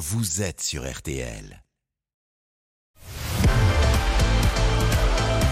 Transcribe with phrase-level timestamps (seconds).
[0.00, 1.62] vous êtes sur RTL.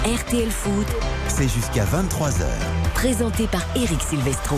[0.06, 0.86] RTL Foot,
[1.28, 2.46] C'est jusqu'à 23h.
[2.95, 4.56] présenté par Eric Silvestro.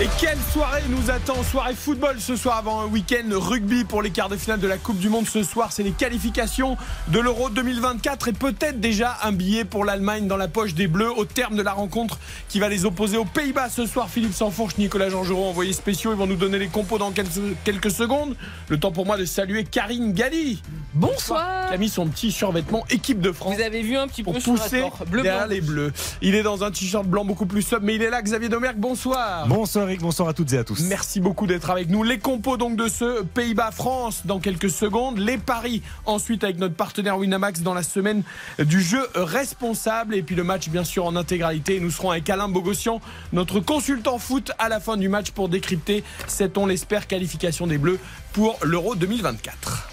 [0.00, 4.10] Et quelle soirée nous attend Soirée football ce soir avant un week-end rugby pour les
[4.10, 5.26] quarts de finale de la Coupe du Monde.
[5.26, 6.76] Ce soir, c'est les qualifications
[7.08, 11.10] de l'Euro 2024 et peut-être déjà un billet pour l'Allemagne dans la poche des Bleus
[11.10, 14.08] au terme de la rencontre qui va les opposer aux Pays-Bas ce soir.
[14.08, 16.12] Philippe Sansfourche, Nicolas Jean-Geron, envoyés spéciaux.
[16.12, 17.30] Ils vont nous donner les compos dans quelques,
[17.64, 18.36] quelques secondes.
[18.68, 20.62] Le temps pour moi de saluer Karine Galli
[20.94, 21.68] Bonsoir.
[21.70, 24.34] qui a mis son petit survêtement équipe de France Vous avez vu un petit pour
[24.34, 25.54] peu la pousser bleu derrière blanc.
[25.56, 25.92] les Bleus.
[26.22, 28.22] Il est dans un t-shirt blanc beaucoup plus sobre, mais il est là.
[28.22, 29.48] Xavier Domergue, bonsoir.
[29.48, 30.82] Bonsoir Bonsoir à toutes et à tous.
[30.82, 32.02] Merci beaucoup d'être avec nous.
[32.02, 35.16] Les compos donc de ce Pays-Bas-France dans quelques secondes.
[35.18, 38.22] Les paris ensuite avec notre partenaire Winamax dans la semaine
[38.58, 40.14] du jeu responsable.
[40.14, 41.80] Et puis le match bien sûr en intégralité.
[41.80, 43.00] Nous serons avec Alain Bogossian,
[43.32, 47.78] notre consultant foot à la fin du match pour décrypter cette, on l'espère, qualification des
[47.78, 47.98] Bleus
[48.34, 49.88] pour l'Euro 2024.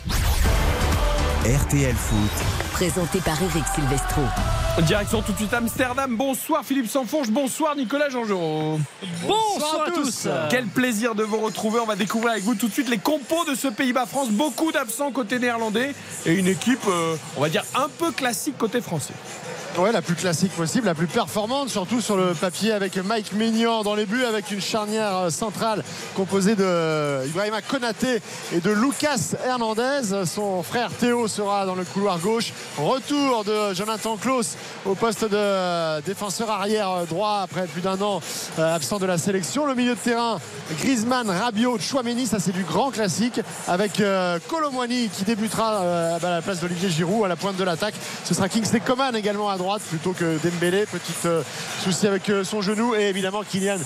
[1.45, 4.21] RTL Foot, Présenté par Eric Silvestro.
[4.81, 6.17] Direction tout de suite Amsterdam.
[6.17, 7.29] Bonsoir Philippe Sanfonge.
[7.29, 8.79] Bonsoir Nicolas Jean-Jean.
[9.27, 10.27] Bonsoir à tous.
[10.49, 11.79] Quel plaisir de vous retrouver.
[11.79, 14.29] On va découvrir avec vous tout de suite les compos de ce Pays-Bas-France.
[14.31, 15.93] Beaucoup d'absents côté néerlandais
[16.25, 19.13] et une équipe, euh, on va dire, un peu classique côté français.
[19.77, 23.83] Ouais, la plus classique possible, la plus performante, surtout sur le papier avec Mike Mignon
[23.83, 25.83] dans les buts, avec une charnière euh, centrale
[26.15, 28.21] composée de Ibrahima Konaté
[28.53, 30.23] et de Lucas Hernandez.
[30.25, 32.53] Son frère Théo sera dans le couloir gauche.
[32.77, 38.01] Retour de Jonathan Klaus au poste de euh, défenseur arrière euh, droit après plus d'un
[38.01, 38.21] an
[38.59, 39.65] euh, absent de la sélection.
[39.65, 40.39] Le milieu de terrain,
[40.79, 46.29] Griezmann, Rabiot, Chouameni, ça c'est du grand classique avec euh, Colomwani qui débutera euh, à
[46.29, 47.95] la place d'Olivier Giroud à la pointe de l'attaque.
[48.23, 50.85] Ce sera Kingsley Coman également à droite plutôt que Dembélé.
[50.85, 51.41] Petit euh,
[51.83, 53.77] souci avec euh, son genou et évidemment Kylian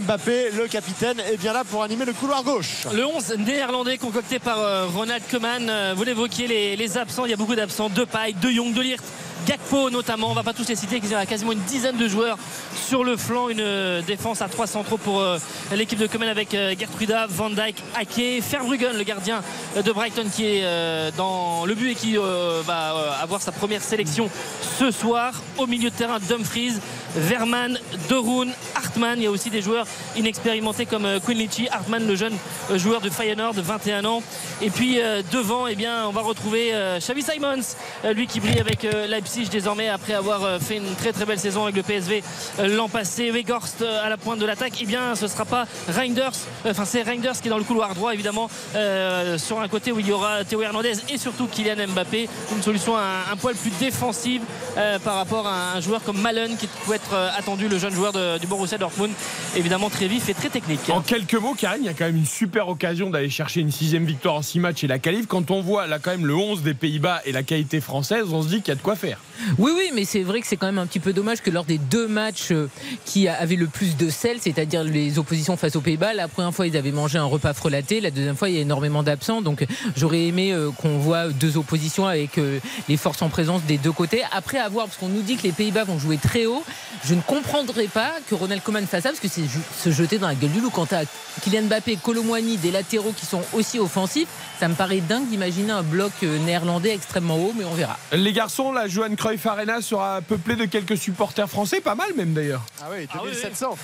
[0.00, 2.86] Mbappé, le capitaine, est bien là pour animer le couloir gauche.
[2.92, 5.94] Le 11 néerlandais concocté par euh, Ronald Koeman.
[5.94, 7.24] Vous l'évoquiez, les, absents.
[7.24, 7.88] Il y a beaucoup d'absents.
[7.88, 9.02] De Paille, De Jong, De Ligt.
[9.46, 12.08] Gakpo notamment, on va pas tous les citer, il y a quasiment une dizaine de
[12.08, 12.38] joueurs
[12.74, 15.38] sur le flanc, une euh, défense à trois centraux pour euh,
[15.74, 19.42] l'équipe de Coman avec euh, Gertruda, Van Dijk, Ake, Verbruggen, le gardien
[19.76, 24.30] de Brighton qui est dans le but et qui va avoir sa première sélection
[24.78, 25.32] ce soir.
[25.56, 26.74] Au milieu de terrain, Dumfries,
[27.16, 27.78] Verman,
[28.08, 29.18] Dorun, Hartmann.
[29.18, 32.36] Il y a aussi des joueurs inexpérimentés comme euh, Quinlici, Hartmann, le jeune
[32.74, 34.22] joueur de Feyenoord de 21 ans.
[34.60, 34.98] Et puis
[35.32, 37.76] devant, eh bien, on va retrouver Xavi Simons,
[38.14, 41.38] lui qui brille avec euh, Leipzig désormais après avoir euh, fait une très très belle
[41.38, 42.22] saison avec le PSV
[42.60, 43.30] euh, l'an passé.
[43.30, 44.72] Weghorst euh, à la pointe de l'attaque.
[44.80, 46.32] Eh bien, ce sera pas Reinders.
[46.66, 50.00] Enfin, c'est Reinders qui est dans le couloir droit, évidemment, euh, sur un côté où
[50.00, 52.28] il y aura Théo Hernandez et surtout Kylian Mbappé.
[52.56, 54.40] Une solution un, un poil plus défensive
[54.78, 57.92] euh, par rapport à un joueur comme Malen qui peut être euh, attendu, le jeune
[57.94, 59.12] joueur de- du Borussia Dortmund.
[59.56, 60.80] Évidemment, très vif et très technique.
[60.88, 63.72] En quelques mots, Karine, il y a quand même une super occasion d'aller chercher une
[63.72, 65.26] sixième victoire en six matchs et la qualif.
[65.26, 68.42] Quand on voit là quand même le 11 des Pays-Bas et la qualité française, on
[68.42, 69.17] se dit qu'il y a de quoi faire.
[69.56, 71.64] Oui, oui, mais c'est vrai que c'est quand même un petit peu dommage que lors
[71.64, 72.68] des deux matchs euh,
[73.04, 76.66] qui avaient le plus de sel, c'est-à-dire les oppositions face aux Pays-Bas, la première fois
[76.66, 79.64] ils avaient mangé un repas frelaté, la deuxième fois il y a énormément d'absents, donc
[79.96, 82.58] j'aurais aimé euh, qu'on voit deux oppositions avec euh,
[82.88, 84.22] les forces en présence des deux côtés.
[84.32, 86.64] Après avoir, parce qu'on nous dit que les Pays-Bas vont jouer très haut,
[87.04, 89.42] je ne comprendrais pas que Ronald Koeman fasse ça, parce que c'est
[89.78, 90.70] se jeter dans la gueule du loup.
[90.70, 91.04] Quant à
[91.42, 95.82] Kylian Mbappé, Colomwani, des latéraux qui sont aussi offensifs, ça me paraît dingue d'imaginer un
[95.82, 97.96] bloc néerlandais extrêmement haut, mais on verra.
[98.12, 102.34] Les garçons, la Johan Cruyff Arena sera peuplée de quelques supporters français, pas mal même
[102.34, 102.62] d'ailleurs.
[102.82, 103.76] Ah oui, Ah oui, 2700.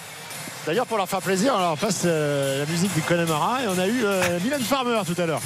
[0.67, 3.79] D'ailleurs, pour leur faire plaisir, on leur passe euh, la musique du Connemara et on
[3.79, 5.43] a eu euh, Milan Farmer tout à l'heure.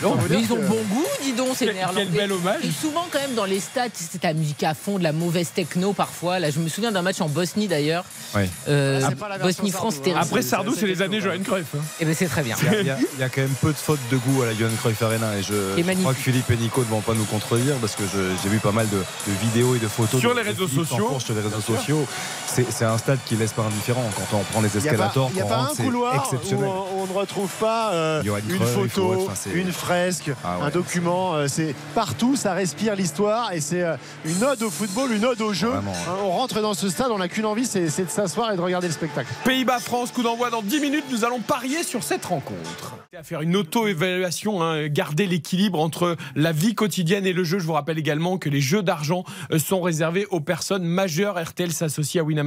[0.00, 2.06] Pour vous Mais ils ont que- bon goût, dis donc, ces Quel, néerlandais.
[2.06, 2.64] quel bel hommage.
[2.64, 5.50] Et souvent, quand même, dans les stades, c'est la musique à fond, de la mauvaise
[5.54, 6.38] techno parfois.
[6.38, 8.04] Là, je me souviens d'un match en Bosnie d'ailleurs.
[8.34, 8.48] Ouais.
[8.68, 10.12] Euh, Ah, c'est pas la version Bosnie-France, c'était.
[10.12, 10.20] hein.
[10.22, 11.66] Après c'est- Sardou, c'est c'est les années Johan Cruyff.
[11.76, 11.80] hein.
[12.00, 12.56] Eh ben, c'est très bien.
[12.80, 14.70] Il y, a, il y quand même peu de fautes de goût à la Johan
[14.80, 17.24] Cruyff Arena et je, Et je crois que Philippe et Nico ne vont pas nous
[17.24, 20.30] contredire parce que je- j'ai vu pas mal de, de vidéos et de photos Sur
[20.34, 21.18] de- les réseaux sociaux.
[21.20, 22.06] Sur les réseaux sociaux.
[22.54, 24.92] C'est c'est un stade qui laisse pas indifférent quand on prend les Il n'y a
[24.92, 25.30] pas, escalators.
[25.32, 28.60] il y a pas rentre, un couloir où on, on ne retrouve pas euh, une
[28.64, 31.34] photo, enfin, une fresque, Ah ouais, un document.
[31.34, 35.40] euh, C'est partout, ça respire l'histoire et c'est euh, une ode au football, une ode
[35.40, 35.66] au jeu.
[35.68, 35.96] Vraiment, ouais.
[36.08, 38.56] Hein, On rentre dans ce stade, on n'a qu'une envie, c'est c'est de s'asseoir et
[38.56, 39.28] de regarder le spectacle.
[39.44, 41.04] Pays-Bas-France, coup d'envoi dans 10 minutes.
[41.10, 42.94] Nous allons parier sur cette rencontre.
[43.18, 47.58] À faire une auto-évaluation, hein, garder l'équilibre entre la vie quotidienne et le jeu.
[47.58, 49.24] Je vous rappelle également que les jeux d'argent
[49.58, 51.40] sont réservés aux personnes majeures.
[51.40, 52.43] RTL s'associe à Winamax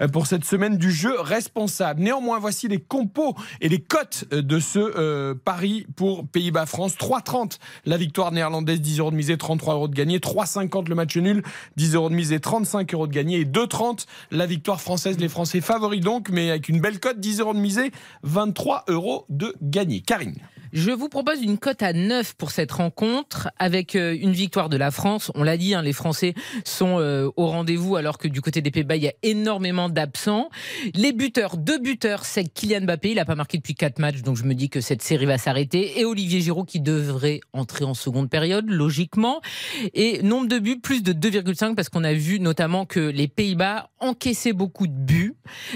[0.00, 2.02] euh, pour cette semaine du jeu responsable.
[2.02, 6.96] Néanmoins, voici les compos et les cotes euh, de ce euh, pari pour Pays-Bas-France.
[6.96, 10.18] 3,30 la victoire néerlandaise, 10 euros de misée, 33 euros de gagné.
[10.18, 11.42] 3,50 le match nul,
[11.76, 13.40] 10 euros de misée, 35 euros de gagné.
[13.40, 15.18] Et 2,30 la victoire française.
[15.18, 17.90] Les Français favoris donc, mais avec une belle cote, 10 euros de misée,
[18.22, 20.00] 23 euros de gagné.
[20.00, 20.36] Karine.
[20.72, 24.92] Je vous propose une cote à 9 pour cette rencontre avec une victoire de la
[24.92, 25.32] France.
[25.34, 28.94] On l'a dit, hein, les Français sont au rendez-vous alors que du côté des Pays-Bas,
[28.94, 30.50] il y a énormément d'absents.
[30.94, 33.10] Les buteurs, deux buteurs, c'est Kylian Mbappé.
[33.10, 35.38] Il n'a pas marqué depuis quatre matchs, donc je me dis que cette série va
[35.38, 35.98] s'arrêter.
[36.00, 39.40] Et Olivier Giroud qui devrait entrer en seconde période, logiquement.
[39.94, 43.90] Et nombre de buts, plus de 2,5 parce qu'on a vu notamment que les Pays-Bas
[43.98, 45.34] encaissaient beaucoup de buts.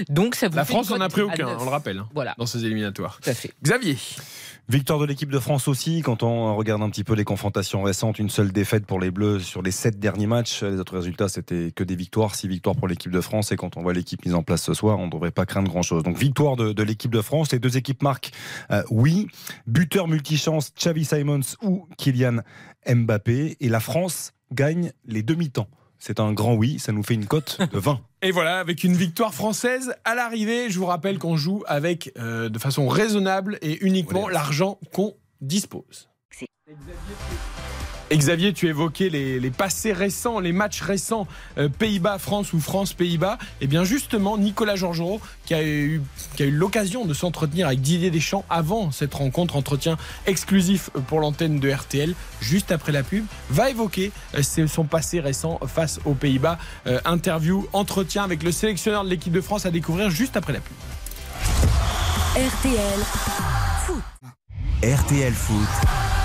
[0.09, 1.57] Donc ça vous La fait France n'en a pris aucun, 9.
[1.59, 3.19] on le rappelle, hein, Voilà, dans ses éliminatoires.
[3.21, 3.51] tout à fait.
[3.63, 3.97] Xavier.
[4.67, 8.17] Victoire de l'équipe de France aussi, quand on regarde un petit peu les confrontations récentes,
[8.17, 10.63] une seule défaite pour les Bleus sur les sept derniers matchs.
[10.63, 13.51] Les autres résultats, c'était que des victoires, six victoires pour l'équipe de France.
[13.51, 15.69] Et quand on voit l'équipe mise en place ce soir, on ne devrait pas craindre
[15.69, 16.01] grand-chose.
[16.01, 17.51] Donc victoire de, l'équipe de France.
[17.51, 18.31] Les deux équipes marquent,
[18.71, 19.27] euh, oui.
[19.67, 22.37] Buteur multichance, Xavi Simons ou Kylian
[22.87, 23.57] Mbappé.
[23.59, 25.67] Et la France gagne les demi-temps.
[25.99, 27.99] C'est un grand oui, ça nous fait une cote de 20.
[28.25, 32.49] Et voilà, avec une victoire française à l'arrivée, je vous rappelle qu'on joue avec euh,
[32.49, 36.09] de façon raisonnable et uniquement l'argent qu'on dispose.
[38.13, 43.37] Xavier, tu évoquais les, les passés récents, les matchs récents euh, Pays-Bas-France ou France-Pays-Bas.
[43.61, 46.01] Et bien justement, Nicolas Georgerot, qui a eu,
[46.35, 49.97] qui a eu l'occasion de s'entretenir avec Didier Deschamps avant cette rencontre, entretien
[50.27, 55.59] exclusif pour l'antenne de RTL, juste après la pub, va évoquer euh, son passé récent
[55.67, 56.59] face aux Pays-Bas.
[56.87, 60.59] Euh, interview, entretien avec le sélectionneur de l'équipe de France à découvrir juste après la
[60.59, 60.75] pub.
[62.35, 62.99] RTL.
[64.83, 66.24] RTL Foot.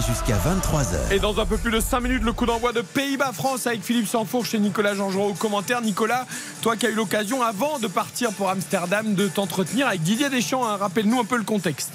[0.00, 1.12] Jusqu'à 23h.
[1.12, 4.08] Et dans un peu plus de 5 minutes, le coup d'envoi de Pays-Bas-France avec Philippe
[4.08, 5.82] Sanfourche et Nicolas Jean-Jean au commentaire.
[5.82, 6.26] Nicolas,
[6.62, 10.66] toi qui as eu l'occasion, avant de partir pour Amsterdam, de t'entretenir avec Didier Deschamps,
[10.66, 11.92] hein, rappelle-nous un peu le contexte.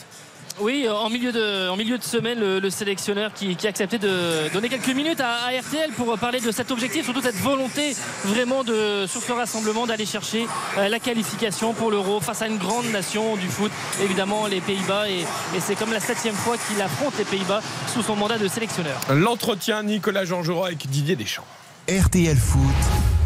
[0.60, 3.70] Oui, euh, en milieu de, en milieu de semaine, le, le sélectionneur qui, qui a
[3.70, 7.36] accepté de donner quelques minutes à, à RTL pour parler de cet objectif, surtout cette
[7.36, 7.96] volonté
[8.26, 12.58] vraiment de, sur ce rassemblement d'aller chercher euh, la qualification pour l'Euro face à une
[12.58, 13.72] grande nation du foot,
[14.02, 15.10] évidemment les Pays-Bas.
[15.10, 17.62] Et, et c'est comme la septième fois qu'il affronte les Pays-Bas
[17.94, 19.00] sous son mandat de sélectionneur.
[19.14, 21.46] L'entretien Nicolas Jean-Jean avec Didier Deschamps.
[21.88, 22.60] RTL Foot,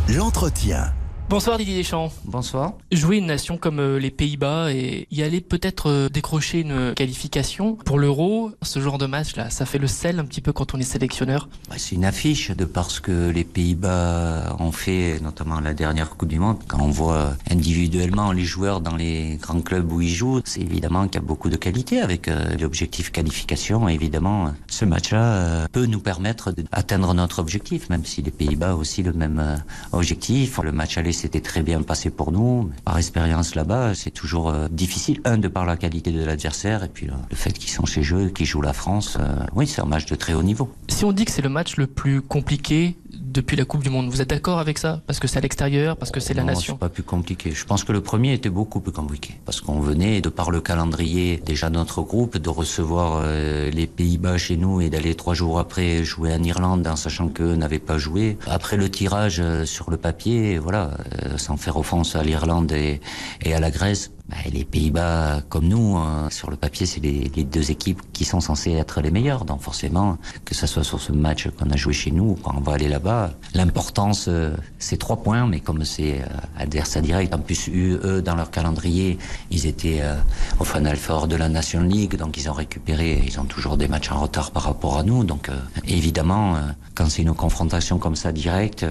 [0.10, 0.92] l'entretien.
[1.29, 2.12] Bonsoir Didier Deschamps.
[2.25, 2.73] Bonsoir.
[2.91, 7.75] Jouer une nation comme euh, les Pays-Bas et y aller peut-être euh, décrocher une qualification
[7.75, 10.73] pour l'Euro, ce genre de match là, ça fait le sel un petit peu quand
[10.73, 11.47] on est sélectionneur.
[11.69, 16.27] Bah, C'est une affiche de parce que les Pays-Bas ont fait, notamment la dernière Coupe
[16.27, 16.57] du Monde.
[16.68, 21.06] Quand on voit individuellement les joueurs dans les grands clubs où ils jouent, c'est évidemment
[21.07, 23.88] qu'il y a beaucoup de qualité avec euh, l'objectif qualification.
[23.88, 28.75] Évidemment, euh, ce match-là euh, peut nous permettre d'atteindre notre objectif, même si les Pays-Bas
[28.75, 29.56] ont aussi le même euh,
[29.94, 30.59] objectif.
[30.62, 32.69] Le match aller s'était très bien passé pour nous.
[32.85, 35.21] Par expérience là-bas, c'est toujours euh, difficile.
[35.25, 38.01] Un, de par la qualité de l'adversaire, et puis le, le fait qu'ils sont chez
[38.13, 39.18] eux, qu'ils jouent la France.
[39.19, 40.69] euh, oui, c'est un match de très haut niveau.
[40.88, 44.10] Si on dit que c'est le match le plus compliqué depuis la Coupe du Monde,
[44.10, 45.02] vous êtes d'accord avec ça?
[45.08, 46.74] Parce que c'est à l'extérieur, parce que c'est la Non, nation.
[46.75, 47.52] C'est pas plus compliqué.
[47.52, 50.62] Je pense que le premier était beaucoup plus compliqué parce qu'on venait de par le
[50.62, 55.60] calendrier déjà notre groupe de recevoir euh, les Pays-Bas chez nous et d'aller trois jours
[55.60, 58.38] après jouer en Irlande en sachant qu'eux n'avaient pas joué.
[58.48, 60.92] Après le tirage euh, sur le papier, voilà,
[61.25, 63.02] euh, sans faire offense à l'Irlande et,
[63.44, 64.12] et à la Grèce.
[64.31, 68.25] Bah, les Pays-Bas, comme nous, euh, sur le papier, c'est les, les deux équipes qui
[68.25, 69.45] sont censées être les meilleures.
[69.45, 72.56] Donc forcément, que ce soit sur ce match qu'on a joué chez nous ou quand
[72.57, 76.25] on va aller là-bas, l'importance, euh, c'est trois points, mais comme c'est euh,
[76.57, 79.18] adversaire direct, en plus, eux, dans leur calendrier,
[79.50, 80.16] ils étaient euh,
[80.60, 83.88] au Final Four de la Nation League, donc ils ont récupéré, ils ont toujours des
[83.88, 85.24] matchs en retard par rapport à nous.
[85.24, 86.60] Donc euh, évidemment, euh,
[86.96, 88.86] quand c'est une confrontation comme ça directe,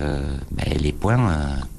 [0.50, 1.30] ben, les points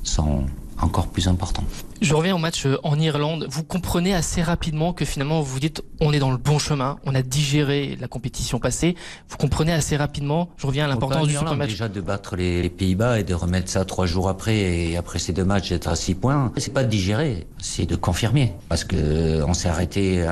[0.03, 0.45] sont
[0.81, 1.63] encore plus importants.
[2.01, 3.47] Je reviens au match euh, en Irlande.
[3.50, 6.97] Vous comprenez assez rapidement que finalement vous vous dites on est dans le bon chemin,
[7.05, 8.95] on a digéré la compétition passée.
[9.29, 10.50] Vous comprenez assez rapidement.
[10.57, 11.69] Je reviens à l'importance du super match.
[11.69, 15.19] Déjà de battre les, les Pays-Bas et de remettre ça trois jours après et après
[15.19, 18.53] ces deux matchs d'être à six points, c'est pas de digérer, c'est de confirmer.
[18.67, 20.25] Parce que euh, on s'est arrêté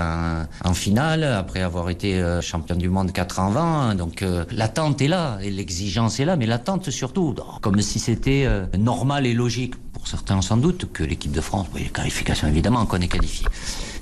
[0.63, 3.95] en, finale après avoir été euh, champion du monde 4 en 20.
[3.95, 8.43] Donc euh, l'attente est là et l'exigence est là, mais l'attente surtout, comme si c'était
[8.45, 9.75] euh, normal et logique
[10.09, 13.45] certains sans doute que l'équipe de France, oui, les qualifications évidemment qu'on est qualifié.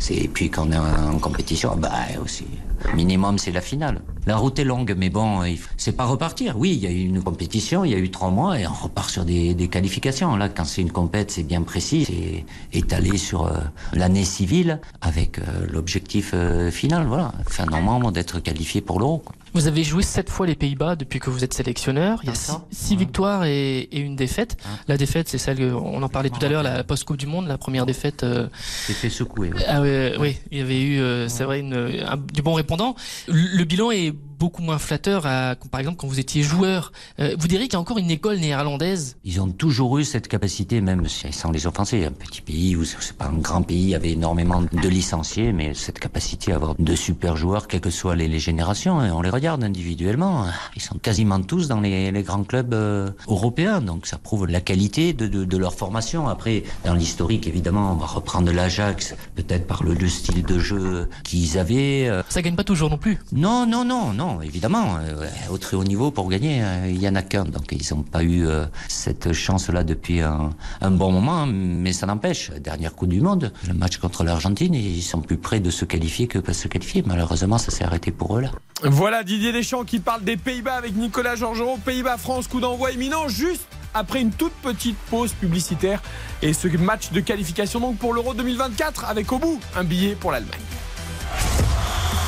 [0.09, 1.91] Et puis quand on est en compétition, bah
[2.23, 2.45] aussi
[2.93, 4.01] minimum c'est la finale.
[4.25, 5.41] La route est longue, mais bon,
[5.77, 6.57] c'est pas repartir.
[6.57, 8.73] Oui, il y a eu une compétition, il y a eu trois mois et on
[8.73, 10.35] repart sur des, des qualifications.
[10.35, 12.45] Là, quand c'est une compète, c'est bien précis, c'est
[12.77, 13.57] étalé sur euh,
[13.93, 17.07] l'année civile avec euh, l'objectif euh, final.
[17.07, 17.65] Voilà, fin
[18.11, 19.23] d'être qualifié pour l'Euro.
[19.53, 22.19] Vous avez joué sept fois les Pays-Bas depuis que vous êtes sélectionneur.
[22.23, 22.35] Il y a
[22.71, 24.57] six, victoires et, et une défaite.
[24.87, 27.57] La défaite, c'est celle, on en parlait tout à l'heure, la post-Coupe du Monde, la
[27.57, 28.23] première défaite.
[28.23, 29.51] euh, fait secouer.
[29.67, 31.73] Ah oui, il y avait eu, euh, c'est vrai, une,
[32.07, 32.95] un- du bon répondant.
[33.27, 36.91] Le, le bilan est beaucoup moins flatteur, à, par exemple quand vous étiez joueur.
[37.19, 39.17] Euh, vous diriez qu'il y a encore une école néerlandaise?
[39.23, 42.05] Ils ont toujours eu cette capacité, même sans les offenser.
[42.05, 45.51] Un petit pays où c'est pas un grand pays, il y avait énormément de licenciés,
[45.53, 49.11] mais cette capacité à avoir de super joueurs, quelles que soient les, les générations, hein,
[49.13, 50.45] on les regarde individuellement.
[50.75, 54.61] Ils sont quasiment tous dans les, les grands clubs euh, européens, donc ça prouve la
[54.61, 56.27] qualité de, de, de leur formation.
[56.27, 61.09] Après, dans l'historique, évidemment, on va reprendre l'Ajax, peut-être par le, le, style de jeu
[61.23, 62.07] qu'ils avaient.
[62.07, 62.23] euh.
[62.29, 63.17] Ça gagne pas toujours non plus?
[63.31, 64.97] Non, non, non, non, évidemment.
[64.97, 67.45] euh, au très haut niveau, pour gagner, euh, il y en a qu'un.
[67.45, 71.45] Donc, ils n'ont pas eu euh, cette chance-là depuis un, bon moment.
[71.45, 75.59] Mais ça n'empêche, dernière Coupe du Monde, le match contre l'Argentine, ils sont plus près
[75.59, 77.03] de se qualifier que de se qualifier.
[77.05, 78.51] Malheureusement, ça s'est arrêté pour eux là.
[78.83, 81.77] Voilà Didier Deschamps qui parle des Pays-Bas avec Nicolas Georgerot.
[81.83, 86.01] Pays-Bas-France, coup d'envoi imminent juste après une toute petite pause publicitaire
[86.41, 90.31] et ce match de qualification donc pour l'Euro 2024 avec au bout un billet pour
[90.31, 90.59] l'Allemagne.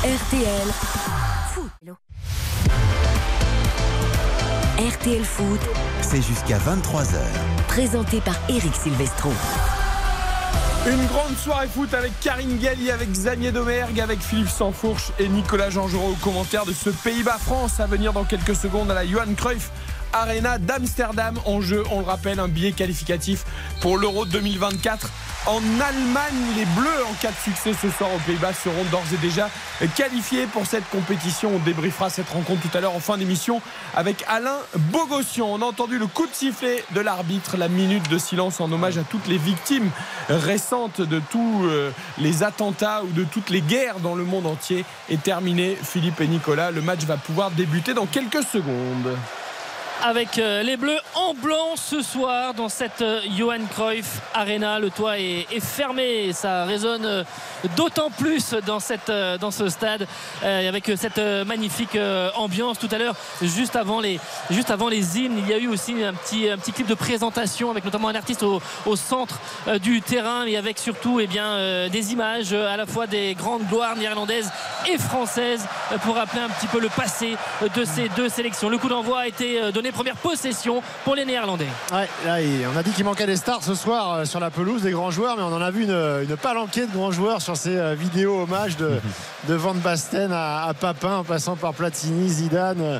[0.03, 0.71] RTL
[1.51, 1.71] Foot.
[4.77, 5.59] RTL Foot,
[6.01, 7.17] C'est jusqu'à 23h.
[7.67, 9.29] présenté par Eric Silvestro.
[10.89, 15.69] Une grande soirée foot avec Karine Galli, avec Xavier Domergue, avec Philippe Sansfourche et Nicolas
[15.69, 19.69] Georgerot au commentaire de ce Pays-Bas-France à venir dans quelques secondes à la Johan Cruyff
[20.13, 21.39] Arena d'Amsterdam.
[21.45, 23.45] En jeu, on le rappelle, un billet qualificatif
[23.81, 25.09] pour l'Euro 2024.
[25.45, 29.17] En Allemagne, les Bleus, en cas de succès ce soir aux Pays-Bas, seront d'ores et
[29.17, 29.49] déjà
[29.95, 31.51] qualifiés pour cette compétition.
[31.55, 33.61] On débriefera cette rencontre tout à l'heure en fin d'émission
[33.95, 35.47] avec Alain Bogossian.
[35.47, 38.97] On a entendu le coup de sifflet de l'arbitre, la minute de silence en hommage
[38.97, 39.89] à toutes les victimes
[40.27, 44.83] récentes de tous euh, les attentats ou de toutes les guerres dans le monde entier
[45.09, 45.77] est terminée.
[45.81, 49.17] Philippe et Nicolas, le match va pouvoir débuter dans quelques secondes.
[50.03, 54.79] Avec euh, les Bleus en blanc ce soir dans cette euh, Johan Cruyff Arena.
[54.79, 57.23] Le toit est, est fermé, ça résonne euh,
[57.75, 60.07] d'autant plus dans, cette, dans ce stade
[60.41, 61.97] avec cette magnifique
[62.35, 62.79] ambiance.
[62.79, 66.01] Tout à l'heure, juste avant les, juste avant les hymnes, il y a eu aussi
[66.03, 69.39] un petit, un petit clip de présentation avec notamment un artiste au, au centre
[69.81, 73.97] du terrain et avec surtout eh bien, des images à la fois des grandes gloires
[73.97, 74.49] néerlandaises
[74.87, 75.67] et françaises
[76.03, 77.35] pour rappeler un petit peu le passé
[77.75, 78.69] de ces deux sélections.
[78.69, 81.67] Le coup d'envoi a été euh, donné première possession pour les Néerlandais.
[81.91, 84.49] Ouais, là, il- on a dit qu'il manquait des stars ce soir euh, sur la
[84.51, 87.41] pelouse, des grands joueurs, mais on en a vu une, une palanquée de grands joueurs
[87.41, 88.99] sur ces euh, vidéos hommages de,
[89.47, 92.81] de Van Basten à, à Papin, en passant par Platini, Zidane.
[92.81, 92.99] euh,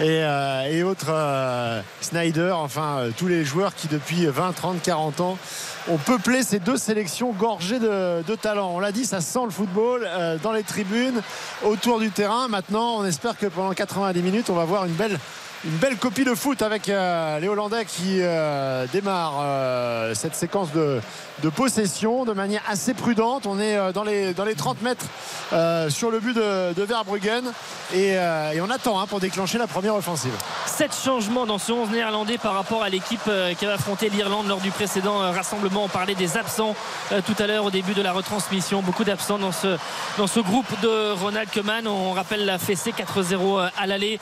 [0.00, 4.80] Et, euh, et autres euh, Snyder, enfin euh, tous les joueurs qui depuis 20, 30,
[4.82, 5.36] 40 ans
[5.90, 8.70] ont peuplé ces deux sélections gorgées de, de talent.
[8.74, 11.20] On l'a dit, ça sent le football euh, dans les tribunes,
[11.64, 12.48] autour du terrain.
[12.48, 15.18] Maintenant, on espère que pendant 90 minutes, on va voir une belle
[15.64, 20.68] une belle copie de foot avec euh, les Hollandais qui euh, démarrent euh, cette séquence
[20.72, 21.00] de,
[21.54, 23.46] possession de manière assez prudente.
[23.46, 25.06] On est euh, dans, les, dans les 30 mètres
[25.90, 27.44] sur le but de, Verbruggen
[27.94, 28.16] et,
[28.62, 30.32] on attend hein, pour déclencher la première offensive.
[30.66, 34.60] Sept changements dans ce 11 néerlandais par rapport à l'équipe qui avait affronté l'Irlande lors
[34.60, 35.84] du précédent rassemblement.
[35.84, 36.74] On parlait des absents
[37.26, 38.82] tout à l'heure au début de la retransmission.
[38.82, 39.76] Beaucoup d'absents dans ce,
[40.18, 41.86] dans ce groupe de Ronald Koeman.
[41.86, 44.20] On rappelle la fessée 4-0 à l'aller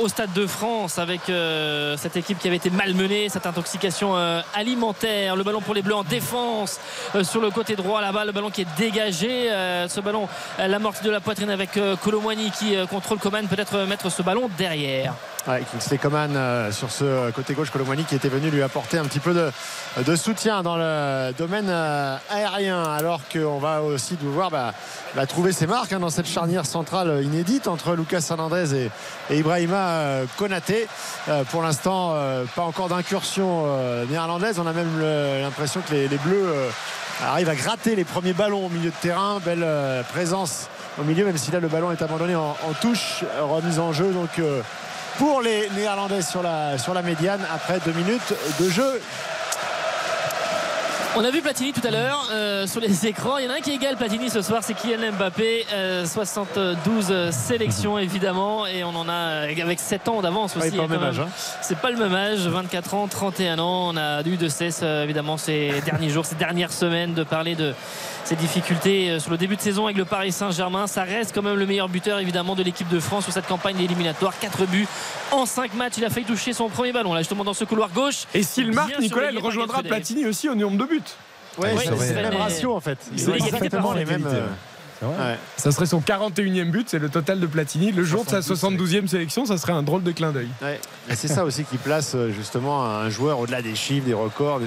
[0.00, 0.67] au Stade de France
[0.98, 5.34] avec euh, cette équipe qui avait été malmenée, cette intoxication euh, alimentaire.
[5.34, 6.78] Le ballon pour les Bleus en défense
[7.14, 8.24] euh, sur le côté droit là-bas.
[8.26, 9.48] Le ballon qui est dégagé.
[9.88, 13.46] Ce ballon, l'amorti de la poitrine avec Colomwani qui contrôle Coman.
[13.46, 15.14] Peut-être mettre ce ballon derrière.
[15.46, 19.20] Ouais, Kingsley Coman sur ce côté gauche, Colomwani qui était venu lui apporter un petit
[19.20, 24.74] peu de, soutien dans le domaine aérien, alors qu'on va aussi devoir bah,
[25.14, 28.90] bah, trouver ses marques hein, dans cette charnière centrale inédite entre Lucas Hernandez et,
[29.30, 30.24] et Ibrahima euh,
[31.28, 34.58] Euh, pour l'instant, euh, pas encore d'incursion euh, néerlandaise.
[34.58, 35.00] On a même
[35.42, 36.52] l'impression que les, Bleus
[37.24, 39.40] arrivent à gratter les premiers ballons au milieu de terrain.
[39.44, 39.66] Belle
[40.12, 40.68] présence
[41.00, 44.12] au milieu, même si là le ballon est abandonné en, en touche, remise en jeu.
[44.12, 44.40] Donc
[45.18, 49.00] pour les Néerlandais sur la, sur la médiane après deux minutes de jeu.
[51.20, 53.38] On a vu Platini tout à l'heure euh, sur les écrans.
[53.38, 55.66] Il y en a un qui égale Platini ce soir, c'est Kylian Mbappé.
[55.72, 60.70] Euh, 72 sélections évidemment, et on en a euh, avec 7 ans d'avance aussi.
[60.70, 61.28] Ouais, pas au hein, hein.
[61.60, 63.88] C'est pas le même âge, 24 ans, 31 ans.
[63.92, 67.56] On a eu de cesse euh, évidemment ces derniers jours, ces dernières semaines de parler
[67.56, 67.74] de
[68.28, 70.86] ces difficultés euh, sur le début de saison avec le Paris Saint-Germain.
[70.86, 73.80] Ça reste quand même le meilleur buteur évidemment de l'équipe de France sur cette campagne
[73.80, 74.38] éliminatoire.
[74.38, 74.86] 4 buts
[75.32, 75.94] en 5 matchs.
[75.96, 78.26] Il a failli toucher son premier ballon là justement dans ce couloir gauche.
[78.34, 79.82] Et s'il marque, Nicolas, il rejoindra.
[79.82, 81.02] Platini aussi au nombre de buts.
[81.58, 82.98] Ouais, Oui, c'est le même ratio en fait.
[83.16, 84.26] Ils ont exactement les mêmes.
[84.26, 84.46] euh,
[85.00, 85.14] C'est vrai.
[85.30, 85.38] ouais.
[85.56, 87.92] Ça serait son 41e but, c'est le total de Platini.
[87.92, 90.48] Le jour de sa 72e sélection, ça serait un drôle de clin d'œil.
[90.62, 90.80] Ouais.
[91.10, 94.60] Et c'est ça aussi qui place euh, justement un joueur au-delà des chiffres, des records,
[94.60, 94.66] des-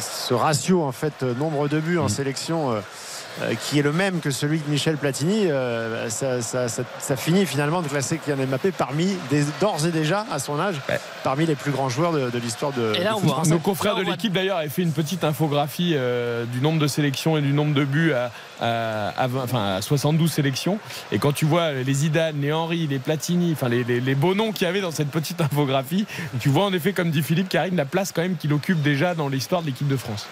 [0.00, 2.70] ce ratio en fait euh, nombre de buts en sélection.
[3.42, 7.16] Euh, qui est le même que celui de Michel Platini, euh, ça, ça- ça- ça
[7.16, 10.98] finit finalement de classer Kylian Mbappé parmi, des- d'ores et déjà à son âge, Ouais.
[11.24, 13.42] parmi les plus grands joueurs de, de l'histoire de, Et là, on voit.
[13.46, 16.86] Nos confrères Là, de l'équipe d'ailleurs avaient fait une petite infographie euh, du nombre de
[16.86, 18.30] sélections et du nombre de buts à,
[18.60, 20.78] à- à vingt- enfin, à 72 sélections.
[21.12, 24.34] Et quand tu vois les Zidane, les Henry, les Platini, enfin les, les- les beaux
[24.34, 26.06] noms qu'il y avait dans cette petite infographie,
[26.40, 29.14] tu vois en effet, comme dit Philippe Karine, la place quand même qu'il occupe déjà
[29.14, 30.26] dans l'histoire de l'équipe de France.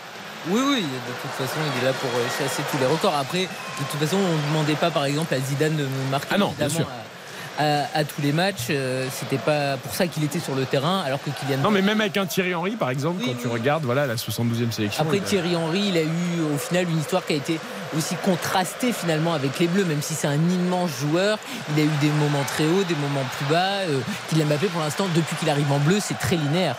[0.49, 3.15] Oui, oui, de toute façon, il est là pour euh, chasser tous les records.
[3.17, 6.39] Après, de toute façon, on ne demandait pas, par exemple, à Zidane de marquer Ah
[6.39, 6.89] non, bien évidemment,
[7.59, 8.67] à, à- à tous les matchs.
[8.71, 11.63] Euh, C'était pas pour ça qu'il était sur le terrain, alors que Kylian.
[11.63, 14.15] Non, mais même avec un Thierry Henry, par exemple, Oui, quand tu regardes voilà, la
[14.17, 15.03] 72e sélection.
[15.03, 17.59] Après Thierry Henry, il a eu au final une histoire qui a été
[17.97, 21.39] aussi contrastée finalement avec les Bleus, même si c'est un immense joueur.
[21.75, 23.81] Il a eu des moments très hauts, des moments plus bas.
[23.89, 23.99] Euh,
[24.29, 26.77] Kylian Mbappé, pour l'instant, depuis qu'il arrive en bleu, c'est très linéaire.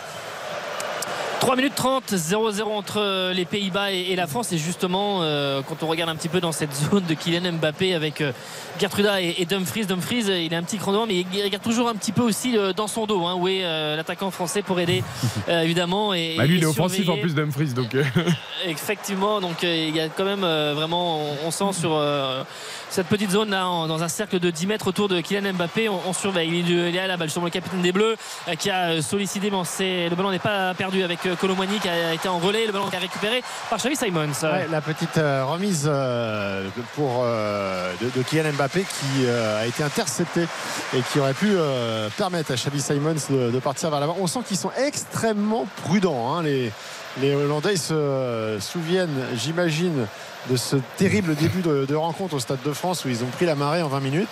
[1.40, 4.52] 3 minutes 30, 0-0 entre les Pays-Bas et, la France.
[4.52, 7.94] Et justement, euh, quand on regarde un petit peu dans cette zone de Kylian Mbappé
[7.94, 8.32] avec euh,
[8.80, 11.62] Gertruda et, et Dumfries, Dumfries, euh, il est un petit cran devant, mais il regarde
[11.62, 13.62] toujours un petit peu aussi euh, dans son dos, hein, où est
[13.96, 15.02] l'attaquant français pour aider,
[15.48, 16.12] évidemment.
[16.12, 17.94] Et, Bah, lui, il est offensif en plus d'Humphries, donc.
[18.66, 20.40] Effectivement, donc il y a quand même
[20.74, 22.02] vraiment, on, on sent sur
[22.90, 25.88] cette petite zone là, en- dans un cercle de 10 mètres autour de Kylian Mbappé,
[25.88, 26.48] on, on surveille.
[26.52, 28.16] Il, est- il est à la balle sur le capitaine des Bleus
[28.58, 31.88] qui a sollicité, mais on sait- le ballon n'est pas perdu avec euh, Colomwani qui
[31.88, 34.28] a été en relais, le ballon qui a récupéré par Xavi Simons.
[34.70, 40.42] La petite euh, remise euh, pour, euh, de, Kylian Mbappé qui a été intercepté
[40.96, 41.52] et qui aurait pu
[42.16, 44.16] permettre à Xavi Simons de, partir vers l'avant.
[44.20, 46.36] On sent qu'ils sont extrêmement prudents.
[46.36, 46.72] hein, les,
[47.34, 50.06] Hollandais se souviennent, j'imagine,
[50.48, 53.46] de ce terrible début de, de rencontre au Stade de France où ils ont pris
[53.46, 54.28] la marée en 20 minutes.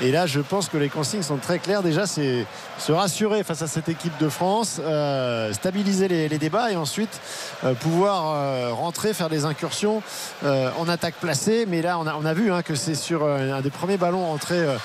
[0.00, 1.82] Et là, je pense que les consignes sont très claires.
[1.82, 2.46] Déjà, c'est
[2.78, 7.20] se rassurer face à cette équipe de France, euh, stabiliser les, les débats et ensuite
[7.64, 10.02] euh, pouvoir euh, rentrer, faire des incursions
[10.44, 11.66] en attaque placée.
[11.68, 14.32] Mais là, on a, on a vu hein, que c'est sur un des premiers ballons
[14.32, 14.76] entrés euh,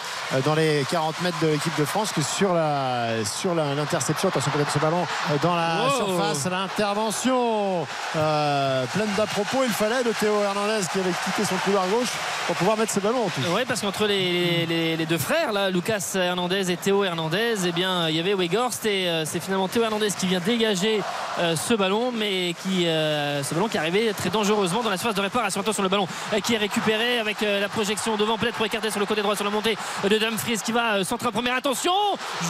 [0.46, 4.30] dans les 40 mètres de l'équipe de France que sur la sur l'interception.
[4.30, 5.06] Attention peut-être ce ballon
[5.42, 9.64] dans la surface, l'intervention pleine d'à-propos.
[9.64, 12.10] Il fallait de Théo Hernandez qui avait quitté son couloir gauche
[12.46, 13.44] pour pouvoir mettre ce ballon en touche.
[13.54, 17.72] Oui, parce qu'entre les, les- les deux frères, là, Lucas Hernandez et Théo Hernandez, eh
[17.72, 21.02] bien, il y avait Weghorst et euh, c'est finalement Théo Hernandez qui vient dégager
[21.40, 24.98] euh, ce ballon, mais qui, euh, ce ballon qui est arrivé très dangereusement dans la
[24.98, 25.62] surface de réparation.
[25.62, 28.92] Attention, le ballon euh, qui est récupéré avec euh, la projection devant, peut-être pour écarter
[28.92, 31.56] sur le côté droit sur la montée de Dumfries qui va euh, centrer en première.
[31.56, 31.92] Attention,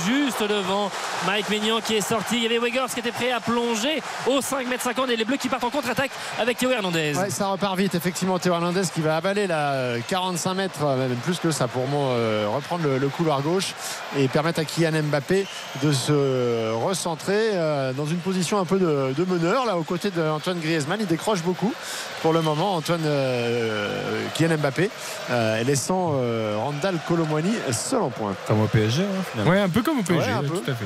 [0.06, 0.92] juste devant
[1.26, 2.38] Mike Maignan qui est sorti.
[2.38, 5.26] Il y avait Weghorst qui était prêt à plonger au 5 m 50 et les
[5.26, 7.14] Bleus qui partent en contre-attaque avec Théo Hernandez.
[7.18, 8.07] Ouais, ça repart vite, effectivement.
[8.12, 11.88] Théo Hernandez qui va avaler la euh, 45 mètres, euh, même plus que ça pour
[11.88, 13.74] moi, euh, reprendre le, le couloir gauche
[14.18, 15.46] et permettre à Kylian Mbappé
[15.84, 20.10] de se recentrer euh, dans une position un peu de, de meneur, là, aux côtés
[20.10, 21.00] d'Antoine Griezmann.
[21.02, 21.74] Il décroche beaucoup
[22.22, 24.90] pour le moment, Antoine euh, Kylian Mbappé,
[25.32, 28.38] euh, laissant euh, Randall Colomwani seul en pointe.
[28.48, 29.52] Comme au PSG, hein, finalement.
[29.52, 30.58] Ouais, un peu comme au PSG, Ouais, un ouais, peu.
[30.60, 30.86] tout à fait.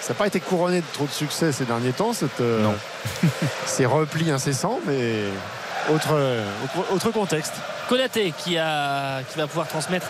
[0.00, 2.74] Ça n'a pas été couronné de trop de succès ces derniers temps, cette, euh, Non.
[3.66, 5.24] ces replis incessants, mais
[5.90, 6.14] autre,
[6.92, 7.54] autre, contexte.
[7.88, 10.08] Konaté qui, a, qui va pouvoir transmettre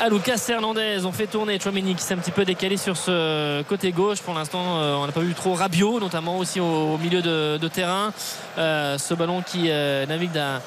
[0.00, 1.04] à Lucas Hernandez.
[1.04, 4.20] On fait tourner Chouameni qui s'est un petit peu décalé sur ce côté gauche.
[4.20, 8.12] Pour l'instant, euh, on n'a pas vu trop Rabiot, notamment aussi au, milieu de, terrain.
[8.58, 10.58] Euh, ce ballon qui euh, navigue d'un euh,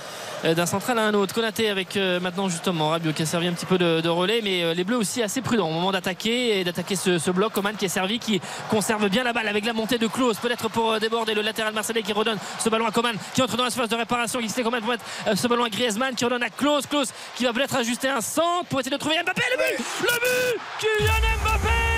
[0.43, 1.33] d'un central à un autre.
[1.33, 4.63] Konaté avec euh, maintenant justement Rabiot qui a servi un petit peu de, relais, mais
[4.63, 7.53] euh, les Bleus aussi assez prudents au moment d'attaquer et d'attaquer ce, bloc.
[7.53, 10.69] Coman qui est servi, qui conserve bien la balle avec la montée de Klose, peut-être
[10.69, 13.63] pour euh, déborder le latéral marseillais qui redonne ce ballon à Coman qui entre dans
[13.63, 16.25] la surface de réparation, qui sait Coman pour mettre euh, ce ballon à Griezmann qui
[16.25, 19.41] redonne à Klose, Klose qui va peut-être ajuster un centre pour essayer de trouver Mbappé,
[19.51, 21.93] le but, le but, Kylian Mbappé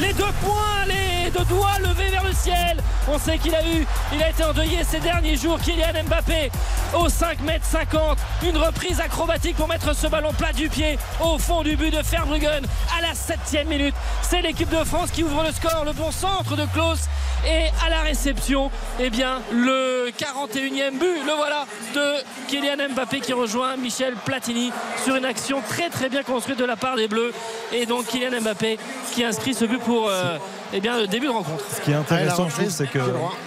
[0.00, 2.78] les deux points, les deux doigts levés vers le ciel.
[3.08, 5.58] On sait qu'il a eu, il a été endeuillé ces derniers jours.
[5.60, 6.50] Kylian Mbappé
[6.94, 8.18] au 5 m 50.
[8.44, 12.02] Une reprise acrobatique pour mettre ce ballon plat du pied au fond du but de
[12.02, 12.62] Verbruggen
[12.96, 13.94] à la 7 minute.
[14.22, 15.84] C'est l'équipe de France qui ouvre le score.
[15.84, 17.08] Le bon centre de Klaus.
[17.46, 23.32] Et à la réception, eh bien, le 41e but, le voilà, de Kylian Mbappé qui
[23.32, 24.72] rejoint Michel Platini
[25.04, 27.32] sur une action très très bien construite de la part des Bleus.
[27.72, 28.78] Et donc Kylian Mbappé
[29.12, 30.36] qui inscrit ce but pour euh,
[30.72, 31.64] eh bien, le début de rencontre.
[31.74, 32.98] Ce qui est intéressant, la je trouve, c'est que,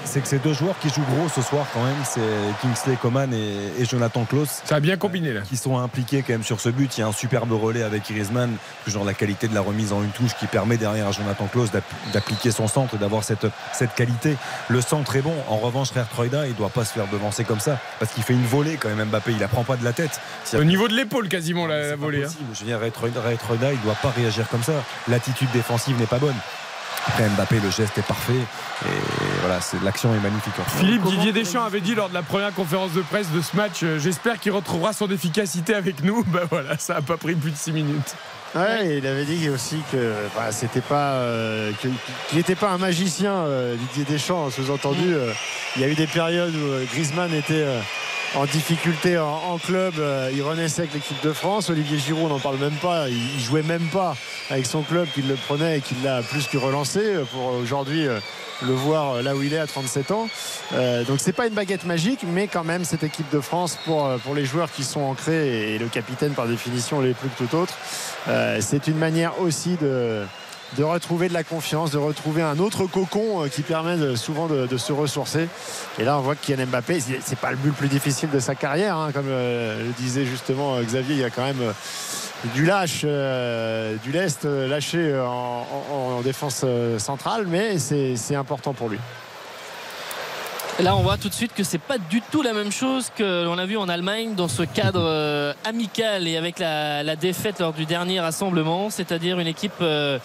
[0.06, 2.20] c'est que ces deux joueurs qui jouent gros ce soir, quand même, c'est
[2.62, 4.62] Kingsley Coman et, et Jonathan Klaus.
[4.66, 5.42] Ça a bien combiné là.
[5.42, 6.98] qui sont impliqués quand même sur ce but.
[6.98, 8.56] Il y a un superbe relais avec Griezmann,
[8.88, 11.72] genre la qualité de la remise en une touche qui permet derrière à Jonathan Klaus
[11.72, 14.36] d'app- d'appliquer son centre et d'avoir cette, cette qualité.
[14.70, 15.36] Le centre est bon.
[15.48, 18.46] En revanche, Troida, il doit pas se faire devancer comme ça parce qu'il fait une
[18.46, 19.32] volée quand même Mbappé.
[19.34, 20.20] Il apprend pas de la tête.
[20.44, 22.24] Si Au niveau de l'épaule quasiment la, la volée.
[22.26, 22.30] hein.
[22.54, 24.74] Je veux dire, Troida, il doit pas réagir comme ça.
[25.08, 26.36] L'attitude défensive n'est pas bonne.
[27.08, 28.34] Après Mbappé, le geste est parfait.
[28.34, 28.88] Et
[29.42, 30.54] voilà, c'est l'action est magnifique.
[30.60, 30.80] en fait.
[30.80, 33.56] Philippe Comment Didier Deschamps avait dit lors de la première conférence de presse de ce
[33.56, 36.24] match euh, J'espère qu'il retrouvera son efficacité avec nous.
[36.32, 38.16] Ben voilà, ça a pas pris plus de 6 minutes.
[38.56, 41.92] Ouais, et il avait dit aussi que bah, c'était pas euh, qu'il
[42.34, 45.32] n'était pas un magicien euh, Didier Deschamps sous-entendu euh,
[45.78, 47.80] il y a eu des périodes où euh, Griezmann était euh,
[48.36, 51.70] en difficulté en, club euh, il renaissait avec l'équipe de France.
[51.70, 53.10] Olivier Giroud on n'en parle même pas.
[53.10, 54.16] Il, jouait même pas
[54.50, 58.08] avec son club qu'il le prenait et qu'il l'a plus que relancé euh, pour aujourd'hui
[58.08, 58.20] euh,
[58.62, 60.30] le voir là où il est à 37 ans.
[60.74, 64.10] Euh, donc c'est pas une baguette magique mais quand même cette équipe de France pour,
[64.24, 67.56] pour les joueurs qui sont ancrés et le capitaine par définition les plus que tout
[67.56, 67.78] autre
[68.60, 70.24] c'est une manière aussi de,
[70.78, 74.78] de retrouver de la confiance, de retrouver un autre cocon euh, qui permet souvent de,
[74.78, 75.48] se ressourcer.
[76.00, 78.40] Et là, on voit que Kylian Mbappé, c'est pas le but le plus difficile de
[78.40, 81.74] sa carrière, hein, comme euh, le disait justement euh, Xavier, il y a quand même
[82.56, 86.66] du lâche, du lest lâché en, en- en défense
[86.98, 88.98] centrale, mais c'est important pour lui.
[90.82, 93.46] Là, on voit tout de suite que c'est pas du tout la même chose que
[93.46, 97.60] l'on a vu en Allemagne dans ce cadre euh, amical et avec la, la défaite
[97.60, 100.18] lors du dernier rassemblement, c'est-à-dire une équipe euh,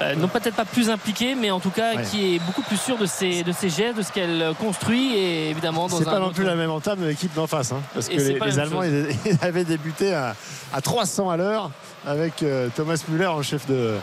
[0.00, 2.02] euh, non peut-être pas plus impliquée, mais en tout cas Ouais.
[2.10, 5.50] qui est beaucoup plus sûre de ses, de ses gestes, de ce qu'elle construit et
[5.50, 8.08] évidemment dans C'est pas non plus la même entame de l'équipe d'en face, hein, parce
[8.08, 8.90] Et que les, Allemands chose.
[9.24, 10.34] ils, ils avaient débuté à,
[10.72, 11.70] à 300 à l'heure
[12.04, 13.94] avec Thomas Müller en chef de,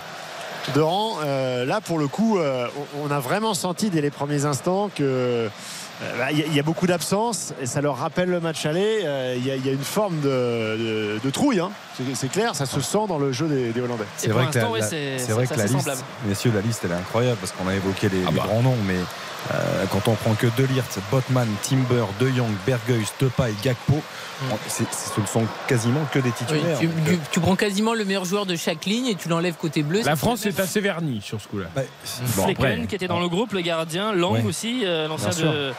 [0.75, 1.15] de rang.
[1.23, 2.67] Euh, là, pour le coup, euh,
[3.03, 5.49] on, a vraiment senti dès les premiers instants que
[6.31, 9.01] il y, a- il y a beaucoup d'absence et ça leur rappelle le match aller.
[9.03, 11.71] Euh, Il y, a- il y a une forme de, de- de trouille, hein.
[12.15, 14.03] C'est- clair, ça se sent dans le jeu des, des Hollandais.
[14.17, 16.01] C'est vrai que la, vrai que la liste, semblable.
[16.25, 18.43] messieurs, la liste elle est incroyable parce qu'on a évoqué les, Ah les bah.
[18.47, 18.95] grands noms, mais
[19.53, 24.01] euh, quand on prend que De Ligt, Botman, Timber, De Jong, Berghuis, Depay, Gakpo,
[24.67, 26.79] c'est- c'est- ce ne sont quasiment que des Oui, titulaires.
[26.79, 29.27] tu, Donc, tu- euh, tu prends quasiment le meilleur joueur de chaque ligne et tu
[29.29, 30.01] l'enlèves côté bleu.
[30.03, 31.67] La France est assez vernie sur ce coup-là.
[31.75, 31.81] bah,
[32.35, 34.43] Bon, Flecken après, qui était dans le groupe, le gardien, Lang Ouais.
[34.45, 35.73] aussi, euh, l'ancien de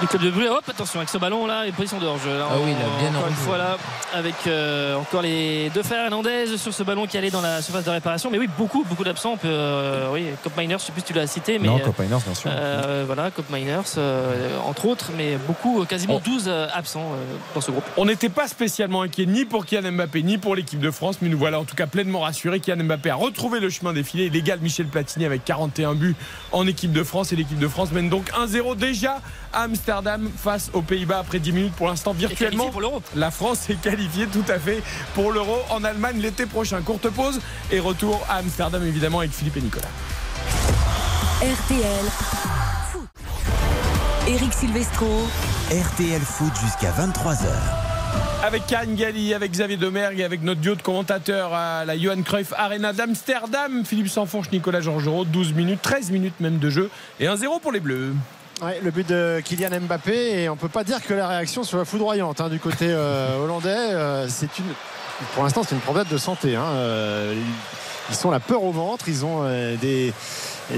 [0.00, 0.48] du club de Brugge.
[0.50, 1.98] Hop, attention avec ce ballon là, et position.
[2.00, 2.06] Là,
[2.50, 3.76] Ah oui, il a bien encore une fois là,
[4.14, 7.84] avec euh, encore les deux frères Hernandez sur ce ballon qui allait dans la surface
[7.84, 8.30] de réparation.
[8.30, 9.36] Mais oui, beaucoup, beaucoup d'absents.
[9.44, 12.02] Euh, oui, Cop Miners, je sais plus si tu l'as cité, mais non, euh, Copa
[12.04, 12.50] Miners, bien sûr.
[12.52, 16.22] euh, voilà, Cop Miners, euh, entre autres, mais beaucoup, quasiment Oh.
[16.24, 17.84] 12 euh, absents euh, dans ce groupe.
[17.96, 21.28] On n'était pas spécialement inquiet ni pour Kylian Mbappé ni pour l'équipe de France, mais
[21.28, 22.60] nous voilà en tout cas pleinement rassurés.
[22.60, 24.26] Kylian Mbappé a retrouvé le chemin défilé.
[24.26, 26.14] Il égale Michel Platini avec 41 buts
[26.52, 29.20] en équipe de France et l'équipe de France mène donc 1-0 déjà
[29.52, 29.87] à Amsterdam
[30.36, 32.70] face aux Pays-Bas après 10 minutes pour l'instant virtuellement.
[32.70, 33.02] pour.
[33.16, 34.82] La France est qualifiée tout à fait
[35.14, 36.80] pour l'Euro en Allemagne l'été prochain.
[36.82, 39.88] Courte pause et retour à Amsterdam évidemment avec Philippe et Nicolas.
[41.40, 42.04] RTL.
[42.92, 43.08] Foot.
[44.28, 45.06] Eric Silvestro.
[45.70, 47.46] RTL Foot jusqu'à 23h.
[48.42, 52.22] Avec Karine Galli, avec Xavier Domergue et avec notre duo de commentateurs à la Johan
[52.22, 57.26] Cruyff Arena d'Amsterdam, Philippe Sanfonche, Nicolas Georgerot, 12 minutes, 13 minutes même de jeu et
[57.26, 58.14] 1-0 pour les Bleus.
[58.60, 61.84] Ouais, le but de Kylian Mbappé et on peut pas dire que la réaction soit
[61.84, 63.68] foudroyante hein, du côté euh, hollandais.
[63.70, 64.64] Euh, c'est une,
[65.34, 66.56] pour l'instant, c'est une problème de santé.
[66.56, 66.64] hein.
[66.74, 67.34] Euh,
[68.10, 69.04] ils sont la peur au ventre.
[69.08, 70.12] Ils ont euh, des,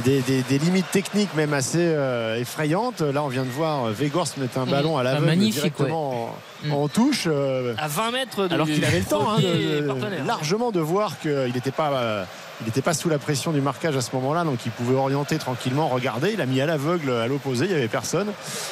[0.04, 3.00] des, des- des limites techniques même assez euh, effrayantes.
[3.00, 4.70] Là, on vient de voir Weghorst mettre un Mm.
[4.70, 6.70] ballon à Ah, l'aveugle directement ouais.
[6.72, 7.24] en, en touche.
[7.28, 10.24] euh, À 20 mètres du alors qu'il avait le temps hein, de- partenaire.
[10.26, 12.24] largement de voir qu'il n'était pas, euh,
[12.60, 15.38] il n'était pas sous la pression du marquage à ce moment-là, donc il pouvait orienter
[15.38, 16.32] tranquillement, regarder.
[16.34, 18.28] Il a mis à l'aveugle à l'opposé, il n'y avait personne.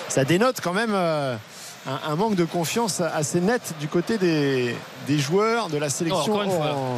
[0.08, 1.34] Ça dénote quand même euh,
[1.86, 6.20] un, un manque de confiance assez net du côté des, des joueurs de la sélection.
[6.34, 6.74] encore une fois.
[6.74, 6.96] en-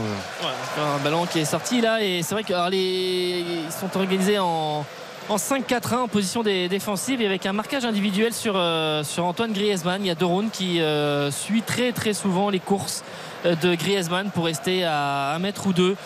[0.83, 3.44] un ballon qui est sorti là et c'est vrai que alors, les...
[3.66, 4.85] ils sont organisés en,
[5.29, 9.53] en 5-4-1 en position dé- défensive et avec un marquage individuel sur, euh, sur Antoine
[9.53, 10.03] Griezmann.
[10.03, 13.05] Il y a Deroun qui euh, suit très très souvent les courses
[13.44, 15.96] de Griezmann pour rester à un mètre ou deux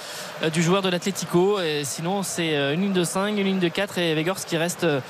[0.53, 1.59] du joueur de l'Atlético.
[1.85, 4.85] Sinon, c'est euh, une ligne de 5, une ligne de 4 et Weghorst qui reste
[4.85, 5.01] euh,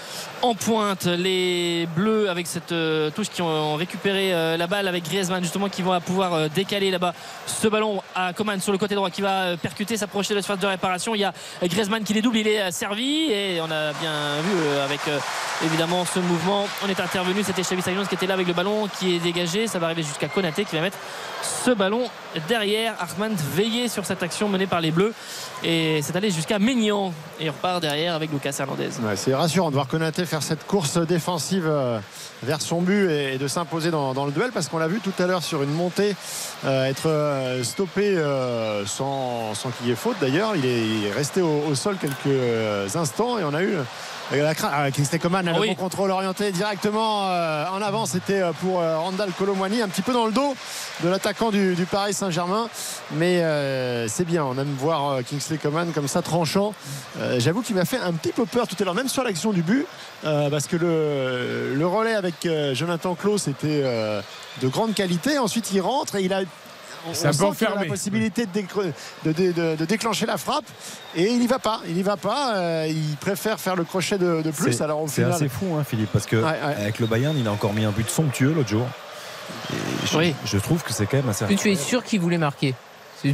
[0.43, 1.07] en pointe.
[1.07, 5.69] Les Bleus avec cette euh, touche qui ont récupéré euh, la balle avec Griezmann justement
[5.69, 7.15] qui vont pouvoir euh, décaler là-bas
[7.47, 10.43] ce ballon à Coman sur le côté droit qui va euh, percuter, s'approcher de la
[10.43, 11.15] surface de réparation.
[11.15, 13.93] Il y a euh, Griezmann qui les double, il est euh, servi et on a
[13.93, 15.19] bien vu euh, avec euh,
[15.65, 16.67] évidemment ce mouvement.
[16.85, 19.67] On est intervenu, c'était Xavi Simons qui était là avec le ballon qui est dégagé.
[19.67, 20.99] Ça va arriver jusqu'à Konaté qui va mettre
[21.43, 22.03] ce ballon
[22.49, 22.95] derrière.
[23.01, 25.15] Armand veillé sur cette action menée par les Bleus
[25.63, 28.91] et c'est allé jusqu'à Maignan et il repart derrière avec Lucas Hernandez.
[29.17, 31.99] C'est rassurant de voir Konaté faire cette course défensive euh,
[32.43, 35.27] vers son but et, de s'imposer dans, le duel parce qu'on l'a vu tout à
[35.27, 36.15] l'heure sur une montée
[36.67, 38.15] euh, être euh, stoppé
[38.87, 40.55] sans, qu'il y ait faute d'ailleurs.
[40.55, 43.77] Il est, resté au, sol quelques instants et on a eu
[44.33, 45.69] ah, Kingsley Coman, Ah le oui.
[45.69, 48.07] bon contrôle orienté directement euh, en avant.
[48.07, 50.55] C'était euh, pour euh, Randall Colomwani, un petit peu dans le dos
[51.03, 52.69] de l'attaquant du, du Paris Saint-Germain.
[53.13, 56.75] Mais euh, c'est bien, on aime voir Kingsley Coman comme ça, tranchant.
[57.39, 59.63] J'avoue qu'il m'a fait un petit peu peur tout à l'heure, même sur l'action du
[59.63, 59.87] but,
[60.23, 63.83] parce que le, le relais avec Jonathan Klaus était
[64.63, 65.39] de grande qualité.
[65.39, 66.41] Ensuite, il rentre et il a.
[67.09, 67.85] on- C'est un on peu sent qu'il a enfermé.
[67.87, 68.93] la possibilité de, décre-
[69.25, 70.65] de- de- de- de déclencher la frappe
[71.15, 71.81] et il n'y va pas.
[71.89, 72.57] Il n'y va pas.
[72.57, 74.73] euh, il préfère faire le crochet de, de plus.
[74.73, 76.83] C'est- Alors au C'est final, assez fou, hein, Philippe, parce que Ouais, ouais.
[76.83, 78.87] avec le Bayern, il a encore mis un but somptueux l'autre jour.
[79.73, 79.77] Et
[80.11, 80.35] je, Oui.
[80.47, 81.45] je trouve que c'est quand même assez.
[81.49, 82.75] Mais tu es sûr qu'il voulait marquer?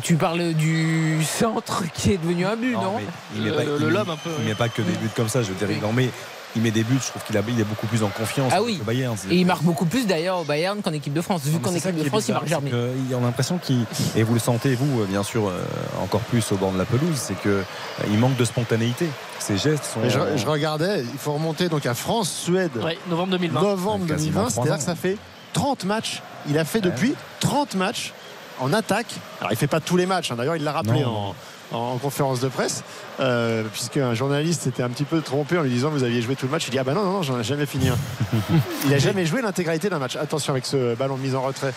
[0.05, 3.05] Tu parles du centre qui est devenu un but, non, mais
[3.35, 4.49] il met Le- pas, le il met- lob un peu, il oui.
[4.51, 5.43] met pas que des buts comme ça.
[5.43, 5.79] Je veux dire, Oui.
[5.81, 6.11] il en met.
[6.57, 6.99] Il met des buts.
[7.01, 8.53] Je trouve qu'il il est beaucoup plus en confiance.
[8.55, 8.77] Ah oui.
[8.79, 9.17] Le Bayern.
[9.31, 11.43] Et il marque beaucoup plus d'ailleurs au Bayern qu'en équipe de France.
[11.45, 12.71] Vu qu'en équipe qui de France, il marque jamais.
[12.71, 13.85] que Il a l'impression qu'il
[14.17, 15.63] et vous le sentez vous euh, bien sûr euh,
[16.03, 17.63] encore plus au bord de la pelouse, c'est que euh,
[18.11, 19.07] il manque de spontanéité.
[19.39, 20.01] Ses gestes sont.
[20.09, 23.61] Je, je regardais, il faut remonter donc à France-Suède, Ouais, novembre 2020.
[23.61, 24.51] novembre Ouais, quasiment 2020.
[24.51, 25.17] trois C'est-à-dire que ça fait
[25.53, 26.23] 30 matchs.
[26.49, 28.13] Il a fait depuis 30 matchs
[28.61, 29.15] en attaque.
[29.41, 30.31] Alors il fait pas tous les matchs.
[30.31, 30.37] hein.
[30.37, 31.35] D'ailleurs, il l'a rappelé Non.
[31.73, 32.83] En, en conférence de presse,
[33.21, 36.47] euh, puisqu'un journaliste s'était un petit peu trompé en lui disant vous aviez joué tout
[36.47, 36.67] le match.
[36.67, 37.89] Il dit ah bah non non, non j'en ai jamais fini.
[37.89, 37.97] un.
[38.87, 40.17] il a jamais joué l'intégralité d'un match.
[40.17, 41.73] Attention avec ce ballon de mise en retrait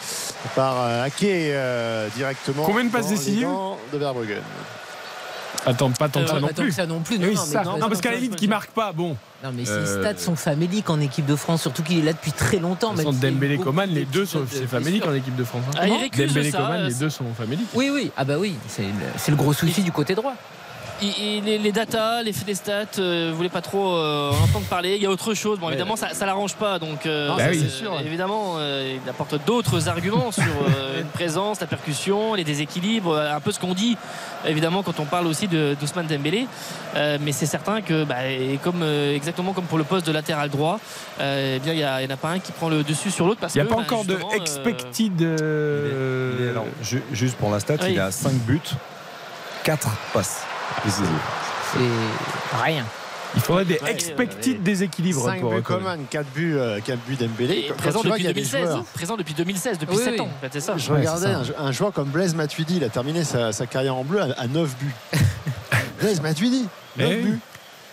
[0.55, 2.63] par euh, Ake euh, directement.
[2.63, 3.47] Combien de passes décisives
[3.91, 4.41] de Verbruggen.
[5.65, 6.71] Attends, pas tant que Euh, ça non que plus.
[6.71, 7.19] ça non plus.
[7.19, 7.69] Non, oui, non, c'est mais- ça.
[7.69, 9.15] non, Non, parce qu'à la limite, qui marque pas, bon.
[9.43, 12.13] Non, mais ses Euh, stats sont faméliques en équipe de France, surtout qu'il est là
[12.13, 12.93] depuis très longtemps.
[12.93, 15.09] Même Dembélé Coman, les deux sont de c'est famélique blessures.
[15.11, 15.61] en équipe de France.
[15.69, 15.77] hein.
[15.79, 17.67] Ah, Dembélé Coman, euh, les deux sont faméliques.
[17.73, 18.11] Oui, oui.
[18.17, 20.33] Ah bah oui, c'est le, c'est le gros souci du côté droit.
[21.03, 24.31] Il- il- les, les datas, les faits des stats, euh, vous voulez pas trop euh,
[24.31, 24.95] en entendre parler.
[24.95, 25.59] Il y a autre chose.
[25.59, 26.79] Bon, évidemment, ça, ça l'arrange pas.
[26.79, 27.59] Donc, euh, Non, Bah ça, oui.
[27.61, 27.99] c'est sûr.
[27.99, 33.35] évidemment, euh, il apporte d'autres arguments sur euh, une présence, la percussion, les déséquilibres, euh,
[33.35, 33.97] un peu ce qu'on dit.
[34.45, 36.47] Évidemment, quand on parle aussi de d'Ousmane Dembélé,
[36.95, 40.11] Euh, mais c'est certain que, bah, et comme euh, exactement comme pour le poste de
[40.11, 40.79] latéral droit,
[41.19, 43.39] euh, eh bien, il y, en a pas un qui prend le dessus sur l'autre
[43.41, 45.19] parce Il n'y a que, pas bah, encore de euh, expected.
[45.19, 47.93] Il est- euh, il est- alors, ju- juste pour la stat, Oui.
[47.93, 48.61] il a 5 buts,
[49.63, 50.43] 4 passes.
[50.87, 52.85] C'est rien.
[53.35, 55.61] Il faudrait des expected déséquilibres 5 pour buts.
[55.63, 57.71] Coman, 4 buts, euh, 4 buts Dembélé.
[57.75, 60.19] présent depuis qu'il y a des 2016, joueurs- présent depuis 2016, depuis Oui, 7 oui.
[60.21, 60.29] ans.
[60.37, 60.77] En fait, c'est ça.
[60.77, 63.95] Je Ouais, regardais un, un joueur comme Blaise Matuidi, il a terminé sa, sa carrière
[63.95, 64.93] en bleu à, à 9 buts.
[65.99, 67.21] Blaise Matuidi, 9 Eh oui.
[67.23, 67.39] buts.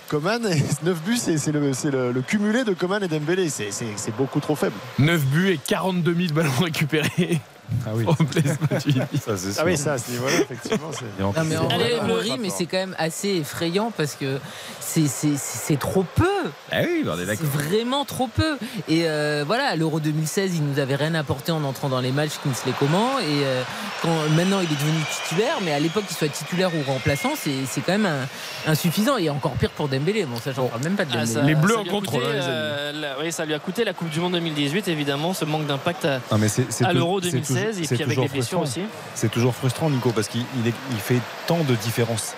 [0.09, 0.43] Coman,
[0.83, 3.49] 9 buts, c'est le, le- le cumulé de Coman et Dembélé.
[3.49, 4.75] C'est beaucoup trop faible.
[4.99, 7.41] 9 buts et 42 000 ballons récupérés.
[7.87, 8.05] Ah oui.
[9.25, 9.59] Ça, c'est.
[9.59, 10.91] Ah oui, ça, à ce niveau-là, effectivement.
[10.93, 12.39] c'est- Non, mais le on rapport.
[12.41, 14.39] mais c'est quand même assez effrayant parce que
[14.81, 16.25] c'est- c'est c'est trop peu.
[16.73, 18.57] Ah oui, on est C'est vraiment trop peu.
[18.89, 22.13] Et euh, voilà, à l'Euro 2016, il nous avait rien apporté en entrant dans les
[22.13, 23.19] matchs Kingsley Coman.
[23.21, 23.63] Et euh,
[24.03, 27.51] quand, maintenant, il est devenu titulaire, mais à l'époque, qu'il soit titulaire ou remplaçant, c'est
[27.67, 29.17] c'est quand même un- insuffisant.
[29.17, 30.25] Et encore pire pour Dembélé.
[30.25, 31.33] Bon, ça, j'en parle même pas de Ah, Dembélé.
[31.35, 33.85] ça- Les Bleus en contrôle, coûté, hein, les euh, la- oui, ça lui a coûté
[33.85, 36.89] la Coupe du Monde 2018, évidemment, ce manque d'impact à, Non, mais c'est- c'est à
[36.91, 38.83] tou- l'Euro c'est 2016 et c'est puis avec toujours les blessures frustrant.
[38.83, 38.91] aussi.
[39.15, 42.35] C'est toujours frustrant, Nico, parce qu'il il est- il fait tant de différences.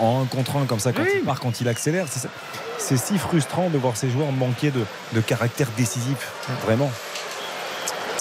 [0.00, 1.08] En un contre un, comme ça, quand Oui.
[1.20, 2.06] il part, quand il accélère,
[2.78, 6.32] c'est si frustrant de voir ces joueurs manquer de, de caractère décisif.
[6.64, 6.90] Vraiment.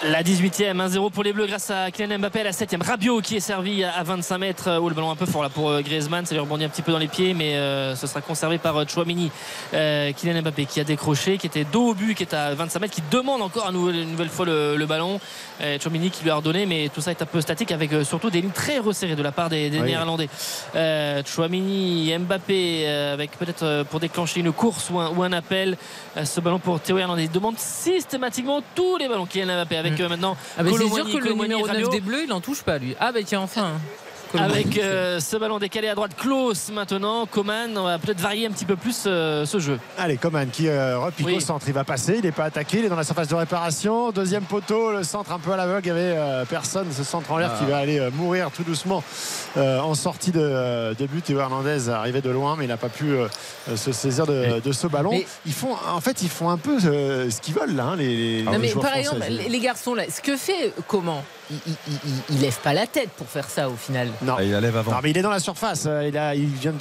[0.04, 2.84] La 18e, 1-0 pour les Bleus grâce à Kylian Mbappé la 7e.
[2.86, 4.68] Rabiot qui est servi à 25 mètres.
[4.70, 6.24] euh, Oh, le ballon un peu fort là pour euh, Griezmann.
[6.24, 8.78] Ça lui rebondit un petit peu dans les pieds, mais euh, ce sera conservé par
[8.78, 9.32] euh, Chouamini.
[9.74, 12.80] Euh, Kylian Mbappé qui a décroché, qui était dos au but, qui est à 25
[12.80, 15.20] mètres, qui demande encore une nouvelle fois le, le ballon.
[15.62, 18.04] Euh, Chouamini qui lui a redonné, mais tout ça est un peu statique avec euh,
[18.04, 19.88] surtout des lignes très resserrées de la part des, des Oui.
[19.88, 20.30] Néerlandais.
[20.76, 25.34] Euh, Chouamini, Mbappé euh, avec peut-être euh, pour déclencher une course ou un, ou un
[25.34, 25.76] appel.
[26.18, 27.24] Euh, ce ballon pour Théo Hernandez.
[27.24, 31.18] Il demande systématiquement tous les ballons Kylian Mbappé avec maintenant Ah, mais c'est sûr que
[31.18, 31.90] le numéro 9 Rabiot.
[31.90, 32.96] des Bleus, il en touche pas, lui.
[33.00, 33.74] Ah, bah tiens, enfin.
[34.38, 38.52] Avec euh, ce ballon décalé à droite, Klaus maintenant, Coman, on va peut-être varier un
[38.52, 39.80] petit peu plus euh, ce jeu.
[39.98, 41.36] Allez, Coman qui euh, repique Oui.
[41.36, 41.66] au centre.
[41.68, 44.12] Il va passer, il n'est pas attaqué, il est dans la surface de réparation.
[44.12, 45.82] Deuxième poteau, le centre un peu à l'aveugle.
[45.86, 48.64] Il y avait euh, personne, ce centre en l'air qui va aller euh, mourir tout
[48.64, 49.04] doucement
[49.58, 51.24] euh, en sortie de, de but.
[51.24, 53.14] Théo Hernandez arrivait de loin, mais il n'a pas pu
[53.76, 55.12] se saisir de, de ce ballon.
[55.12, 57.96] Mais- Ils font, en fait, ils font un peu euh, ce qu'ils veulent, là, hein,
[57.96, 59.00] les, les Non, mais joueurs par français.
[59.16, 61.74] exemple, les les garçons, là, ce que fait comment il, il,
[62.06, 64.08] il- il lève pas la tête pour faire ça au final.
[64.22, 64.36] Non.
[64.38, 64.92] Ah, il la lève avant.
[64.92, 65.86] Non, mais il est dans la surface.
[65.88, 66.78] euh, Il, a, il vient de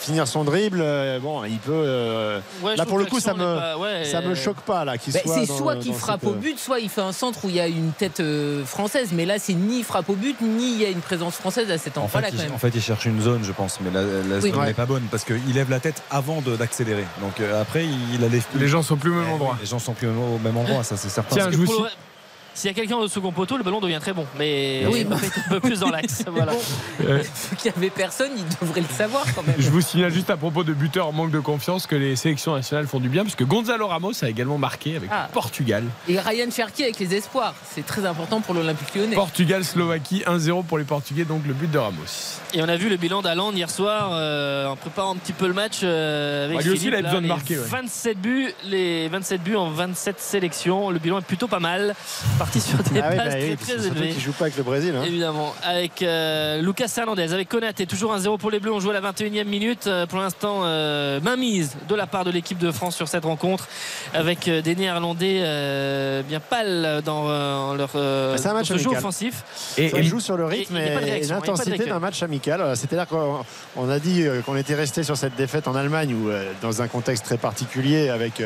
[0.00, 0.78] finir son dribble.
[0.80, 1.72] euh, Bon, il peut.
[1.72, 4.84] euh, Ouais, Là, pour le coup, ça me- n'est pas- ouais, ça me choque pas,
[4.84, 5.34] là, qu'il Bah, soit.
[5.34, 7.60] c'est soit qu'il frappe cette, au but, soit il fait un centre où il y
[7.60, 9.08] a une tête euh, française.
[9.12, 11.78] Mais là, c'est ni frappe au but, ni il y a une présence française à
[11.78, 12.54] cet En endroit-là fait, quand il, même.
[12.54, 14.50] en fait, il cherche une zone, je pense, mais la, la Oui.
[14.52, 14.66] zone Ouais.
[14.66, 17.04] n'est pas bonne parce qu'il lève la tête avant d'accélérer.
[17.20, 18.60] Donc euh, après, il, lève plus.
[18.60, 19.56] Les gens sont plus au même Eh endroit.
[19.60, 21.34] Les gens sont plus au même endroit, ça c'est certain.
[21.34, 21.90] Tiens, je vous pour le-
[22.56, 24.26] s'il y a quelqu'un au second poteau, le ballon devient très bon.
[24.38, 25.16] Mais Oui, bah.
[25.46, 26.24] un peu plus dans l'axe.
[26.30, 26.52] Voilà.
[27.06, 27.22] Euh,
[27.58, 29.54] Qu'il n'y avait personne, il devrait le savoir quand même.
[29.58, 32.54] Je vous signale juste à propos de buteurs en manque de confiance que les sélections
[32.54, 35.28] nationales font du bien, puisque Gonzalo Ramos a également marqué avec Ah.
[35.32, 35.84] Portugal.
[36.08, 39.14] Et Ryan Cherki avec les espoirs, c'est très important pour l'Olympique lyonnais.
[39.16, 42.40] Portugal-Slovaquie 1-0 pour les Portugais, donc le but de Ramos.
[42.54, 45.46] Et on a vu le bilan d'Aland hier soir euh, en préparant un petit peu
[45.46, 47.64] le match euh, avec Bah, lui aussi, Philippe, il là, besoin de marquer, ouais.
[47.68, 50.90] 27 buts, les 27 buts en 27 sélections.
[50.90, 51.94] Le bilan est plutôt pas mal.
[52.46, 54.08] Parti sur des Ah oui, bases bah très oui, très élevées.
[54.10, 54.94] qu'il joue pas avec le Brésil.
[54.96, 55.02] hein.
[55.04, 58.72] Évidemment, avec euh, Lucas Hernandez, avec Konaté, toujours 1-0 pour les Bleus.
[58.72, 59.86] On joue à la 21e minute.
[59.88, 63.66] Euh, pour l'instant, euh, mainmise de la part de l'équipe de France sur cette rencontre,
[64.14, 68.76] avec euh, des Néerlandais euh, bien pâles dans euh, leur euh, C'est un match dans
[68.78, 69.42] ce jeu offensif.
[69.76, 72.76] Et, et- joue sur le rythme et l'intensité d'un match amical.
[72.76, 73.38] C'est-à-dire qu'on
[73.76, 76.30] on a dit qu'on était resté sur cette défaite en Allemagne ou
[76.62, 78.40] dans un contexte très particulier avec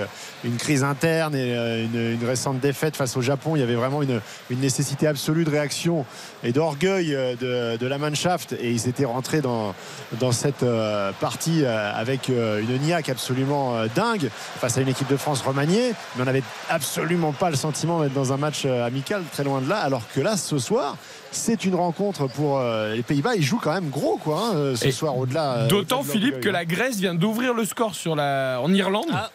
[0.45, 3.57] une crise interne et une, une récente défaite face au Japon.
[3.57, 6.05] Il y avait vraiment une, une nécessité absolue de réaction
[6.43, 9.75] et d'orgueil euh, de, de la Mannschaft et ils étaient rentrés dans,
[10.19, 15.17] dans cette euh, partie euh, avec une niaque absolument dingue face à une équipe de
[15.17, 19.45] France remaniée mais on n'avait absolument pas le sentiment d'être dans un match amical très
[19.45, 20.97] loin de là alors que là ce soir
[21.33, 24.93] c'est une rencontre pour les Pays-Bas ils jouent quand même gros quoi hein, ce Et
[24.93, 26.53] soir au-delà D'autant, Philippe, que hein.
[26.53, 28.61] la Grèce vient d'ouvrir le score sur la...
[28.63, 29.07] en Irlande.
[29.13, 29.31] Ah.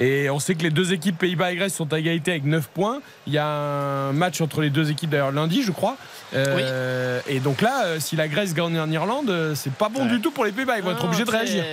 [0.00, 2.68] Et on sait que les deux équipes Pays-Bas et Grèce sont à égalité avec 9
[2.68, 3.00] points.
[3.26, 5.96] Il y a un match entre les deux équipes d'ailleurs lundi, je crois.
[6.34, 10.02] Euh, Et donc là, euh, si la Grèce gagne en Irlande, euh, c'est pas bon
[10.04, 10.08] Ouais.
[10.08, 10.78] du tout pour les Pays-Bas.
[10.78, 11.64] Ils vont être obligés de réagir.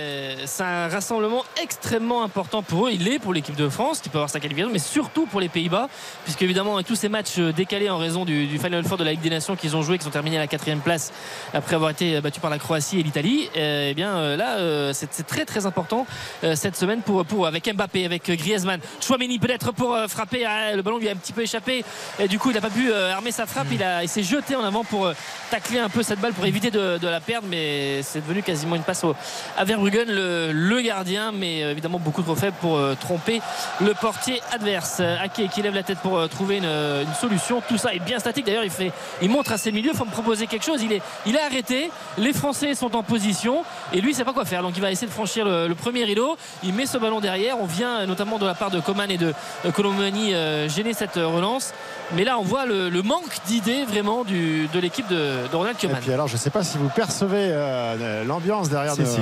[0.46, 2.90] C'est un rassemblement extrêmement important pour eux.
[2.92, 5.48] Il est pour l'équipe de France qui peut avoir sa qualification, mais surtout pour les
[5.48, 5.88] Pays-Bas,
[6.24, 9.12] puisque évidemment avec tous ces matchs décalés en raison du, du Final Four de la
[9.12, 11.12] Ligue des Nations qu'ils ont joué, qui sont terminés à la quatrième place
[11.52, 15.66] après avoir été battus par la Croatie et l'Italie, eh bien là c'est très très
[15.66, 16.06] important
[16.54, 20.44] cette semaine pour, pour avec Mbappé, avec Griezmann, Chouameni peut-être pour frapper.
[20.46, 21.84] Ah, le ballon lui a un petit peu échappé
[22.20, 23.66] et du coup il n'a pas pu armer sa frappe.
[23.72, 25.14] Il, a, il s'est jeté en avant pour euh,
[25.50, 28.82] tacler un peu cette balle pour éviter de, la perdre, mais c'est devenu quasiment une
[28.82, 29.14] passe au,
[29.56, 33.40] à Verbruggen, le, gardien, mais euh, évidemment beaucoup trop faible pour euh, tromper
[33.80, 35.00] le portier adverse.
[35.00, 37.62] Ake qui lève la tête pour trouver une, solution.
[37.66, 38.46] Tout ça est bien statique.
[38.46, 40.82] D'ailleurs, il, fait, il montre à ses milieux, il faut me proposer quelque chose.
[40.82, 41.90] Il est, il est arrêté.
[42.18, 44.62] Les Français sont en position et lui, il sait pas quoi faire.
[44.62, 46.36] Donc, il va essayer de franchir le, premier rideau.
[46.62, 47.58] Il met ce ballon derrière.
[47.60, 49.32] On vient notamment de la part de Coman et de
[49.74, 50.32] Colomani
[50.68, 51.72] gêner cette relance.
[52.12, 54.35] Mais là, on voit le, le manque d'idées vraiment du,
[54.72, 57.48] de l'équipe de, de Ronald Et puis alors, je ne sais pas si vous percevez
[57.52, 59.16] euh, l'ambiance derrière Si, de, si.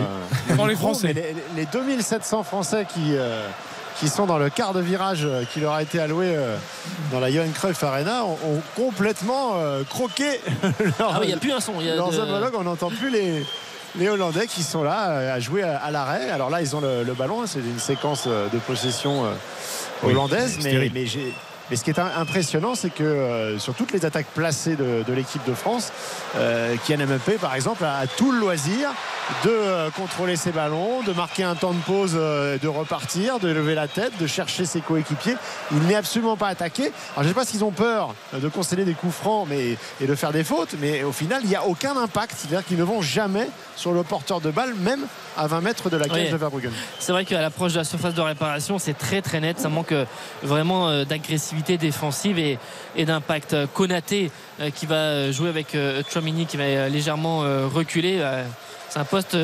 [0.48, 1.08] du Dans les micro, Français.
[1.08, 3.46] mais Les, les 2700 Français qui, euh,
[3.98, 6.56] qui sont dans le quart de virage euh, qui leur a été alloué euh,
[7.12, 10.40] dans la Johan Cruyff Arena ont, ont complètement euh, croqué
[10.98, 11.80] leur, Ah oui, il n'y a plus un son.
[11.80, 12.54] Y a leurs de- homologues.
[12.58, 13.44] On n'entend plus les,
[13.96, 16.30] les Hollandais qui sont là à jouer à, l'arrêt.
[16.30, 17.42] Alors là, ils ont le, le ballon.
[17.42, 19.24] hein, C'est une séquence de possession
[20.02, 20.58] Oui, hollandaise.
[20.62, 21.32] mais j'ai-
[21.70, 25.12] mais ce qui est im- impressionnant, c'est que euh, sur toutes les attaques placées de,
[25.12, 25.92] l'équipe de France,
[26.36, 28.90] euh, Kylian Mbappé, par exemple, a, tout le loisir
[29.44, 33.48] de euh, contrôler ses ballons, de marquer un temps de pause, euh, de repartir, de
[33.48, 35.36] lever la tête, de chercher ses coéquipiers.
[35.72, 36.82] Il n'est absolument pas attaqué.
[36.84, 40.14] Alors, je ne sais pas s'ils ont peur de concéder des coups francs et de
[40.14, 42.34] faire des fautes, mais au final, il n'y a aucun impact.
[42.36, 45.96] C'est-à-dire qu'ils ne vont jamais sur le porteur de balle, même à 20 mètres de
[45.96, 46.30] la cage Oui.
[46.30, 46.70] de Verbruggen.
[46.98, 49.58] C'est vrai qu'à l'approche de la surface de réparation, c'est très très net.
[49.58, 50.04] Ça manque euh,
[50.42, 52.58] vraiment euh, d'agressivité défensive et,
[52.96, 53.54] et d'impact.
[53.54, 54.30] Euh, Konaté
[54.76, 55.76] qui va jouer avec
[56.08, 58.22] Chouamini qui va légèrement reculer.
[58.88, 59.36] C'est un poste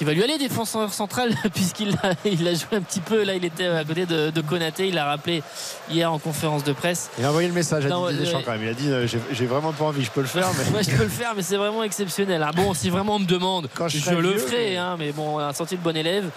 [0.00, 3.22] qui va lui aller défenseur central puisqu'il a, il a joué un petit peu.
[3.22, 4.88] Là, il était à côté de, de Konaté.
[4.88, 5.42] Il l'a rappelé
[5.90, 7.10] hier en conférence de presse.
[7.18, 8.44] Il a envoyé le message à Non, Didier ouais, Deschamps ouais.
[8.46, 8.62] quand même.
[8.62, 10.82] Il a dit euh, j'ai- vraiment pas envie, je peux le faire, mais.
[10.82, 12.42] Je peux le faire, mais c'est vraiment exceptionnel.
[12.42, 14.70] Ah bon, si vraiment on me demande, Quand je le ferai.
[14.70, 16.30] mais- hein, mais bon, un sentier de bon élève.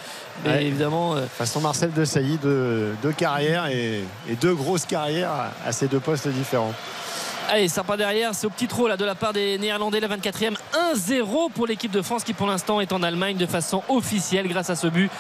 [0.44, 0.66] Mais Ouais.
[0.66, 1.16] évidemment.
[1.16, 5.32] euh, façon Marcel de Sailly, deux, deux carrières et, et deux grosses carrières
[5.66, 6.74] à ces deux postes différents.
[7.50, 10.08] Allez, ça part derrière, c'est au petit trot là de la part des Néerlandais, la
[10.08, 10.56] 24e.
[10.96, 14.70] 1-0 pour l'équipe de France qui pour l'instant est en Allemagne de façon officielle grâce
[14.70, 15.12] à ce but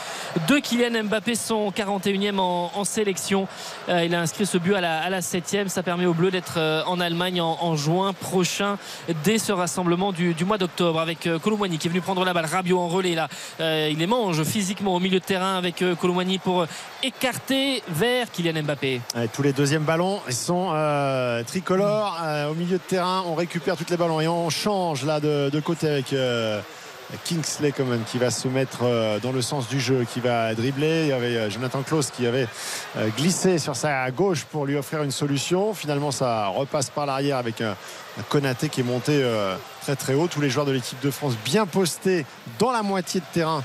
[0.47, 3.47] de Kylian Mbappé, son 41e en, sélection.
[3.89, 5.67] Euh, il a inscrit ce but à la, à la 7e.
[5.67, 8.77] Ça permet aux Bleus d'être euh, en Allemagne en, juin prochain
[9.23, 12.45] dès ce rassemblement du, mois d'octobre avec euh, Colomwani qui est venu prendre la balle.
[12.45, 13.27] Rabiot en relais là.
[13.59, 16.65] Il les mange physiquement au milieu de terrain avec Colomwani pour
[17.03, 19.01] écarter vers Kylian Mbappé.
[19.33, 20.73] Tous les deuxièmes ballons sont
[21.47, 23.23] tricolores Euh, au milieu de terrain.
[23.25, 26.13] On récupère tous les ballons et on change là de, côté avec.
[26.13, 26.61] euh,
[27.25, 31.03] Kingsley même qui va se mettre euh, dans le sens du jeu, qui va dribbler.
[31.03, 32.47] Il y avait Jonathan Klaus qui avait
[33.17, 35.73] glissé sur sa gauche pour lui offrir une solution.
[35.73, 37.75] Finalement, ça repasse par l'arrière avec un,
[38.29, 39.23] Konaté qui est monté
[39.81, 40.27] très très haut.
[40.27, 42.25] Tous les joueurs de l'équipe de France bien postés
[42.57, 43.63] dans la moitié de terrain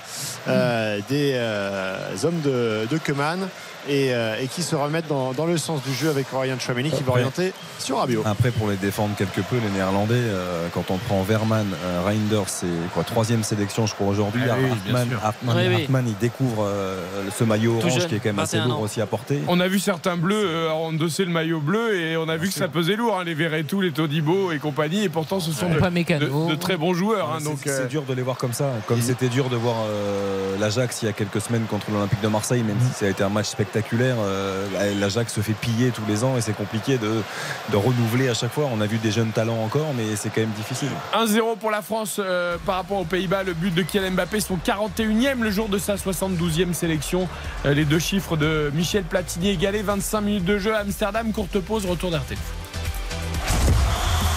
[1.08, 3.48] des hommes de, de Keman
[3.88, 6.90] et, euh, et qui se remettent dans, dans le sens du jeu avec Ryan Chouameni
[6.90, 8.22] qui va orienter sur Rabiot.
[8.26, 12.48] Après, pour les défendre quelque peu, les Néerlandais, euh, quand on prend Verman, euh, Reinders,
[12.48, 14.42] c'est quoi troisième sélection, je crois aujourd'hui.
[14.50, 15.08] Ah oui, Hartmann.
[15.22, 15.82] Hartmann- Oui, oui.
[15.82, 17.02] Hartmann, il découvre euh,
[17.36, 19.40] ce maillot Tout orange jeune, qui est quand même assez 21 lourd aussi à porter.
[19.48, 22.54] On a vu certains bleus euh, endosser le maillot bleu et on a vu que
[22.54, 25.04] ça pesait lourd, hein, les Verretou, les Todibo et compagnie.
[25.04, 26.48] Et pourtant, ce sont de, Pas de- mécano.
[26.48, 27.30] de très bons joueurs.
[27.30, 28.70] hein, C'est- donc, c'est euh, dur de les voir comme ça.
[28.86, 32.28] Comme c'était dur de voir euh, l'Ajax il y a quelques semaines contre l'Olympique de
[32.28, 33.77] Marseille, même si ça a été un match spectaculaire.
[33.92, 37.22] Euh, L'Ajax se fait piller tous les ans et c'est compliqué de,
[37.70, 38.68] de renouveler à chaque fois.
[38.72, 40.90] On a vu des jeunes talents encore, mais c'est quand même difficile.
[41.14, 43.42] 1-0 pour la France euh, par rapport aux Pays-Bas.
[43.42, 47.28] Le but de Kylian Mbappé, son 41e le jour de sa 72e sélection.
[47.66, 49.82] Euh, les deux chiffres de Michel Platini égalés.
[49.82, 51.32] 25 minutes de jeu à Amsterdam.
[51.32, 52.38] Courte pause, retour d'RTL.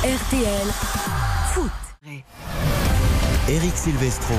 [0.03, 0.67] RTL
[1.53, 1.71] Foot.
[3.47, 4.35] Eric Silvestro.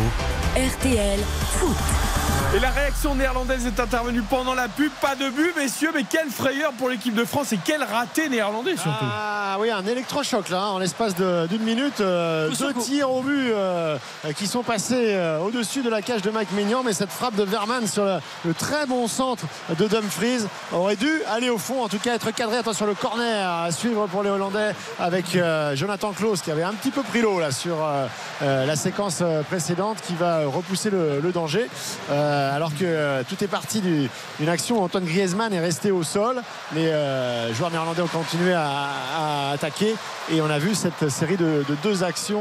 [0.56, 1.20] RTL
[1.52, 2.21] Foot.
[2.54, 4.92] Et la réaction néerlandaise est intervenue pendant la pub.
[5.00, 8.76] Pas de but, messieurs, mais quelle frayeur pour l'équipe de France et quel raté néerlandais
[8.76, 8.90] surtout.
[9.10, 12.00] Ah oui, un électrochoc là, hein, en l'espace de- d'une minute.
[12.02, 12.82] euh, deux coup.
[12.82, 13.96] tirs au but euh,
[14.36, 17.42] qui sont passés euh, au-dessus de la cage de Mike Maignan, mais cette frappe de
[17.42, 19.44] Verman sur le, le très bon centre
[19.78, 22.58] de Dumfries aurait dû aller au fond, en tout cas être cadré.
[22.58, 26.74] Attention, le corner à suivre pour les Hollandais avec euh, Jonathan Klaus qui avait un
[26.74, 28.06] petit peu pris l'eau là sur euh,
[28.42, 31.70] euh, la séquence précédente qui va repousser le, le danger.
[32.12, 34.08] Euh, alors que euh, tout est parti du-
[34.38, 36.42] d'une action où Antoine Griezmann est resté au sol.
[36.74, 39.94] Les euh, joueurs néerlandais ont continué à, attaquer
[40.32, 42.40] et on a vu cette série de, de deux actions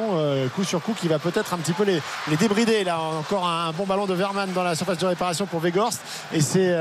[0.56, 2.02] coup sur coup qui va peut-être un petit peu les,
[2.38, 2.84] débrider.
[2.84, 6.00] Là encore un bon ballon de Verman dans la surface de réparation pour Weghorst
[6.34, 6.76] et c'est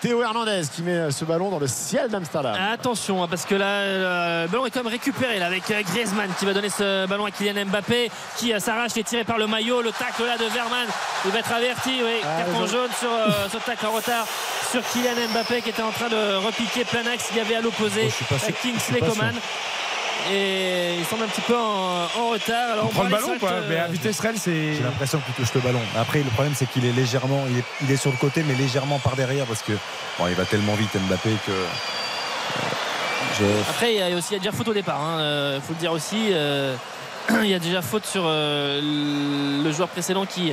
[0.00, 2.56] Théo Hernandez qui met ce ballon dans le ciel d'Amsterdam.
[2.72, 6.54] Attention, hein, parce que là, le ballon est quand même récupéré avec Griezmann qui va
[6.54, 9.82] donner ce ballon à Kylian Mbappé qui s'arrache et tiré par le maillot.
[9.82, 10.86] Le tacle là de Verman,
[11.26, 12.00] il va être averti.
[12.24, 14.26] Ah, carton jaune sur euh, ce tacle en retard
[14.70, 17.26] sur Kylian Mbappé qui était en train de repiquer plein axe.
[17.32, 19.00] Il y avait à l'opposé Oh, euh, Kingsley.
[19.00, 19.34] Coman.
[20.30, 22.72] Et il semble un petit peu en, en retard.
[22.72, 24.74] Alors On prend le ballon euh, Mais à vitesse réelle, c'est.
[24.74, 25.80] J'ai l'impression qu'il touche le ballon.
[25.98, 28.54] Après, le problème, c'est qu'il est légèrement, il est, il est sur le côté, mais
[28.54, 29.72] légèrement par derrière parce que
[30.18, 31.52] bon, il va tellement vite Mbappé que.
[31.52, 31.64] euh,
[33.38, 35.00] je- Après, il y a aussi il y a déjà faute au départ.
[35.20, 36.28] Il faut le dire aussi.
[36.32, 36.74] euh,
[37.42, 40.52] il y a déjà faute sur euh, le joueur précédent qui,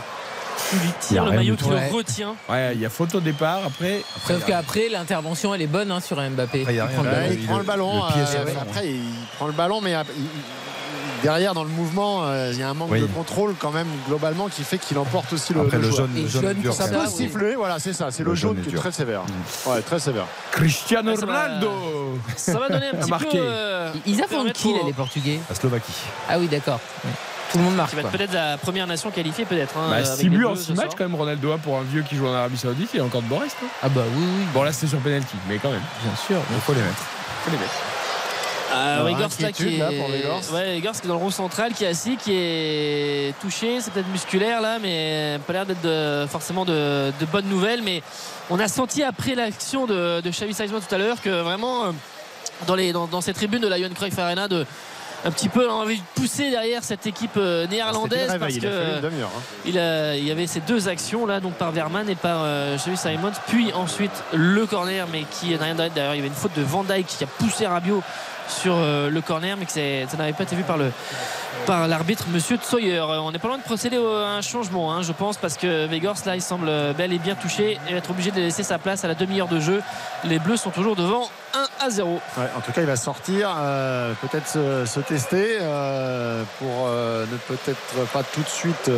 [0.69, 2.35] qui lui Il y a tire le maillot, qui le retient.
[2.49, 3.59] Ouais, il y a faute au départ.
[3.65, 6.61] Après, Sauf qu'après, l'intervention, elle est bonne hein, sur Mbappé.
[6.61, 7.25] Après, il prend le ballon.
[7.31, 8.03] il, il- prend le ballon.
[8.05, 9.01] le pied euh, après, il
[9.37, 10.25] prend le ballon, mais euh, il-
[11.23, 13.01] derrière, dans le mouvement, euh, il y a un manque Oui.
[13.01, 16.27] de contrôle quand même globalement qui fait qu'il emporte aussi le, Après, le jaune, le
[16.27, 17.11] jaune jaune, dur, Ça peut oui.
[17.11, 18.11] siffler, voilà, c'est ça.
[18.11, 19.21] C'est le, Le jaune jaune qui est très sévère.
[19.23, 19.69] Mm.
[19.71, 20.25] Ouais, très sévère.
[20.51, 21.43] Cristiano ça va.
[21.43, 22.19] Ronaldo.
[22.35, 23.39] Ça va donner un petit peu.
[24.05, 25.39] Ils affrontent qui, les Portugais?
[25.49, 25.93] La Slovaquie.
[26.29, 26.79] Ah oui, d'accord.
[27.55, 27.89] Tout le monde marque.
[27.91, 29.77] Qui va être peut-être la première nation qualifiée, peut-être.
[29.77, 31.59] hein, Bah, avec 6 les buts en Bleus 6 ce matchs quand même Ronaldo hein,
[31.63, 33.67] pour un vieux qui joue en Arabie Saoudite il est encore de bon reste hein.
[33.83, 36.37] Ah bah oui, oui, bon là c'était sur penalty mais quand même bien sûr.
[36.53, 37.03] Il faut les mettre.
[37.45, 37.71] faut les mettre
[38.73, 39.43] Ah, Alors, qui
[39.75, 39.77] est...
[39.77, 40.53] là, pour.
[40.53, 43.79] Ouais, qui est dans le rond central, qui est assis, qui est touché.
[43.79, 47.83] C'est peut-être musculaire là, mais pas l'air d'être de- forcément de, de bonnes nouvelles.
[47.83, 48.01] Mais
[48.49, 51.91] on a senti après l'action de, de Xavi tout à l'heure que vraiment euh,
[52.67, 54.65] dans, les, dans, dans ces tribunes de la Johan Cruyff Arena, de,
[55.25, 58.67] un petit peu a envie de pousser derrière cette équipe euh, néerlandaise parce réveil, il
[58.67, 59.41] a fallu que une demi-heure, hein.
[59.65, 62.77] il, a- il y avait ces deux actions là donc par Verman et par euh,
[62.77, 66.27] Xavi Simons puis ensuite le corner mais qui n'a rien d'arrêt d'ailleurs il y avait
[66.29, 68.03] une faute de Van Dijk qui a poussé Rabiot
[68.47, 70.91] sur euh, le corner mais que ça n'avait pas été vu par le
[71.65, 72.97] par l'arbitre monsieur Tsoyer.
[72.97, 75.87] Euh, on n'est pas loin de procéder à un changement hein, je pense parce que
[75.87, 79.03] Weghorst là il semble bel et bien touché et être obligé de laisser sa place
[79.03, 79.81] à la demi-heure de jeu.
[80.23, 83.53] Les Bleus sont toujours devant 1 à 0 Ouais, en tout cas, il va sortir,
[83.57, 85.57] euh, peut-être se, tester
[86.59, 88.91] pour ne peut-être pas tout de suite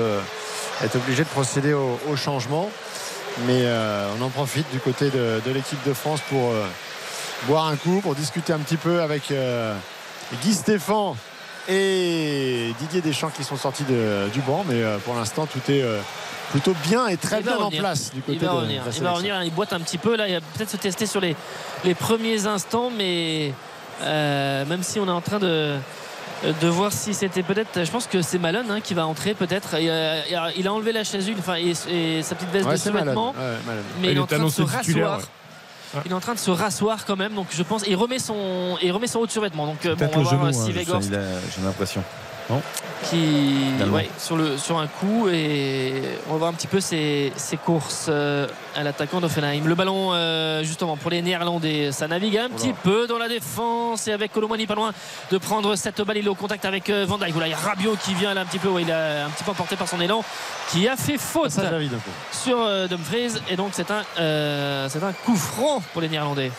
[0.83, 2.69] être obligé de procéder au, changement.
[3.45, 3.65] Mais
[4.17, 6.53] on en profite du côté de, l'équipe de France pour
[7.45, 9.75] boire un coup, pour discuter un petit peu avec euh,
[10.41, 11.13] Guy Stéphane
[11.69, 14.63] et Didier Deschamps qui sont sortis de- du banc.
[14.67, 15.99] Mais euh, pour l'instant, tout est euh,
[16.51, 18.91] plutôt bien et très Il bien en place du côté il va de revenir, la
[18.95, 20.15] il va revenir, il boite un petit peu.
[20.15, 21.35] Là, il va peut-être se tester sur les,
[21.83, 23.53] les premiers instants, mais
[24.01, 25.75] euh, même si on est en train de
[26.61, 29.69] de voir si c'était peut-être je pense que c'est Malone hein, qui va entrer peut-être.
[29.79, 32.97] Il, a- il a enlevé la chasuble enfin, et, et sa petite veste Ouais, de
[32.97, 33.17] Ouais, malade.
[33.99, 35.17] mais Il il, est en train de se rasseoir.
[35.17, 35.23] ouais.
[36.05, 38.77] Il est en train de se rasseoir quand même donc je pense il remet son
[38.81, 39.65] il remet son haut de survêtement.
[39.65, 40.83] Donc euh, bon, Peut-être on le va voir hein, si j'ai
[41.63, 42.03] l'impression.
[42.49, 42.61] Non.
[43.03, 47.33] qui ouais, sur, le, sur un coup et on va voir un petit peu ses,
[47.35, 49.65] ses courses euh, à l'attaquant d'Offenheim.
[49.65, 54.07] Le ballon euh, justement pour les Néerlandais, ça navigue un petit peu dans la défense
[54.07, 54.93] et avec Colomani pas loin
[55.29, 57.31] de prendre cette balle, il est au contact avec euh, Van Dijk.
[57.31, 59.29] Voilà, il y a Rabiot qui vient là un petit peu, ouais, il a un
[59.29, 60.23] petit peu emporté par son élan,
[60.71, 61.63] qui a fait faute Ça,
[62.31, 66.51] sur euh, Dumfries et donc c'est un, euh, c'est un coup franc pour les Néerlandais.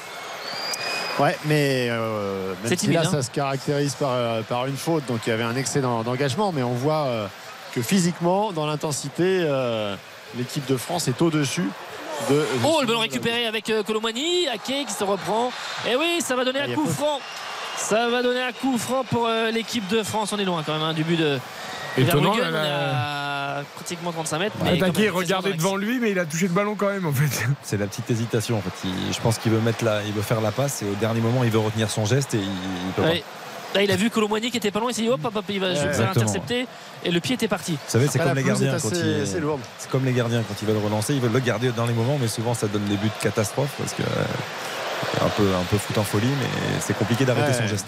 [1.19, 3.11] Ouais, mais euh, même si timide, là, hein.
[3.11, 6.03] ça se caractérise par, euh, par une faute, donc il y avait un excès d'en-
[6.05, 7.27] d'engagement, mais on voit euh,
[7.75, 9.97] que physiquement, dans l'intensité, euh,
[10.37, 11.69] l'équipe de France est au-dessus
[12.31, 12.45] de.
[12.65, 15.51] Oh, le ballon récupéré avec Colomani, Ake qui se reprend.
[15.91, 17.21] Et oui, ça va donner Ah, un coup franc.
[17.77, 20.33] Ça va donner un coup franc pour euh, l'équipe de France.
[20.33, 21.39] On est loin quand même hein, du but de
[21.97, 22.33] Étonnant,
[23.39, 24.57] À pratiquement 35 mètres.
[24.63, 26.89] mais quand Attaqué, même, regardez quasiment devant lui, mais il a touché le ballon quand
[26.89, 27.47] même en fait.
[27.63, 28.71] C'est la petite hésitation en fait.
[28.89, 31.21] Il- je pense qu'il veut mettre la, il veut faire la passe et au dernier
[31.21, 33.09] moment il veut retenir son geste et il, il peut pas.
[33.09, 33.25] Ouais.
[33.75, 34.91] Là, il a vu Colomani qui était pas loin.
[34.91, 36.11] Il s'est dit hop, hop, hop, il va, Exactement.
[36.11, 36.67] intercepter.
[37.05, 37.73] Et le pied était parti.
[37.73, 40.83] Vous savez, c'est comme les gardiens quand ils, c'est comme les gardiens quand ils veulent
[40.83, 43.75] relancer, ils veulent le garder dans les moments, mais souvent ça donne des buts catastrophes
[43.79, 47.59] parce que euh, un peu un peu foot en folie, mais c'est compliqué d'arrêter Ouais.
[47.63, 47.87] son geste.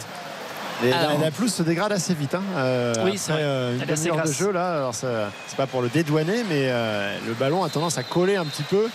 [0.85, 2.35] Et Alors- la, la pelouse se dégrade assez vite.
[2.35, 2.43] Hein.
[2.57, 4.77] Euh, Oui, c'est euh, une demi-heure de jeu là.
[4.77, 8.45] Alors c'est pas pour le dédouaner, mais euh, le ballon a tendance à coller un
[8.47, 8.87] petit peu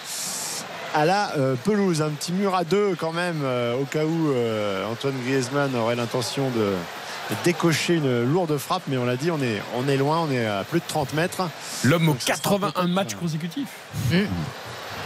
[0.94, 2.02] à la euh, pelouse.
[2.02, 5.96] Un petit mur à deux quand même, euh, au cas où euh, Antoine Griezmann aurait
[5.96, 6.60] l'intention de,
[7.30, 8.84] de décocher une lourde frappe.
[8.88, 11.14] Mais on l'a dit, on est, on est loin, on est à plus de 30
[11.14, 11.44] mètres.
[11.84, 13.68] L'homme aux Donc, ça sera 81 peut-être, matchs consécutifs.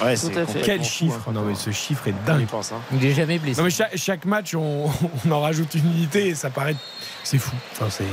[0.01, 0.45] Ouais, Tout c'est à fait.
[0.45, 2.45] complètement Quel fou, chiffre hein, Non mais ce chiffre est dingue.
[2.47, 2.79] pense, hein.
[2.93, 3.57] Il est jamais blessé.
[3.59, 4.89] Non mais chaque, chaque match on,
[5.27, 6.75] on en rajoute une unité et ça paraît
[7.23, 7.55] c'est fou.
[7.73, 8.05] Enfin, c'est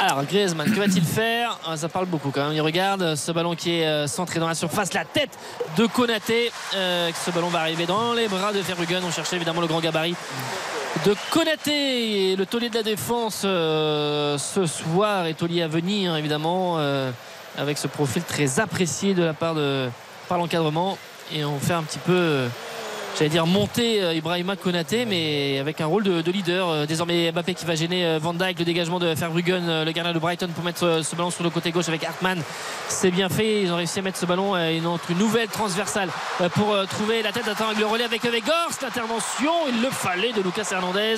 [0.00, 1.58] Alors Griezmann, que va-t-il faire?
[1.66, 2.52] Ah, Ça parle beaucoup quand même.
[2.56, 5.30] Il regarde ce ballon qui est euh, centré dans la surface, la tête
[5.76, 6.50] de Konaté.
[6.74, 9.00] Euh, ce ballon va arriver dans les bras de Verbruggen.
[9.04, 10.16] On cherchait évidemment le grand gabarit
[11.06, 12.32] de Konaté.
[12.32, 17.10] Et le taulier de la défense euh, ce soir est taulier à venir évidemment euh,
[17.56, 19.88] avec ce profil très apprécié de la part de
[20.28, 20.98] par l'encadrement.
[21.32, 22.48] Et on fait un petit peu.
[23.18, 26.68] J'allais dire monter euh, Ibrahima Konaté, mais avec un rôle de, de leader.
[26.70, 30.14] Euh, Désormais Mbappé qui va gêner euh, Van Dijk, le dégagement de Verbruggen, le gardien
[30.14, 32.42] de Brighton pour mettre ce ballon sur le côté gauche avec Hartmann.
[32.88, 33.62] C'est bien fait.
[33.62, 36.08] Ils ont réussi à mettre ce ballon une, autre- une nouvelle transversale
[36.54, 38.82] pour trouver la tête d'un avec le relais avec Weghorst.
[38.82, 41.16] L'intervention, il le fallait de Lucas Hernandez.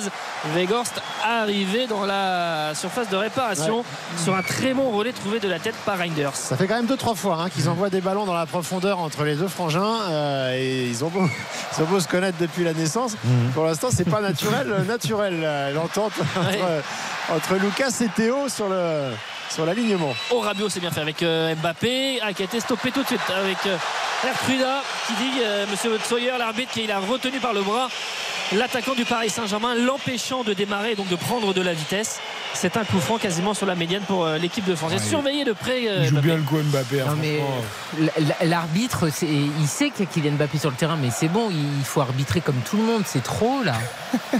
[0.53, 3.83] Weghorst arrivé dans la surface de réparation
[4.23, 6.35] sur un très bon relais trouvé de la tête par Reinders.
[6.35, 8.99] Ça fait quand même deux trois fois hein, qu'ils envoient des ballons dans la profondeur
[8.99, 11.21] entre les deux frangins euh, et ils ont beau,
[11.77, 13.15] ils ont beau se connaître depuis la naissance.
[13.53, 18.69] Pour l'instant, c'est pas naturel, euh, naturel euh, l'entente entre, entre Lucas et Théo sur
[18.69, 19.11] le
[19.49, 20.13] sur l'alignement.
[20.31, 22.19] Oh Rabiot c'est bien fait avec euh, Mbappé.
[22.21, 23.77] Ah, qui a été stoppé tout de suite avec euh,
[25.07, 27.89] qui dit euh, Monsieur Sawyer l'arbitre qui l'a retenu par le bras.
[28.53, 32.19] L'attaquant du Paris Saint-Germain l'empêchant de démarrer et donc de prendre de la vitesse
[32.55, 35.03] c'est un coup franc quasiment sur la médiane pour euh, l'équipe de France Ouais, il-
[35.09, 36.27] surveillé de près euh, il joue Mbappé.
[36.27, 37.01] bien le coup Mbappé.
[37.01, 37.39] hein, Non, mais
[37.99, 41.49] l- l'arbitre, il sait qu'il y a Kylian Mbappé sur le terrain, mais c'est bon,
[41.51, 43.73] il faut arbitrer comme tout le monde, c'est trop là.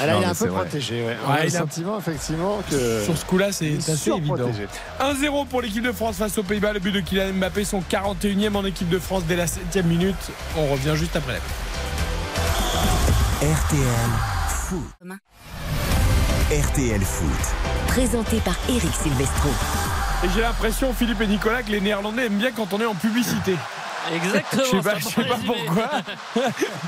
[0.00, 1.04] Ah, là, Non, il est un peu protégé.
[1.04, 1.16] Ouais.
[1.26, 4.36] On Ouais, a le il a- sentiment effectivement que Sur ce coup-là, c'est assez évident.
[4.36, 4.66] surprotégé.
[5.00, 6.72] 1-0 pour l'équipe de France face aux Pays-Bas.
[6.72, 10.16] Le but de Kylian Mbappé, son 41e en équipe de France dès la 7 minute.
[10.56, 11.38] On revient juste après la
[13.46, 13.82] RTL
[14.48, 14.80] Foot.
[16.52, 17.54] RTL Foot.
[17.86, 19.48] Présenté par Eric Silvestro.
[20.22, 22.94] Et j'ai l'impression, Philippe et Nicolas, que les Néerlandais aiment bien quand on est en
[22.94, 23.54] publicité.
[24.14, 25.90] Exactement Je sais pas, je sais pas pourquoi.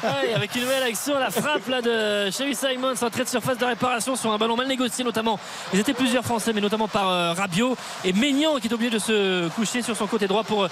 [0.04, 3.64] Ouais, avec une nouvelle action, la frappe là de Xavi Simons, entrée de surface de
[3.64, 5.38] réparation sur un ballon mal négocié notamment.
[5.72, 8.98] Ils étaient plusieurs Français, mais notamment par euh, Rabiot et Maignan qui est obligé de
[8.98, 10.68] se coucher sur son côté droit pour euh,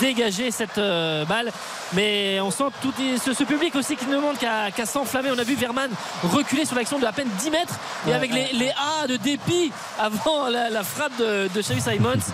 [0.00, 1.50] dégager cette euh, balle.
[1.94, 2.92] Mais on sent tout
[3.24, 5.30] ce, ce public aussi qui ne demande qu'à s'enflammer.
[5.32, 5.90] On a vu Verman
[6.24, 7.74] reculer sur l'action de à peine 10 mètres
[8.08, 12.32] et avec les, les A de dépit avant la, la frappe de, de Xavi Simons.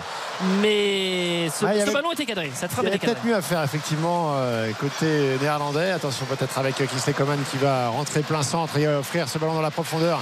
[0.61, 2.51] Mais ce, Ah, il y ce avait- ballon était cadré.
[2.53, 5.91] Cette Il frappe y avait peut-être mieux à faire effectivement euh, côté néerlandais.
[5.91, 9.37] Attention peut-être avec euh, Kingsley Coman qui va rentrer plein centre et euh, offrir ce
[9.37, 10.21] ballon dans la profondeur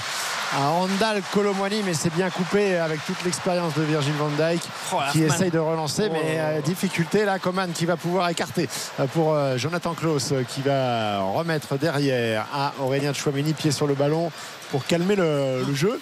[0.54, 4.62] à Randall Colomwani mais c'est bien coupé avec toute l'expérience de Virgil van Dijk
[4.94, 6.14] Oh, qui essaye de relancer Oh.
[6.14, 8.68] mais euh, difficulté là Coman qui va pouvoir écarter
[9.00, 13.94] euh, pour euh, Jonathan Klaus qui va remettre derrière à Aurélien Chouameni pied sur le
[13.94, 14.30] ballon
[14.72, 15.98] pour calmer le, le jeu.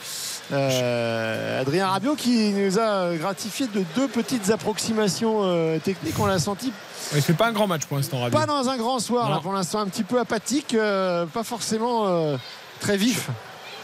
[0.51, 6.19] Euh, Adrien Rabiot qui nous a gratifié de deux petites approximations euh, techniques.
[6.19, 6.71] On l'a senti
[7.15, 8.37] Il fait pas un grand match pour l'instant, Rabiot.
[8.37, 12.07] pas dans un grand soir là, pour l'instant un petit peu apathique, euh, pas forcément
[12.07, 12.37] euh,
[12.79, 13.29] très vif.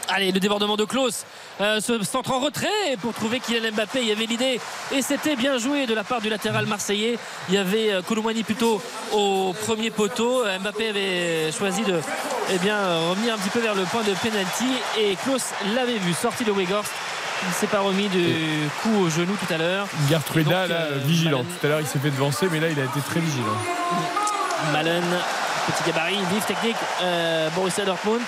[0.08, 1.24] Allez, le débordement de Klaus.
[1.60, 2.68] Euh, ce centre en retrait
[3.02, 4.00] pour trouver Kylian Mbappé.
[4.02, 4.60] Il y avait l'idée
[4.94, 7.18] et c'était bien joué de la part du latéral marseillais.
[7.48, 8.80] Il y avait euh, Colomani plutôt
[9.12, 10.44] au premier poteau.
[10.44, 12.00] Euh, Mbappé avait choisi de
[12.52, 15.42] eh bien, euh, revenir un petit peu vers le point de penalty et Klaus
[15.74, 16.12] l'avait vu.
[16.14, 16.92] Sorti de Weghorst
[17.42, 18.24] Il ne s'est pas remis du
[18.82, 19.88] coup au genou tout à l'heure.
[20.44, 21.38] Là, euh, vigilant.
[21.42, 23.56] Malen- Tout à l'heure, il s'est fait devancer, mais là, il a été très vigilant.
[24.72, 25.02] Malen,
[25.66, 28.20] petit gabarit, vive technique, euh, Borussia Dortmund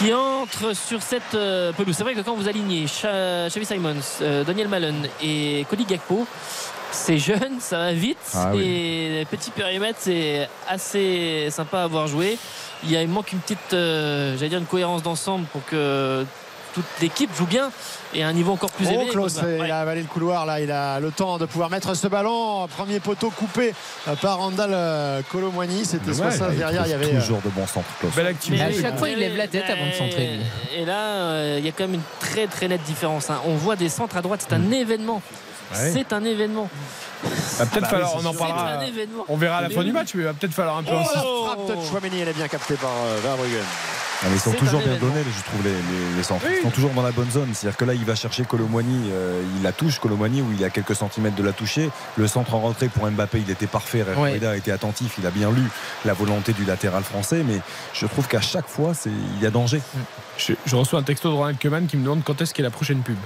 [0.00, 1.94] qui entre sur cette euh, pelouse.
[1.94, 6.26] C'est vrai que quand vous alignez Xavi Simons, euh, Daniel Malen et Cody Gakpo,
[6.90, 8.62] c'est jeune, ça va vite Ah oui.
[8.62, 12.38] et petit périmètre, c'est assez sympa à voir jouer.
[12.82, 16.24] Il, y a, il manque une petite, euh, j'allais dire une cohérence d'ensemble pour que
[16.74, 17.70] toute l'équipe joue bien
[18.14, 19.08] et à un niveau encore plus Oh, élevé.
[19.10, 19.58] Klaus, Ouais.
[19.64, 22.66] il a avalé le couloir là, il a le temps de pouvoir mettre ce ballon.
[22.76, 23.72] Premier poteau coupé
[24.08, 25.84] euh, par Randall euh, Colomwani.
[25.84, 26.82] C'était Ouais, 60 Il derrière.
[26.86, 28.14] Il y avait euh, toujours de bons centres, Klaus.
[28.14, 28.62] Belle Mais activité.
[28.64, 30.38] à chaque fois, il lève la tête avant de centrer.
[30.76, 33.30] Et là, il y a quand même une très très nette différence.
[33.30, 33.40] hein.
[33.46, 35.22] On voit des centres à droite, c'est un événement.
[35.72, 35.90] Ouais.
[35.92, 36.68] C'est un événement.
[37.22, 38.68] Va peut-être bah falloir, oui, on en parlera.
[38.80, 39.24] C'est un événement.
[39.28, 41.18] On verra à la fin du match, mais il va peut-être falloir un peu insister.
[41.22, 42.20] Oh frappe Chouameni.
[42.20, 43.62] Elle est bien captée par euh, Verbruggen.
[44.22, 46.44] Ah, mais ils sont toujours bien donnés, je trouve, les, les- les centres.
[46.50, 47.48] Ils sont toujours dans la bonne zone.
[47.54, 50.66] C'est-à-dire que là, il va chercher Colomwani, euh, il la touche, Colomwani, où il est
[50.66, 51.88] à quelques centimètres de la toucher.
[52.18, 54.02] Le centre en rentrée pour Mbappé, il était parfait.
[54.02, 55.62] Reda a été attentif, il a bien lu
[56.04, 57.42] la volonté du latéral français.
[57.46, 57.60] Mais
[57.94, 59.80] je trouve qu'à chaque fois, il y a danger.
[60.36, 62.70] Je, je reçois un texto de Ronald Koeman qui me demande quand est-ce qu'est la
[62.70, 63.16] prochaine pub.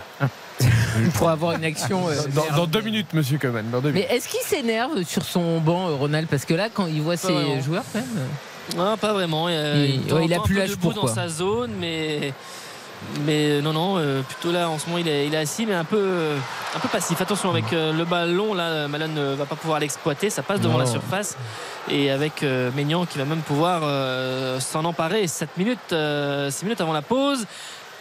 [1.14, 2.08] pour avoir une action.
[2.08, 2.14] euh,
[2.56, 3.38] Dans, deux minutes, monsieur.
[3.72, 6.28] Dans deux Mais est-ce qu'il s'énerve sur son banc, euh, Ronald?
[6.28, 7.60] Parce que là, quand il voit ses vraiment.
[7.60, 8.08] joueurs, quand même.
[8.18, 9.46] euh, Non, pas vraiment.
[9.48, 11.14] Euh, Il- ouais, a plus l'âge pour, dans quoi.
[11.14, 12.32] sa zone, mais
[13.26, 13.98] mais non, non.
[13.98, 16.38] euh, plutôt là, en ce moment, il est, il est assis, mais un peu euh,
[16.74, 17.20] un peu passif.
[17.20, 18.54] Attention avec euh, le ballon.
[18.54, 20.30] Là, Malan ne va pas pouvoir l'exploiter.
[20.30, 20.78] Ça passe devant Non.
[20.78, 21.36] la surface
[21.90, 25.26] et avec euh, Maignan qui va même pouvoir euh, s'en emparer.
[25.26, 27.44] 7 minutes, 6 minutes avant la pause.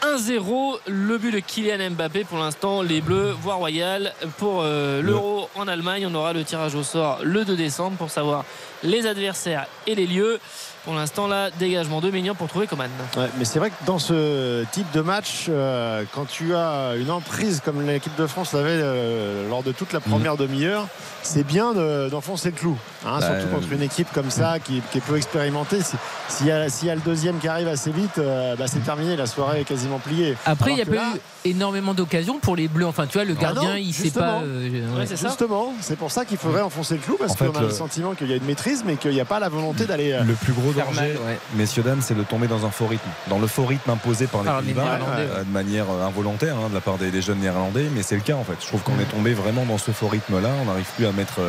[0.03, 5.47] 1-0, le but de Kylian Mbappé pour l'instant, les Bleus, voie royale pour euh, l'Euro
[5.55, 6.05] en Allemagne.
[6.05, 8.43] On aura le tirage au sort le 2 décembre pour savoir
[8.83, 10.41] les adversaires et les lieux.
[10.83, 12.89] Pour l'instant, là, dégagement de Maignan pour trouver Coman.
[13.15, 17.09] Ouais, mais c'est vrai que dans ce type de match, euh, quand tu as une
[17.09, 20.87] emprise comme l'équipe de France l'avait euh, lors de toute la première demi-heure,
[21.21, 22.77] c'est bien de- d'enfoncer le clou.
[23.05, 25.81] hein, Bah, surtout contre une équipe comme ça qui, qui est peu expérimentée.
[25.81, 25.95] Si-
[26.27, 29.15] S'il y, a- y le deuxième qui arrive assez vite, euh, bah, c'est terminé.
[29.15, 30.35] La soirée est quasiment pliée.
[30.45, 32.85] Après, il n'y a pas eu énormément d'occasions pour les Bleus.
[32.87, 34.41] Enfin, tu vois, le Ah gardien, non, il sait pas.
[34.43, 35.05] euh, ouais.
[35.15, 38.13] Justement, c'est pour ça qu'il faudrait enfoncer le clou parce qu'on a le le- sentiment
[38.13, 40.11] qu'il y a une maîtrise, mais qu'il n'y a pas la volonté d'aller.
[40.13, 41.39] euh, Le plus gros mal, danger, ouais.
[41.55, 43.09] messieurs, dames, c'est de tomber dans un faux rythme.
[43.29, 46.69] Dans le faux rythme imposé par les les Pays-Bas, Néerlandais, euh, de manière involontaire hein,
[46.69, 48.55] de la part des, des jeunes néerlandais, mais c'est le cas en fait.
[48.61, 50.49] Je trouve qu'on est tombé vraiment dans ce faux rythme-là.
[50.61, 51.39] On n'arrive plus à mettre,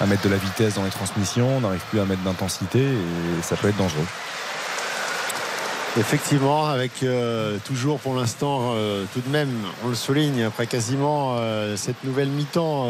[0.00, 3.42] à mettre de la vitesse dans les transmissions, on n'arrive plus à mettre d'intensité et
[3.42, 4.06] ça peut être dangereux.
[5.98, 9.50] Effectivement, avec euh, toujours pour l'instant, euh, tout de même,
[9.84, 12.88] on le souligne, après quasiment euh, cette nouvelle mi-temps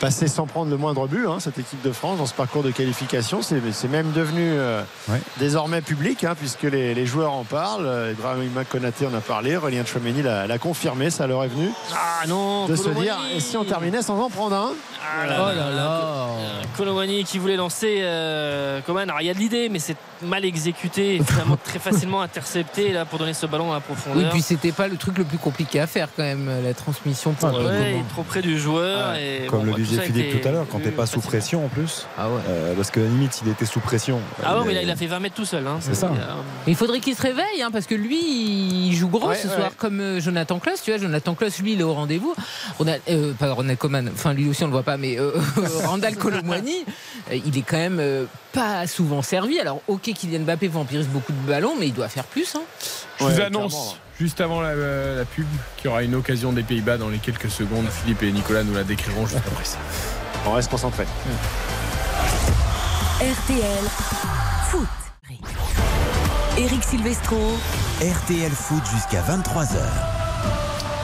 [0.00, 2.70] passée sans prendre le moindre but, hein, cette équipe de France dans ce parcours de
[2.70, 3.40] qualification.
[3.42, 5.20] C'est même devenu euh, Ouais.
[5.38, 7.88] désormais public, hein, puisque les, les joueurs en parlent.
[8.12, 12.66] Ibrahima Konaté en a parlé, Aurélien Chouameni l'a confirmé, ça leur est venu Ah non,
[12.66, 13.04] de se Colomani.
[13.04, 14.70] dire, et si on terminait sans en prendre un
[15.22, 16.26] Ah là Oh là là.
[16.78, 19.08] Colomani qui voulait lancer euh, Coman.
[19.10, 22.92] Alors il y a de l'idée, mais c'est mal exécuté et finalement très facilement intercepté
[22.92, 24.30] là pour donner ce ballon à la Oui, profondeur.
[24.30, 27.48] puis c'était pas le truc le plus compliqué à faire quand même, la transmission pour
[27.50, 27.82] Ouais, il Coman.
[27.82, 29.14] est trop près du joueur.
[29.16, 31.28] Et Comme bon, le bah, disait Philippe tout à l'heure, quand t'es pas sous facilement.
[31.30, 32.40] pression en plus, Ah ouais.
[32.48, 34.20] euh, parce que à la limite, s'il était sous pression.
[34.44, 35.66] Ah ouais, il mais là il a fait 20 mètres tout seul.
[35.66, 35.78] hein.
[35.80, 36.10] C'est ça.
[36.66, 39.48] Il Il faudrait qu'il se réveille, hein, parce que lui, il joue gros Ouais, ce
[39.48, 39.54] ouais.
[39.54, 40.82] soir, comme euh, Jonathan Klaus.
[40.82, 42.34] Tu vois, Jonathan Klaus, lui, il est au rendez-vous.
[42.80, 45.32] On a, euh, pas Ronald Koeman, enfin lui aussi on le voit pas, mais euh,
[45.84, 46.84] Randall Colomwani,
[47.32, 48.24] il est quand même euh,
[48.56, 49.60] pas souvent servi.
[49.60, 52.54] Alors, ok, Kylian Mbappé vampirise beaucoup de ballons, mais il doit faire plus.
[52.56, 52.62] Hein.
[53.18, 53.58] Je Ouais, vous clairement.
[53.60, 55.46] annonce, juste avant la, la pub,
[55.76, 57.86] qu'il y aura une occasion des Pays-Bas dans les quelques secondes.
[57.88, 59.78] Philippe et Nicolas nous la décriront juste après ça.
[60.46, 61.04] On reste concentré.
[63.20, 63.84] RTL
[64.70, 64.88] Foot.
[66.58, 67.36] Eric Silvestro.
[68.00, 69.76] RTL Foot jusqu'à 23h.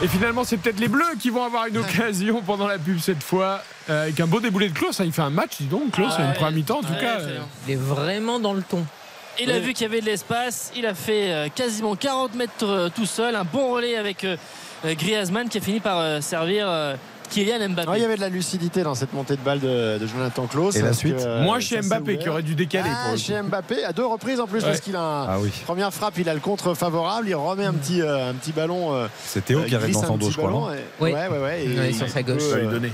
[0.03, 3.23] Et finalement, c'est peut-être les Bleus qui vont avoir une occasion pendant la pub cette
[3.23, 3.63] fois.
[3.89, 4.99] euh, avec un beau déboulé de Klaus.
[5.01, 5.05] hein.
[5.05, 5.93] Il fait un match, dis donc.
[5.93, 7.21] Klaus, Ah une première mi-temps, en tout Ouais, cas.
[7.21, 7.39] euh.
[7.69, 8.85] Il est vraiment dans le ton.
[9.41, 10.73] Il a vu qu'il y avait de l'espace.
[10.77, 13.35] Il a fait euh, quasiment 40 mètres tout seul.
[13.37, 14.27] Un bon relais avec
[14.85, 16.67] Griezmann qui a fini par servir
[17.33, 17.89] Kylian Mbappé.
[17.93, 20.47] Ah, il y avait de la lucidité dans cette montée de balle de, de Jonathan
[20.47, 20.77] Klaus.
[20.77, 22.91] Et la suite que, euh, ça chez s'est Mbappé qui aurait dû décaler.
[22.93, 23.41] Ah, pour chez.
[23.43, 24.67] Mbappé à deux reprises en plus Ouais.
[24.69, 27.65] parce qu'il a un, Ah oui, première frappe il a le contre favorable il remet
[27.65, 30.17] un petit euh, un petit ballon euh, c'est Théo euh, qui arrive glisse dans son
[30.17, 30.75] dos, je crois.
[30.75, 31.13] et- Oui.
[31.13, 32.43] ouais ouais ouais et Ouais, il sur sa peut, gauche.
[32.43, 32.93] Va lui euh, donner.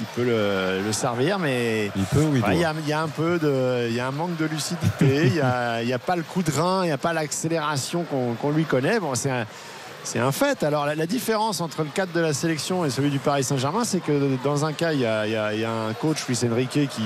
[0.00, 2.74] il peut le, le servir mais Il peut ou il doit ouais, il y, a,
[2.82, 5.40] il y a un peu de il y a un manque de lucidité il y
[5.40, 8.32] a, il y a pas le coup de rein il n'y a pas l'accélération qu'on
[8.34, 9.44] qu'on lui connaît bon c'est un
[10.06, 10.62] c'est un fait.
[10.62, 13.82] Alors la, la différence entre le cadre de la sélection et celui du Paris Saint-Germain,
[13.84, 15.92] c'est que dans un cas, il y a, il y a- il y a un
[15.94, 17.02] coach, Luis Enrique, qui,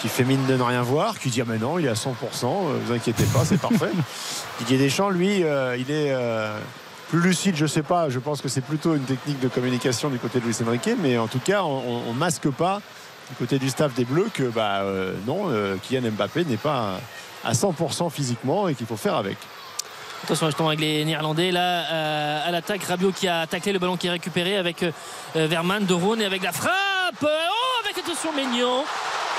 [0.00, 1.94] qui fait mine de ne rien voir, qui dit ah mais non, il est à
[1.94, 2.10] 100%,
[2.44, 3.90] euh, vous inquiétez pas, c'est parfait.
[4.58, 6.58] Didier Deschamps, lui, euh, il est euh,
[7.08, 8.08] plus lucide, je sais pas.
[8.10, 11.16] Je pense que c'est plutôt une technique de communication du côté de Luis Enrique, mais
[11.18, 12.80] en tout cas, on, on masque pas
[13.30, 15.46] du côté du staff des Bleus que bah euh, non,
[15.82, 16.98] Kylian Mbappé n'est pas
[17.44, 19.38] à 100% physiquement et qu'il faut faire avec.
[20.24, 23.96] Attention justement avec les Néerlandais là euh, à l'attaque Rabiot qui a taclé le ballon
[23.96, 24.90] qui est récupéré avec euh,
[25.34, 26.72] Verman, De Roon et avec la frappe
[27.22, 27.26] oh
[27.84, 28.84] avec attention Maignan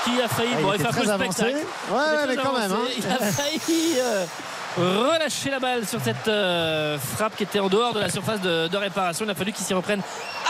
[0.04, 1.56] qui a failli Ah, bon, il fait était un peu le spectacle
[1.90, 2.70] Ouais, ouais, mais quand même.
[2.72, 2.78] hein.
[2.96, 4.24] il a failli euh,
[4.78, 8.68] relâcher la balle sur cette euh, frappe qui était en dehors de la surface de,
[8.68, 10.02] de réparation il a fallu qu'il s'y reprenne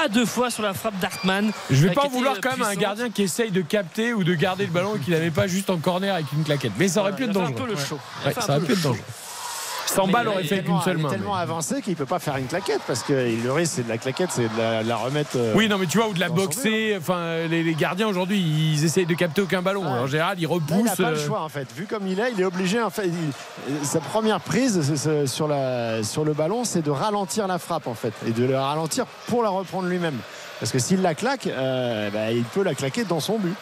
[0.04, 2.66] à deux fois sur la frappe d'Artman Je vais euh, pas en vouloir quand même
[2.66, 5.46] un gardien qui essaye de capter ou de garder le ballon et qui n'avait pas
[5.46, 6.72] juste en corner avec une claquette.
[6.78, 7.54] Mais ça aurait pu être un dangereux.
[7.54, 7.98] peu le show.
[8.26, 9.00] Ouais, ça aurait pu être dangereux.
[9.86, 11.08] 100 Mais balles il aurait Il fait avec une tellement- seule il est main.
[11.10, 13.98] tellement avancé qu'il peut pas faire une claquette parce que le risque c'est de la
[13.98, 15.30] claquette, c'est de la, la remettre.
[15.36, 16.96] euh, Oui, non, mais tu vois, ou de la boxer.
[16.98, 19.84] Enfin, les, les gardiens aujourd'hui, ils essayent de capter aucun ballon.
[19.86, 20.84] En général, ils Là, il repoussent.
[20.84, 21.66] n'a pas le euh, choix en fait.
[21.76, 22.82] Vu comme il est, il est obligé.
[22.82, 24.94] En fait, il- sa première prise
[25.26, 28.66] sur, la, sur le ballon, c'est de ralentir la frappe en fait et de la
[28.66, 30.16] ralentir pour la reprendre lui-même.
[30.60, 33.54] Parce que s'il la claque, euh, bah, il peut la claquer dans son but.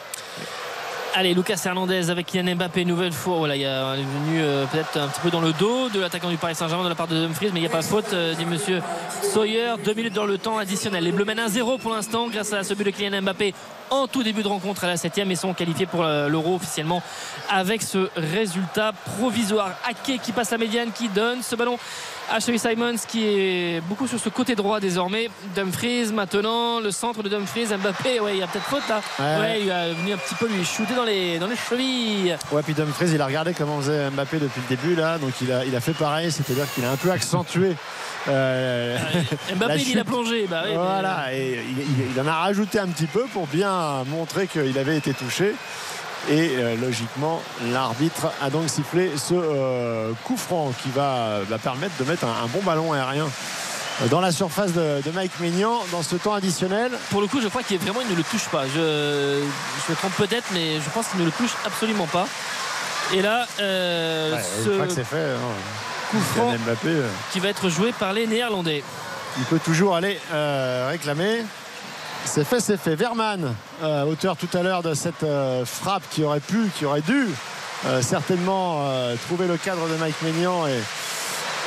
[1.17, 3.37] Allez, Lucas Hernandez avec Kylian Mbappé, nouvelle fois.
[3.37, 6.37] Voilà, il est venu euh, peut-être un petit peu dans le dos de l'attaquant du
[6.37, 8.45] Paris Saint-Germain de la part de Dumfries, mais il n'y a pas faute, euh, dit
[8.45, 8.83] monsieur
[9.23, 9.75] Sawyer.
[9.85, 11.05] Deux minutes dans le temps additionnel.
[11.05, 13.55] Les Bleus mènent 1-0 pour l'instant grâce à ce but de Kylian Mbappé
[13.91, 17.03] en tout début de rencontre à la 7 et sont qualifiés pour euh, l'Euro officiellement
[17.51, 19.71] avec ce résultat provisoire.
[19.89, 21.79] Ake qui passe la médiane, qui donne ce ballon
[22.31, 25.29] à Ashley Simons qui est beaucoup sur ce côté droit désormais.
[25.55, 29.01] Dumfries maintenant, le centre de Dumfries, Mbappé, ouais, il y a peut-être faute là.
[29.19, 29.41] Ouais.
[29.41, 32.37] Ouais, il a venu un petit peu lui shooter dans les, dans les chevilles.
[32.51, 35.53] Ouais, puis Dumfries, il a regardé comment faisait Mbappé depuis le début là, donc il
[35.53, 37.77] a, il a fait pareil, c'est-à-dire qu'il a un peu accentué.
[38.29, 38.97] euh,
[39.57, 40.47] Mbappé, La il a plongé.
[40.49, 43.74] Bah, mais- voilà, et il, il- il en a rajouté un petit peu pour bien
[44.07, 45.55] montrer qu'il avait été touché.
[46.31, 51.93] Et euh, logiquement, l'arbitre a donc sifflé ce euh, coup franc qui va, va permettre
[51.99, 53.29] de mettre un, un bon ballon aérien
[54.11, 56.91] dans la surface de, de Mike Maignan dans ce temps additionnel.
[57.11, 58.65] Pour le coup, je crois qu'il vraiment il ne le touche pas.
[58.67, 59.43] Je,
[59.87, 62.27] je me trompe peut-être, mais je pense qu'il ne le touche absolument pas.
[63.13, 67.69] Et là, euh, Ouais, ce que fait, hein, coup franc Mbappé, euh, qui va être
[67.69, 68.83] joué par les Néerlandais.
[69.39, 71.45] il peut toujours aller euh, réclamer.
[72.25, 72.97] C'est fait, c'est fait.
[72.97, 77.03] Verman, euh, auteur tout à l'heure de cette euh, frappe qui aurait pu, qui aurait
[77.03, 77.29] dû
[77.87, 80.65] euh, certainement euh, trouver le cadre de Mike Maignan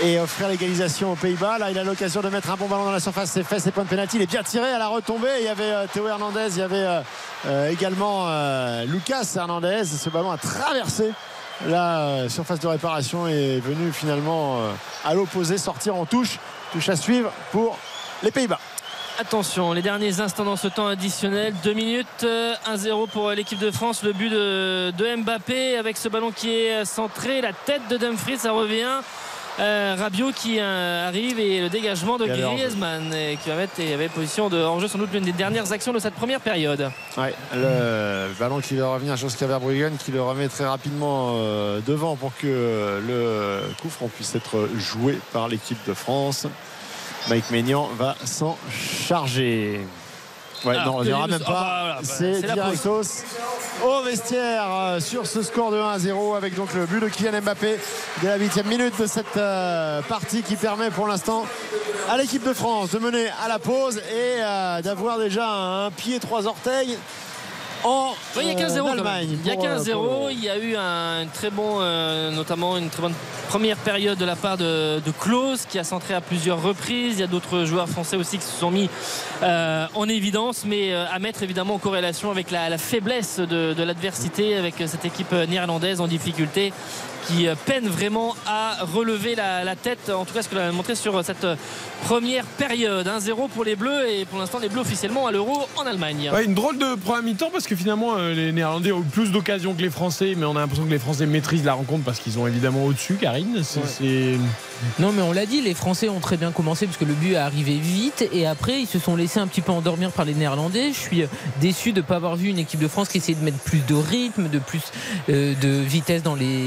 [0.03, 1.57] et, offrir l'égalisation aux Pays-Bas.
[1.57, 3.31] Là, il a l'occasion de mettre un bon ballon dans la surface.
[3.31, 4.17] C'est fait, c'est point de pénalty.
[4.17, 5.29] Il est bien tiré à la retombée.
[5.39, 6.87] Il y avait Théo Hernandez, il y avait
[7.71, 8.27] également
[8.85, 9.85] Lucas Hernandez.
[9.85, 11.13] Ce ballon a traversé
[11.67, 14.59] la surface de réparation et est venu finalement
[15.03, 16.37] à l'opposé sortir en touche.
[16.73, 17.75] Touche à suivre pour
[18.21, 18.59] les Pays-Bas.
[19.19, 21.53] Attention, les derniers instants dans ce temps additionnel.
[21.63, 24.03] 2 minutes, euh, 1-0 pour l'équipe de France.
[24.03, 27.41] Le but de, de Mbappé avec ce ballon qui est centré.
[27.41, 29.01] La tête de Dumfries, ça revient.
[29.59, 32.25] Euh, Rabiot qui euh, arrive et le dégagement de.
[32.25, 35.71] Griezmann euh, qui va mettre et avait position de hors-jeu sans doute l'une des dernières
[35.71, 36.91] actions de cette première période.
[37.17, 42.15] Ouais, le ballon qui va revenir à Verbruggen qui le remet très rapidement euh, devant
[42.15, 42.99] pour que euh,
[43.67, 46.45] le coup franc puisse être joué par l'équipe de France.
[47.29, 49.81] Mike Maignan va s'en charger.
[50.65, 51.79] Ouais, Ah, non, on dira tenez, même ah, bah, pas.
[51.81, 53.23] voilà, bah, c'est directos
[53.85, 57.77] au vestiaire euh, sur ce score de 1-0 avec donc le but de Kylian Mbappé
[58.21, 61.45] dès la huitième minute de cette euh, partie qui permet pour l'instant
[62.09, 66.19] à l'équipe de France de mener à la pause et euh, d'avoir déjà un pied
[66.19, 66.97] trois orteils
[67.87, 69.23] en Oui, il y a 15-0 euh.
[69.23, 69.93] Il y a euh, 15-0.
[69.93, 73.13] pour- Il y a eu un très bon, euh, notamment une très bonne
[73.49, 77.15] première période de la part de, de Klose qui a centré à plusieurs reprises.
[77.15, 78.89] Il y a d'autres joueurs français aussi qui se sont mis
[79.43, 83.83] euh, en évidence, mais à mettre évidemment en corrélation avec la, la faiblesse de, de
[83.83, 86.73] l'adversité, avec cette équipe néerlandaise en difficulté
[87.27, 90.61] qui euh, peine vraiment à relever la, la tête, en tout cas ce que l'on
[90.61, 91.45] a montré sur cette
[92.03, 93.07] première période.
[93.07, 96.29] 1-0 pour les Bleus et pour l'instant les Bleus officiellement à l'Euro en Allemagne.
[96.33, 99.31] Ouais, une drôle de première mi-temps parce que finalement euh, les Néerlandais ont eu plus
[99.31, 102.19] d'occasions que les Français, mais on a l'impression que les Français maîtrisent la rencontre parce
[102.19, 103.61] qu'ils ont évidemment au-dessus, Karine.
[103.63, 104.37] C'est- c'est-
[104.99, 107.33] Non, mais on l'a dit, les Français ont très bien commencé parce que le but
[107.33, 110.35] est arrivé vite et après ils se sont laissés un petit peu endormir par les
[110.35, 110.91] Néerlandais.
[110.93, 111.27] Je suis euh,
[111.59, 113.79] déçu de ne pas avoir vu une équipe de France qui essayait de mettre plus
[113.87, 114.81] de rythme, de plus
[115.29, 116.63] euh, de vitesse dans les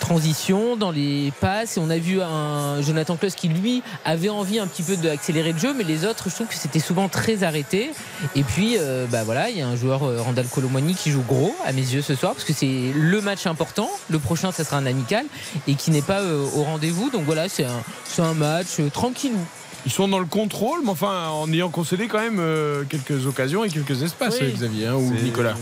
[0.00, 1.76] transitions, dans les passes.
[1.76, 5.52] Et on a vu un Jonathan Klaus qui lui avait envie un petit peu d'accélérer
[5.52, 7.90] le jeu, mais les autres, je trouve que c'était souvent très arrêté.
[8.34, 11.22] Et puis, euh, bah voilà, il y a un joueur euh, Randall Colomwani qui joue
[11.22, 13.90] gros à mes yeux ce soir parce que c'est le match important.
[14.10, 15.26] Le prochain, ça sera un amical
[15.66, 17.10] et qui n'est pas euh, au rendez-vous.
[17.10, 17.82] Donc voilà, c'est un,
[18.18, 19.38] un match tranquillou.
[19.84, 23.64] Ils sont dans le contrôle, mais enfin en ayant concédé quand même euh, quelques occasions
[23.64, 24.52] et quelques espaces, Oui.
[24.52, 25.54] Xavier hein, ou Nicolas.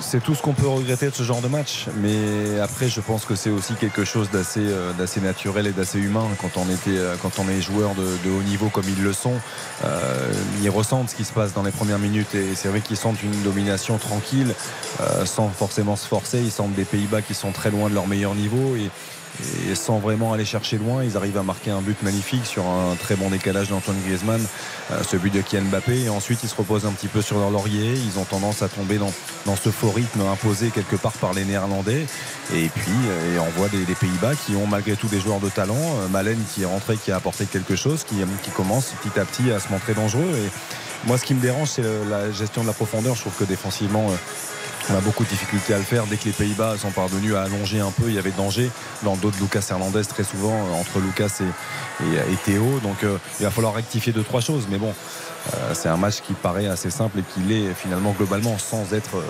[0.00, 1.86] c'est- tout ce qu'on peut regretter de ce genre de match.
[2.02, 4.92] Mais après, je pense que c'est aussi quelque chose d'assez euh,
[5.22, 8.42] naturel et d'assez humain quand on était euh, quand on est joueur de, de haut
[8.42, 9.34] niveau comme ils le sont.
[9.84, 12.96] Euh, ils ressentent ce qui se passe dans les premières minutes et c'est vrai qu'ils
[12.96, 14.54] sentent une domination tranquille,
[15.00, 16.40] euh, sans forcément se forcer.
[16.40, 18.90] Ils sentent des Pays-Bas qui sont très loin de leur meilleur niveau et
[19.68, 22.94] et sans vraiment aller chercher loin, ils arrivent à marquer un but magnifique sur un
[22.96, 24.44] très bon décalage d'Antoine Griezmann,
[24.90, 26.02] euh, ce but de Kylian Mbappé.
[26.02, 27.94] Et ensuite, ils se reposent un petit peu sur leur laurier.
[27.94, 29.12] Ils ont tendance à tomber dans,
[29.46, 32.06] dans ce faux rythme imposé quelque part par les Néerlandais.
[32.54, 35.76] Et puis, euh, on voit des, Pays-Bas qui ont malgré tout des joueurs de talent.
[35.76, 39.24] Euh, Malen qui est rentré, qui a apporté quelque chose, qui, qui commence petit à
[39.24, 40.30] petit à se montrer dangereux.
[40.36, 43.14] Et moi, ce qui me dérange, c'est la gestion de la profondeur.
[43.14, 44.10] Je trouve que défensivement,
[44.90, 46.06] on a beaucoup de difficultés à le faire.
[46.06, 48.70] Dès que les Pays-Bas sont parvenus à allonger un peu, il y avait danger
[49.02, 51.40] dans le dos de Lucas Hernandez très souvent, euh, entre Lucas
[52.00, 52.80] et, Théo.
[52.82, 54.66] Donc euh, il va falloir rectifier deux, trois choses.
[54.70, 54.92] Mais bon,
[55.54, 59.22] euh, c'est un match qui paraît assez simple et qui l'est finalement globalement sans être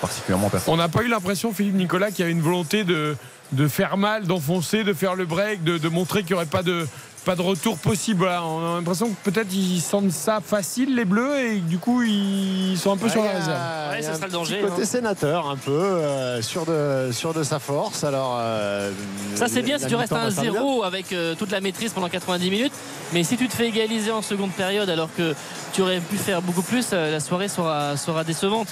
[0.00, 0.80] particulièrement performant.
[0.80, 3.16] On n'a pas eu l'impression, Philippe Nicolas, qu'il y avait une volonté de,
[3.52, 6.86] de faire mal, d'enfoncer, de faire le break, de montrer qu'il n'y aurait pas de,
[7.24, 8.18] pas de retour possible.
[8.20, 12.02] Voilà, on a l'impression que peut-être ils sentent ça facile, les Bleus, et du coup,
[12.02, 13.58] ils sont un peu sur la réserve.
[13.90, 14.84] Ouais, ça un sera le danger, Côté hein.
[14.84, 18.04] sénateur, un peu, euh, sûr, de, sûr de sa force.
[18.04, 18.90] Alors, euh,
[19.34, 20.60] Ça c'est bien si tu restes à mi-temps va faire du bien.
[20.60, 22.72] 1-0 avec euh, toute la maîtrise pendant 90 minutes.
[23.12, 25.34] Mais si tu te fais égaliser en seconde période alors que
[25.72, 28.68] tu aurais pu faire beaucoup plus, euh, la soirée sera, sera décevante.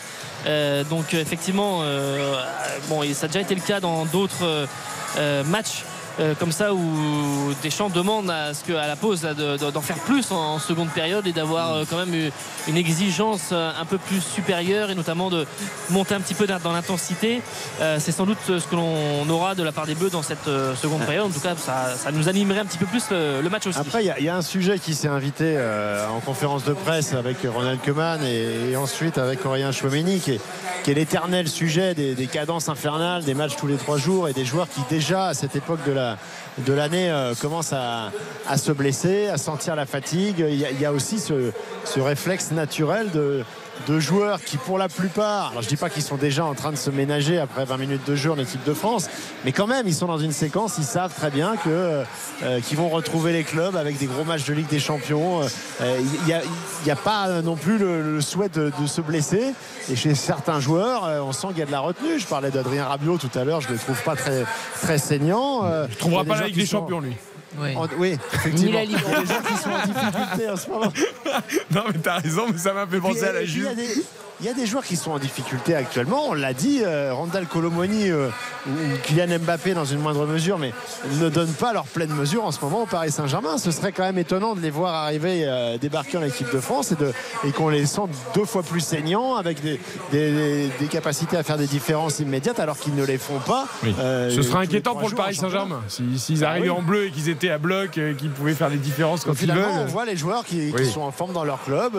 [0.47, 2.35] Euh, donc effectivement, euh,
[2.89, 4.67] bon, et ça a déjà été le cas dans d'autres
[5.47, 5.85] matchs.
[6.21, 10.31] Euh, comme ça où Deschamps demande à ce que à la pause d'en faire plus
[10.31, 12.31] en, seconde période et d'avoir euh, quand même
[12.69, 15.47] une exigence euh, un peu plus supérieure et notamment de
[15.91, 17.43] monter un petit peu dans l'intensité
[17.99, 20.45] c'est sans doute ce que l'on aura de la part des Bleus dans cette
[20.81, 21.27] seconde période.
[21.27, 23.79] En tout cas, ça, nous animerait un petit peu plus le, match aussi.
[23.79, 25.59] Après, il y a- un sujet qui s'est invité
[26.11, 31.49] en conférence de presse avec Ronald Koeman et, ensuite avec Aurélien Chouameni, qui est, l'éternel
[31.49, 35.29] sujet des cadences infernales, des matchs tous les trois jours et des joueurs qui déjà
[35.29, 36.02] à cette époque de la
[36.59, 38.11] de l'année euh, commencent à,
[38.57, 40.45] se blesser, à sentir la fatigue.
[40.47, 43.45] Il y a, aussi ce réflexe naturel de
[43.89, 46.71] de joueurs qui pour la plupart, alors je dis pas qu'ils sont déjà en train
[46.71, 49.09] de se ménager après 20 minutes de jeu en équipe de France,
[49.45, 52.03] mais quand même ils sont dans une séquence, ils savent très bien que
[52.45, 55.43] euh, qu'ils vont retrouver les clubs avec des gros matchs de Ligue des Champions.
[55.81, 56.43] Euh, Il n'y a,
[56.83, 59.53] il y a pas non plus le, le souhait de, de se blesser.
[59.91, 62.19] Et chez certains joueurs, euh, on sent qu'il y a de la retenue.
[62.19, 64.45] Je parlais d'Adrien Rabiot tout à l'heure, je ne le trouve pas très,
[64.81, 65.65] très saignant.
[65.65, 67.17] Euh, Il ne trouvera pas la Ligue des sont- Champions, lui.
[67.59, 67.75] Ouais.
[67.77, 68.67] en- oui, effectivement.
[68.67, 68.99] Ni la Ligue.
[69.07, 70.93] Il y a des gens qui sont en difficulté en ce moment.
[71.75, 73.69] Non, mais t'as raison, mais ça m'a fait penser Puis, à la Juve.
[74.43, 76.25] Il y, a des- des joueurs qui sont en difficulté actuellement.
[76.29, 78.29] On l'a dit, euh, Randall Colomoni euh,
[79.05, 80.73] Kylian Mbappé dans une moindre mesure, mais
[81.21, 83.59] ne donnent pas leur pleine mesure en ce moment au Paris Saint-Germain.
[83.59, 86.91] Ce serait quand même étonnant de les voir arriver, euh, débarquer en équipe de France
[86.93, 87.13] et, de-
[87.45, 89.81] et qu'on les sente deux fois plus saignants avec des,
[90.11, 93.67] des- des capacités à faire des différences immédiates alors qu'ils ne les font pas.
[93.85, 93.95] Oui.
[94.01, 95.35] Euh, Ce serait inquiétant pour le Paris.
[95.37, 95.83] Saint-Germain.
[95.89, 96.77] Si- S'ils Ah arrivaient oui.
[96.79, 99.51] en bleu et qu'ils étaient à bloc, qu'ils pouvaient faire les différences quand Donc, ils
[99.51, 99.87] finalement, on veulent.
[99.89, 101.93] voit les joueurs qui, sont en forme dans leur club.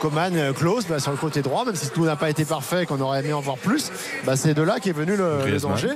[0.00, 3.00] Coman, Klose, bah, sur le côté droit, même si tout n'a pas été parfait, qu'on
[3.00, 3.90] aurait aimé en voir plus,
[4.24, 5.90] bah, c'est de là qu'est venu le, danger.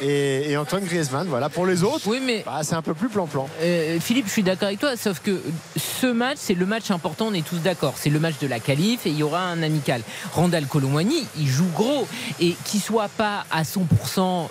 [0.00, 1.48] Et, et Antoine Griezmann, voilà.
[1.48, 3.48] Pour les autres, Oui, mais bah, c'est un peu plus plan-plan.
[3.60, 5.40] Euh, Philippe, je suis d'accord avec toi, sauf que
[5.76, 7.94] ce match, c'est le match important, on est tous d'accord.
[7.96, 10.02] C'est le match de la qualif et il y aura un amical.
[10.32, 12.06] Randall Colomwani, il joue gros
[12.40, 14.48] et qu'il soit pas à 100%.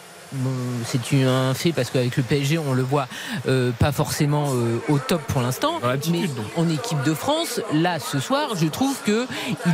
[0.86, 3.07] C'est un fait parce qu'avec le PSG, on le voit
[3.47, 5.80] euh, pas forcément euh, au top pour l'instant.
[6.11, 6.45] Mais donc.
[6.57, 9.25] en équipe de France, là, ce soir, je trouve que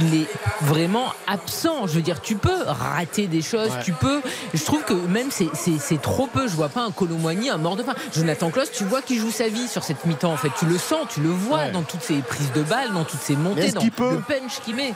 [0.01, 0.27] il est
[0.61, 1.87] vraiment absent.
[1.87, 3.83] Je veux dire, tu peux rater des choses, Ouais.
[3.83, 4.21] tu peux.
[4.53, 6.47] Je trouve que même c'est- trop peu.
[6.47, 7.93] Je vois pas un Colomboigny, un mort de faim.
[8.13, 10.33] Jonathan Klaus, tu vois qu'il joue sa vie sur cette mi-temps.
[10.33, 11.71] En fait, tu le sens, tu le vois Ouais.
[11.71, 14.19] dans toutes ses prises de balles, dans toutes ses montées, est-ce dans qu'il peut le
[14.21, 14.93] punch qu'il met.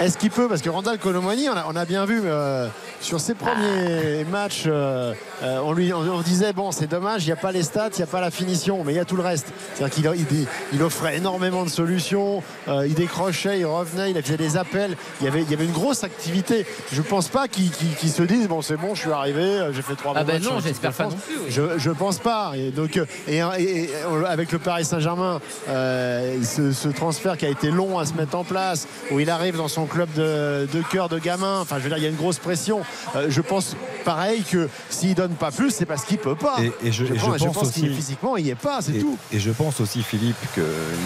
[0.00, 0.48] Est-ce qu'il peut?
[0.48, 2.66] Parce que Randall Colomwani, on a, on a bien vu euh,
[3.00, 7.26] sur ses premiers matchs, euh, euh, on lui on, on disait bon, c'est dommage, il
[7.26, 9.04] n'y a pas les stats, il n'y a pas la finition, mais il y a
[9.04, 9.46] tout le reste.
[9.74, 14.36] C'est-à-dire qu'il il, il offrait énormément de solutions, euh, il décrochait, il revenait, il faisait
[14.36, 14.96] des appels.
[15.20, 16.66] Il y avait, il y avait une grosse activité.
[16.92, 19.68] Je ne pense pas qu'il qu'il- qu'il se dise bon, c'est bon, je suis arrivé,
[19.72, 21.14] j'ai fait trois Ah ben matchs non, en équipe j'espère de pas France.
[21.14, 21.50] non plus, oui.
[21.50, 22.52] Je, je pense pas.
[22.56, 22.96] Et donc,
[23.28, 23.90] et, et- et
[24.26, 28.36] avec le Paris Saint-Germain, euh, ce, ce transfert qui a été long à se mettre
[28.36, 31.82] en place, où il arrive dans son club de, de cœur de gamin, enfin, je
[31.84, 32.80] veux dire, il y a une grosse pression.
[33.28, 36.56] Je pense pareil que s'il donne pas plus, c'est parce qu'il peut pas.
[36.62, 39.16] Et- et je- et je pense, aussi- physiquement, il y est pas, c'est Et, tout.
[39.32, 40.62] et je pense aussi, Philippe, qu'il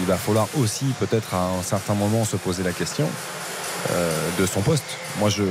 [0.07, 3.07] va falloir aussi peut-être à un certain moment se poser la question
[4.37, 4.83] de son poste.
[5.19, 5.43] Moi, je,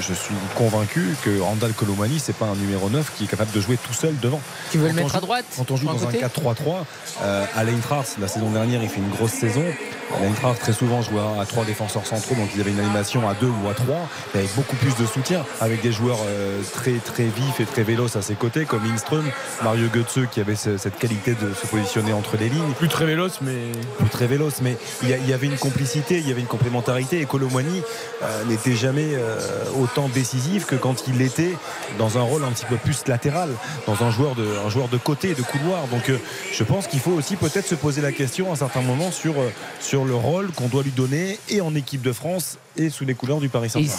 [0.00, 3.60] je suis convaincu que Randall Colomani, c'est pas un numéro 9 qui est capable de
[3.60, 4.40] jouer tout seul devant.
[4.72, 6.84] Tu veux Quand le mettre joue- à droite Quand on joue dans un côté 4-3-3,
[7.22, 9.62] euh, à l'Eintracht, la saison dernière, il fait une grosse saison.
[10.22, 13.34] L'Eintracht, très souvent, jouait à trois défenseurs centraux, donc il y avait une animation à
[13.34, 14.08] deux ou à trois.
[14.34, 18.16] Avait beaucoup plus de soutien avec des joueurs euh, très, très vifs et très véloces
[18.16, 19.24] à ses côtés, comme Lindström,
[19.62, 23.06] Mario Götze, qui avait ce- cette qualité de se positionner entre les lignes Plus très
[23.06, 23.72] véloce, mais.
[23.98, 27.20] plus très véloce, mais il y, avait une complicité, il y avait une complémentarité.
[27.20, 27.82] Et Colomwani
[28.22, 29.38] euh, n'était jamais euh,
[29.80, 31.54] autant décisif que quand il était
[31.98, 33.50] dans un rôle un petit peu plus latéral,
[33.86, 35.86] dans un joueur de, un joueur de côté, de couloir.
[35.90, 36.18] Donc euh,
[36.52, 39.34] je pense qu'il faut aussi peut-être se poser la question à un certain moment sur,
[39.40, 39.50] euh,
[39.94, 43.14] sur le rôle qu'on doit lui donner et en équipe de France et sous les
[43.14, 43.94] couleurs du Paris Saint-Germain.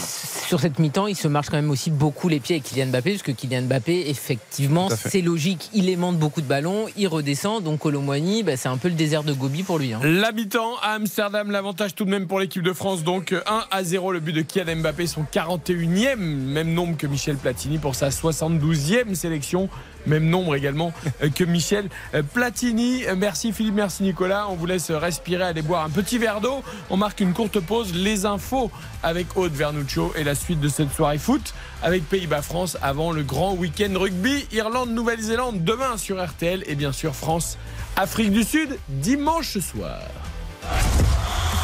[0.48, 3.12] sur cette mi-temps, il se marche quand même aussi beaucoup les pieds avec Kylian Mbappé,
[3.12, 5.70] parce que Kylian Mbappé, effectivement, c'est logique.
[5.74, 7.64] Il aimante beaucoup de ballons, il redescend.
[7.64, 9.94] Donc Colomboigny, bah, c'est un peu le désert de Gobi pour lui.
[9.94, 10.00] hein.
[10.04, 13.04] L'habitant à Amsterdam, l'avantage tout de même pour l'équipe de France.
[13.04, 17.38] Donc 1 à 0 le but de Kylian Mbappé, son 41e, même nombre que Michel
[17.38, 19.70] Platini pour sa 72e sélection.
[20.08, 23.02] Même nombre également euh, que Michel euh, Platini.
[23.18, 24.46] Merci Philippe, merci Nicolas.
[24.50, 26.62] On vous laisse respirer, aller boire un petit verre d'eau.
[26.92, 27.92] On marque une courte pause.
[27.96, 28.65] Les infos
[29.04, 31.54] avec Aude Vernuccio et la suite de cette soirée foot
[31.84, 34.48] avec Pays-Bas-France avant le grand week-end rugby.
[34.52, 37.58] Irlande-Nouvelle-Zélande demain sur RTL et bien sûr France.
[37.96, 40.00] Afrique du Sud dimanche soir.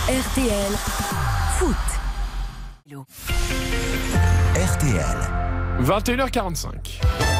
[0.08, 0.72] RTL
[1.58, 1.76] Foot.
[4.56, 5.18] RTL.
[5.82, 7.31] 21h45.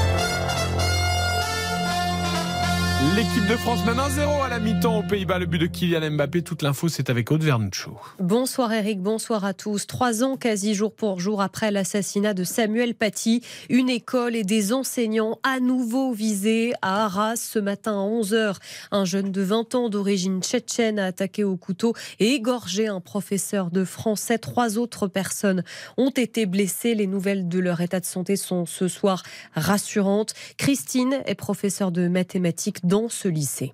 [3.16, 5.40] L'équipe de France mène 1-0 à la mi-temps aux Pays-Bas.
[5.40, 6.44] Le but de Kylian Mbappé.
[6.44, 7.98] Toute l'info, c'est avec Aude Vernuccio.
[8.20, 9.88] Bonsoir Eric, bonsoir à tous.
[9.88, 14.72] Trois ans quasi jour pour jour après l'assassinat de Samuel Paty, une école et des
[14.72, 18.58] enseignants à nouveau visés à Arras ce matin à 11h.
[18.92, 23.72] Un jeune de 20 ans d'origine tchétchène a attaqué au couteau et égorgé un professeur
[23.72, 24.38] de français.
[24.38, 25.64] Trois autres personnes
[25.98, 26.94] ont été blessées.
[26.94, 29.24] Les nouvelles de leur état de santé sont ce soir
[29.56, 30.36] rassurantes.
[30.58, 33.74] Christine est professeure de mathématiques ce lycée.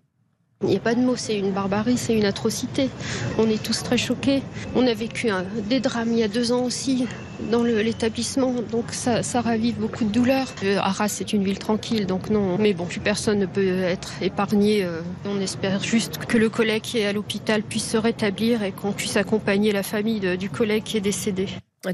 [0.63, 2.89] Il n'y a pas de mots, c'est une barbarie, c'est une atrocité.
[3.37, 4.41] On est tous très choqués.
[4.75, 5.29] On a vécu
[5.69, 7.05] des drames il y a deux ans aussi
[7.51, 10.47] dans l'établissement, donc ça, ravive beaucoup de douleurs.
[10.63, 12.57] Euh, Arras, c'est une ville tranquille, donc non.
[12.57, 14.83] Mais bon, plus personne ne peut être épargné.
[14.83, 15.01] euh.
[15.25, 18.93] On espère juste que le collègue qui est à l'hôpital puisse se rétablir et qu'on
[18.93, 21.47] puisse accompagner la famille du collègue qui est décédé.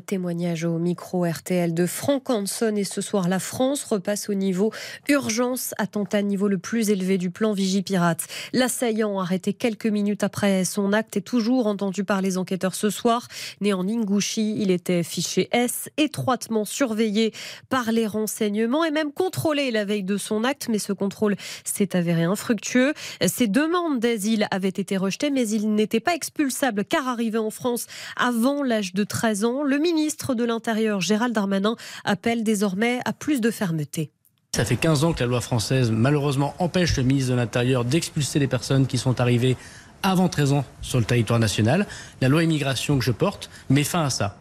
[0.05, 4.71] Témoignage au micro RTL de Franck Hanson et ce soir la France repasse au niveau
[5.09, 8.25] urgence, attentat niveau le plus élevé du plan Vigipirate.
[8.53, 13.27] L'assaillant arrêté quelques minutes après son acte est toujours entendu par les enquêteurs ce soir.
[13.59, 17.34] Né en Ingouchi, il était fiché S, étroitement surveillé
[17.67, 21.95] par les renseignements et même contrôlé la veille de son acte, mais ce contrôle s'est
[21.95, 22.93] avéré infructueux.
[23.27, 27.86] Ses demandes d'asile avaient été rejetées, mais il n'était pas expulsable car arrivé en France
[28.15, 29.63] avant l'âge de 13 ans.
[29.74, 34.11] Le ministre de l'Intérieur, Gérald Darmanin, appelle désormais à plus de fermeté.
[34.55, 38.38] Ça fait 15 ans que la loi française, malheureusement, empêche le ministre de l'Intérieur d'expulser
[38.38, 39.57] les personnes qui sont arrivées
[40.03, 41.88] avant 13 ans sur le territoire national.
[42.21, 44.38] La loi immigration que je porte met fin à ça.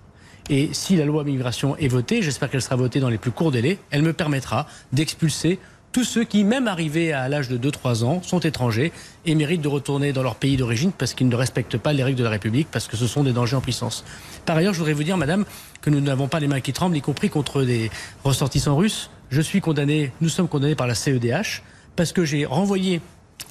[0.51, 3.53] Et si la loi immigration est votée, j'espère qu'elle sera votée dans les plus courts
[3.53, 5.59] délais, elle me permettra d'expulser
[5.93, 8.93] tous ceux qui, même arrivés à l'âge de 2-3 ans, sont étrangers
[9.27, 12.19] et méritent de retourner dans leur pays d'origine parce qu'ils ne respectent pas les règles
[12.19, 14.05] de la République, parce que ce sont des dangers en puissance.
[14.47, 15.45] Par ailleurs, je voudrais vous dire, madame,
[15.83, 17.91] que nous n'avons pas les mains qui tremblent, y compris contre des
[18.25, 19.11] ressortissants russes.
[19.31, 21.63] Je suis condamné, nous sommes condamnés par la CEDH,
[21.95, 23.01] parce que j'ai renvoyé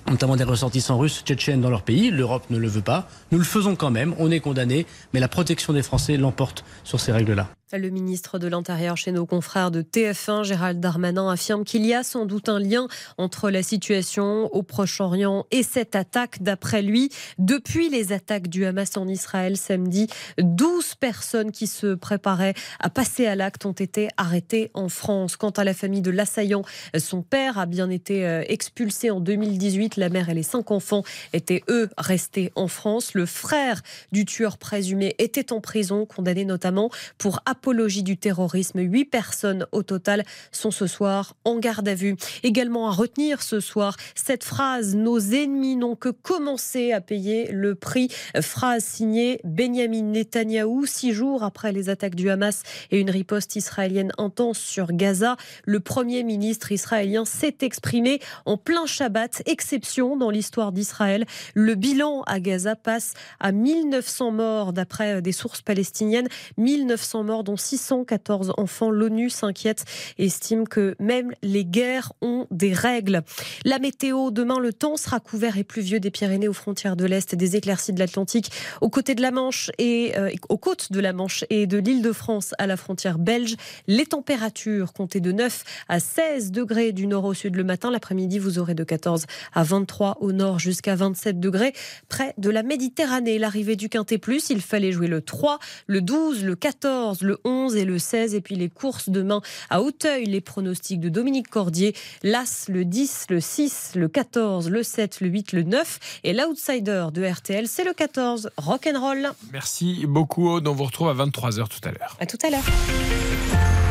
[0.10, 2.10] notamment des ressortissants russes tchétchènes dans leur pays.
[2.10, 3.08] L'Europe ne le veut pas.
[3.32, 4.16] Nous le faisons quand même.
[4.18, 7.50] On est condamné, mais la protection des Français l'emporte sur ces règles-là.
[7.74, 12.04] Le ministre de l'Intérieur chez nos confrères de TF1, Gérald Darmanin, affirme qu'il y a
[12.04, 16.44] sans doute un lien entre la situation au Proche-Orient et cette attaque.
[16.44, 20.08] D'après lui, depuis les attaques du Hamas en Israël samedi,
[20.38, 25.38] 12 personnes qui se préparaient à passer à l'acte ont été arrêtées en France.
[25.38, 26.64] Quant à la famille de l'assaillant,
[26.98, 29.96] son père a bien été euh, expulsé en 2018.
[29.96, 33.14] La mère et les cinq enfants étaient, eux, restés en France.
[33.14, 38.80] Le frère du tueur présumé était en prison, condamné notamment pour apologie du terrorisme.
[38.80, 42.16] Huit personnes au total sont ce soir en garde à vue.
[42.42, 47.76] Également à retenir ce soir cette phrase Nos ennemis n'ont que commencé à payer le
[47.76, 48.08] prix.
[48.42, 54.12] Phrase signée Benjamin Netanyahou, six jours après les attaques du Hamas et une riposte israélienne
[54.18, 55.38] intense sur Gaza.
[55.64, 61.26] Le premier ministre israélien s'est exprimé en plein Shabbat, exception dans l'histoire d'Israël.
[61.54, 67.51] Le bilan à Gaza passe à 1900 morts d'après des sources palestiniennes, 1900 morts dont
[67.52, 68.92] dont 614 enfants.
[68.92, 69.84] L'ONU s'inquiète
[70.18, 73.24] et estime que même les guerres ont des règles.
[73.66, 77.36] La météo, demain, le temps sera couvert et pluvieux des Pyrénées aux frontières de l'Est,
[77.36, 81.12] des éclaircies de l'Atlantique aux côtés de la Manche et euh, aux côtes de la
[81.12, 83.58] Manche et de l'île de France à la frontière belge.
[83.88, 87.92] Les températures comptées de 9 à 16 degrés du nord au sud le matin.
[87.92, 91.74] L'après-midi, vous aurez de 14 à 23 au nord jusqu'à 27 degrés
[92.08, 93.40] près de la Méditerranée.
[93.40, 97.76] L'arrivée du Quintet Plus, il fallait jouer le 3, le 12, le 14, le 11
[97.76, 98.36] et le 16.
[98.36, 101.96] Et puis les courses demain à Auteuil, les pronostics de Dominique Cordier.
[102.24, 106.00] L'As, le 10, le 6, le 14, le 7, le 8, le 9.
[106.24, 109.32] Et l'outsider de RTL, c'est le 14, Rock'n'Roll.
[109.52, 110.68] Merci beaucoup, Aude.
[110.68, 112.18] On vous retrouve à 23h tout à l'heure.
[112.20, 112.64] À tout à l'heure.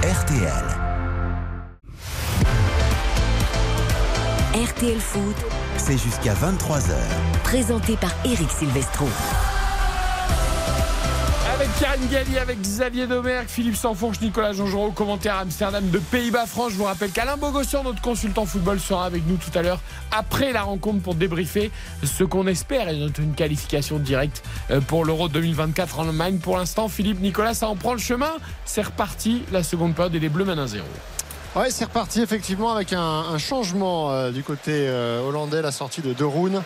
[0.02, 0.64] RTL.
[4.54, 5.36] RTL Foot,
[5.76, 6.94] C'est jusqu'à 23h.
[7.44, 9.06] présenté par Eric Silvestro.
[11.80, 16.72] Karine Galli, avec Xavier Domergue, Philippe Sanfonche, Nicolas Jean-Jean au commentaire Amsterdam de Pays-Bas-France.
[16.72, 20.52] Je vous rappelle qu'Alain Bogossian, notre consultant football, sera avec nous tout à l'heure après
[20.52, 21.70] la rencontre pour débriefer
[22.04, 26.36] ce qu'on espère et une qualification directe euh, pour l'Euro 2024 en Allemagne.
[26.36, 28.32] Pour l'instant, Philippe, Nicolas, ça en prend le chemin.
[28.66, 30.80] C'est reparti, la seconde période et les Bleus mènent 1-0.
[31.56, 36.12] Oui, c'est reparti effectivement avec un, changement euh, du côté euh, hollandais, la sortie de
[36.12, 36.62] De Roon,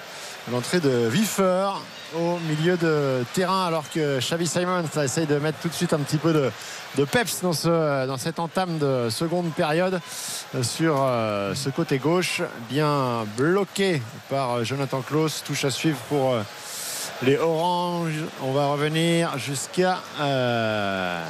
[0.51, 1.69] l'entrée de Wiefer
[2.17, 5.99] au milieu de terrain alors que Xavi Simons essaye de mettre tout de suite un
[5.99, 6.51] petit peu de,
[6.97, 10.01] de peps dans, ce, dans cette entame de seconde période
[10.55, 15.99] euh, sur euh, ce côté gauche, bien bloqué par euh, Jonathan Klaus, touche à suivre
[16.09, 16.43] pour euh,
[17.23, 18.23] les Oranges.
[18.43, 21.23] On va revenir jusqu'à euh,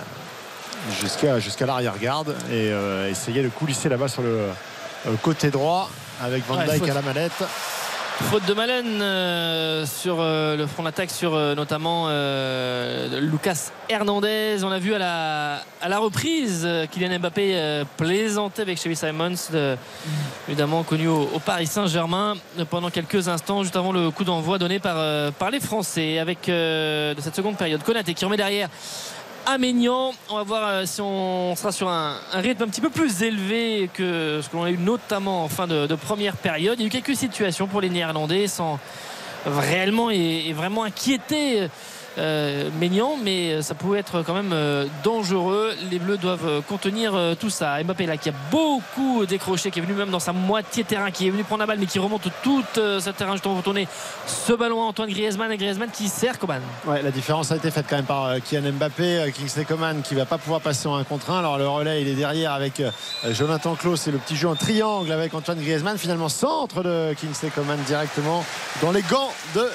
[1.00, 2.72] jusqu'à jusqu'à l'arrière-garde et
[3.08, 4.50] essayer de coulisser là-bas sur le
[5.22, 5.88] côté droit
[6.22, 7.32] avec Van Dijk à la manette.
[8.16, 12.08] Faute de Malen euh, sur euh, le front d'attaque sur euh, notamment
[13.20, 14.58] Lucas Hernandez.
[14.62, 19.34] On a vu à la, à la reprise Kylian Mbappé plaisanter avec Xavi Simons,
[20.48, 22.34] évidemment connu au, au Paris Saint-Germain
[22.70, 27.16] pendant quelques instants, juste avant le coup d'envoi donné par, par les Français avec de
[27.20, 27.82] cette seconde période.
[27.82, 28.68] Konaté qui remet derrière
[29.58, 30.12] Maignan.
[30.30, 33.90] On va voir euh, si on sera sur un, rythme un petit peu plus élevé
[33.92, 36.78] que ce que l'on a eu notamment en fin de, première période.
[36.78, 38.78] Il y a eu quelques situations pour les Néerlandais sans
[39.46, 41.68] réellement et, et vraiment inquiéter
[42.18, 45.72] euh, Maignan, mais ça pouvait être quand même euh, dangereux.
[45.90, 47.82] Les Bleus doivent euh, contenir euh, tout ça.
[47.82, 51.26] Mbappé là qui a beaucoup décroché, qui est venu même dans sa moitié terrain, qui
[51.26, 53.34] est venu prendre la balle, mais qui remonte tout euh, ce terrain.
[53.42, 53.88] Dois retourner
[54.26, 56.60] ce ballon à Antoine Griezmann et Griezmann qui sert Coman.
[56.86, 60.02] Ouais, la différence a été faite quand même par euh, Kylian Mbappé, euh, Kingsley Coman
[60.02, 61.40] qui va pas pouvoir passer en 1 contre 1.
[61.40, 62.90] Alors le relais il est derrière avec euh,
[63.32, 65.98] Jonathan Klaus et le petit jeu en triangle avec Antoine Griezmann.
[65.98, 68.44] Finalement centre de Kingsley Coman directement
[68.82, 69.68] dans les gants de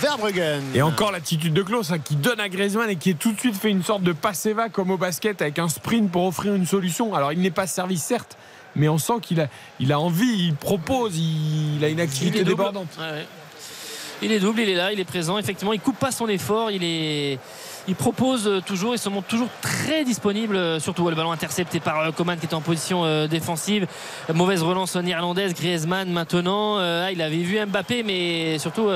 [0.00, 0.62] Verbruggen.
[0.74, 3.38] Et encore l'attitude de Klaus hein, qui donne à Griezmann et qui est tout de
[3.38, 6.66] suite fait une sorte de passe-va comme au basket avec un sprint pour offrir une
[6.66, 7.14] solution.
[7.14, 8.36] Alors il n'est pas servi certes,
[8.76, 9.48] mais on sent qu'il a,
[9.80, 12.88] il a envie, il propose, il, il a une activité Il débordante.
[12.98, 13.26] Ouais, ouais.
[14.22, 15.38] Il est double, il est là, il est présent.
[15.38, 17.38] Effectivement, il coupe pas son effort, il est.
[17.86, 21.80] Il propose euh, toujours, il se montre toujours très disponible, euh, surtout le ballon intercepté
[21.80, 23.86] par euh, Coman qui était en position défensive.
[24.32, 26.78] Mauvaise relance néerlandaise, Griezmann maintenant.
[26.78, 28.88] Ah, il avait vu Mbappé, mais surtout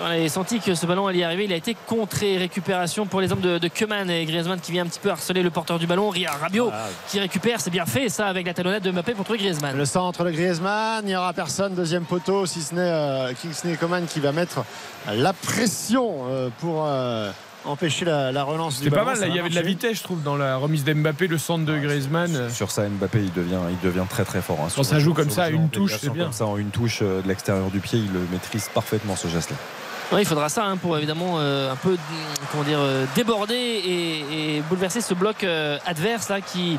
[0.00, 1.44] on avait senti que ce ballon allait y arriver.
[1.44, 2.38] Il a été contré.
[2.38, 5.42] Récupération pour les hommes de, de Koeman et Griezmann qui vient un petit peu harceler
[5.42, 6.08] le porteur du ballon.
[6.08, 6.70] Ria Rabiot
[7.08, 7.60] qui récupère.
[7.60, 9.76] C'est bien fait ça avec la talonnette de Mbappé pour trouver Griezmann.
[9.76, 11.74] Le centre de Griezmann, il n'y aura personne.
[11.74, 14.64] Deuxième poteau, si ce n'est euh, Kingsley Coman qui va mettre
[15.12, 17.30] la pression euh, pour euh,
[17.64, 19.26] empêcher la, la relance du C'était pas mal, là.
[19.26, 21.64] Il y va avait de la vitesse, je trouve, dans la remise d'Mbappé, le centre
[21.64, 22.50] de Griezmann.
[22.50, 24.58] Sur ça, Mbappé, il devient, il devient très très fort.
[24.60, 24.64] hein.
[24.64, 26.24] Quand Sur- ça joue comme ça, une touche, c'est bien.
[26.24, 29.28] Comme ça, en une touche euh, de l'extérieur du pied, il le maîtrise parfaitement ce
[29.28, 29.56] geste-là.
[30.16, 31.98] Ouais, il faudra ça hein, pour évidemment euh, un peu mm,
[32.50, 36.78] comment dire euh, déborder et, et bouleverser ce bloc euh, adverse là qui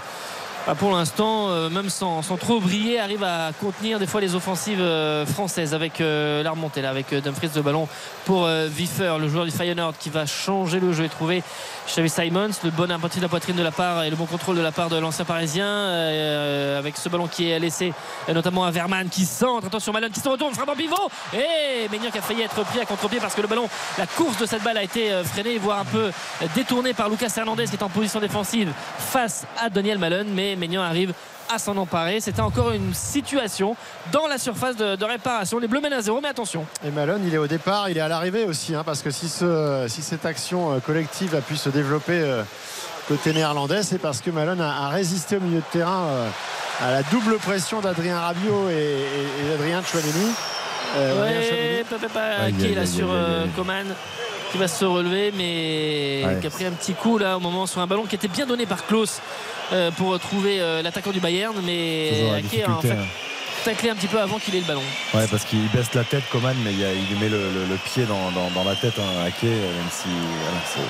[0.66, 4.80] bah, pour l'instant euh, même sans, trop briller arrive à contenir des fois les offensives
[4.80, 7.90] euh, françaises avec euh, la remontée là avec euh, Dumfries de ballon
[8.26, 11.44] pour Wiefer le joueur du Feyenoord qui va changer le jeu et trouver
[11.88, 14.56] Xavi Simons le bon impact de la poitrine de la part et le bon contrôle
[14.56, 15.90] de la part de l'ancien parisien
[16.78, 17.94] avec ce ballon qui est laissé
[18.34, 19.68] notamment à Verman qui centre.
[19.68, 21.10] Attention Malone qui se retourne frappe en pivot.
[21.34, 24.38] Et Maignan qui a failli être pris à contre-pied parce que le ballon la course
[24.38, 26.12] de cette balle a été freinée voire un peu
[26.56, 30.28] détournée par Lucas Hernandez qui est en position défensive face à Daniel Malone.
[30.34, 31.14] Mais Maignan arrive
[31.54, 32.20] à s'en emparer.
[32.22, 33.76] C'était encore une situation
[34.12, 35.60] dans la surface de, réparation.
[35.60, 36.66] Les Bleus mènent à zéro mais attention.
[36.86, 39.28] Et Malone, il est au départ, il est à l'arrivée aussi, hein, parce que si,
[39.30, 42.44] ce- si cette action euh, collective a pu se développer euh,
[43.08, 46.30] côté néerlandais, c'est parce que Malone a, résisté au milieu de terrain euh,
[46.82, 49.74] à la double pression d'Adrien Rabiot et, et- et.
[50.96, 53.46] Ouais, pa, pa, pa, Aïe, qui est là aïe, sur euh.
[53.56, 53.86] Coman
[54.52, 56.40] qui va se relever, mais Ouais.
[56.40, 58.46] qui a pris un petit coup là au moment sur un ballon qui était bien
[58.46, 59.20] donné par Klaus
[59.72, 62.98] euh, pour trouver euh, l'attaquant du Bayern, mais Ake a en fait hein.
[63.66, 64.84] taclé un petit peu avant qu'il ait le ballon.
[65.16, 67.38] Ouais, parce qu'il baisse la tête, Coman, mais il, y a- il lui met le,
[67.40, 69.34] le- le pied dans, dans- dans la tête, hein, même
[69.90, 70.08] si.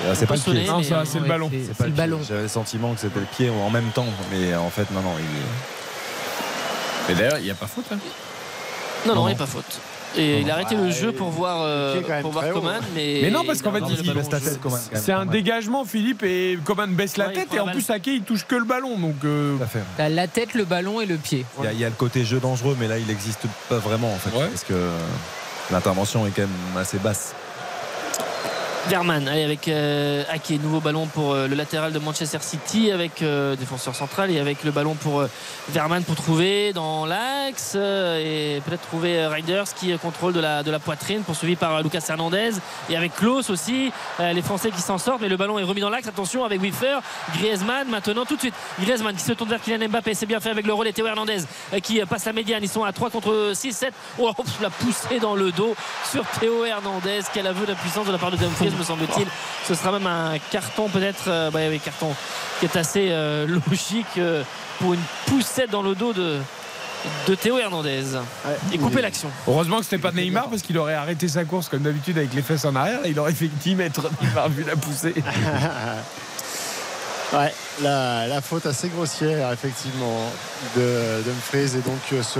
[0.01, 0.65] voilà, c'est- pas le pied.
[0.67, 1.49] Non, ça, c'est le ballon.
[1.65, 2.19] C'est pas le ballon.
[2.27, 5.13] J'avais le sentiment que c'était le pied en même temps, mais en fait, non, non.
[5.19, 5.25] Il...
[7.07, 7.85] Mais d'ailleurs, il n'y a pas faute.
[7.93, 7.97] hein.
[9.05, 9.27] Non, non, Non.
[9.27, 9.79] il n'y a pas faute.
[10.15, 13.19] Et il a arrêté le jeu pour voir, euh, pour voir Coman, mais.
[13.23, 14.79] Mais non, parce qu'en fait, il baisse la tête, Coman.
[14.93, 18.21] C'est un dégagement, Philippe, et Coman baisse la Ouais, tête, et en plus, Ake, il
[18.21, 18.97] touche que le ballon.
[18.97, 19.57] Donc, euh.
[19.97, 21.45] T'as la tête, le ballon et le pied.
[21.59, 23.77] Il y, a, il y a le côté jeu dangereux, mais là, il n'existe pas
[23.77, 24.37] vraiment, en fait.
[24.37, 24.47] Ouais.
[24.47, 24.89] Parce que
[25.71, 27.33] l'intervention est quand même assez basse.
[28.89, 30.23] Verman, allez avec euh,
[30.61, 34.63] nouveau ballon pour euh, le latéral de Manchester City avec euh, défenseur central et avec
[34.65, 35.29] le ballon pour euh,
[35.69, 40.41] Verman pour trouver dans l'axe euh, et peut-être trouver euh, Reinders qui euh, contrôle de
[40.41, 42.51] la, de la poitrine poursuivi par euh, Lucas Hernandez.
[42.89, 45.81] Et avec Klaus aussi euh, les Français qui s'en sortent mais le ballon est remis
[45.81, 46.07] dans l'axe.
[46.07, 46.99] Attention avec Wiffer
[47.37, 47.87] Griezmann.
[47.87, 50.13] Maintenant tout de suite Griezmann qui se tourne vers Kylian Mbappé.
[50.13, 50.91] C'est bien fait avec le relais.
[50.91, 51.39] Théo Hernandez
[51.73, 52.61] euh, qui euh, passe la médiane.
[52.61, 54.29] Ils sont à 3 contre 6 7 oh
[54.61, 55.73] la poussée dans le dos
[56.11, 57.21] sur Théo Hernandez.
[57.33, 59.27] Quel aveu d'impuissance de la part de Dumfries me semble-t-il
[59.67, 62.13] ce sera même un carton peut-être euh, bah oui carton
[62.59, 64.43] qui est assez euh, logique euh,
[64.79, 66.37] pour une poussette dans le dos de
[67.27, 68.03] de Théo Hernandez
[68.71, 71.81] et couper l'action heureusement que c'était pas Neymar, parce qu'il aurait arrêté sa course comme
[71.81, 74.77] d'habitude avec les fesses en arrière, et il aurait fait 10 mètres Neymar vu la
[74.77, 75.13] poussée.
[77.33, 77.51] Ouais,
[77.81, 80.31] la, la faute assez grossière, effectivement,
[80.77, 82.39] de Dumfries et donc euh, ce.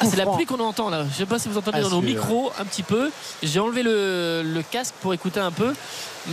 [0.00, 1.04] Ah, c'est la pluie qu'on entend là.
[1.10, 3.10] Je sais pas si vous entendez Ah, dans nos c'est, micros un petit peu.
[3.42, 5.72] J'ai enlevé le, le casque pour écouter un peu.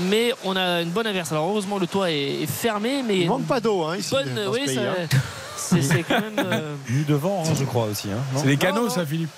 [0.10, 1.32] Mais on a une bonne averse.
[1.32, 3.02] Alors heureusement le toit est, est fermé.
[3.06, 4.12] Mais Il manque pas d'eau hein, ici.
[4.12, 4.34] bonne.
[4.36, 5.08] dans ce Oui, pays, ça- hein.
[5.58, 6.34] c'est c'est quand même.
[6.40, 8.10] euh, Nu devant, hein, je crois aussi.
[8.12, 8.90] hein, non C'est des canaux, non.
[8.90, 9.30] ça, Philippe.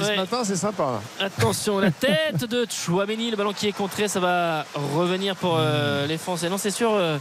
[0.00, 1.00] Ce matin, c'est sympa.
[1.20, 6.06] Attention, la tête de Chouameni, le ballon qui est contré, ça va revenir pour euh,
[6.06, 6.48] les Français.
[6.50, 6.90] Non, c'est sûr.
[6.92, 7.16] euh,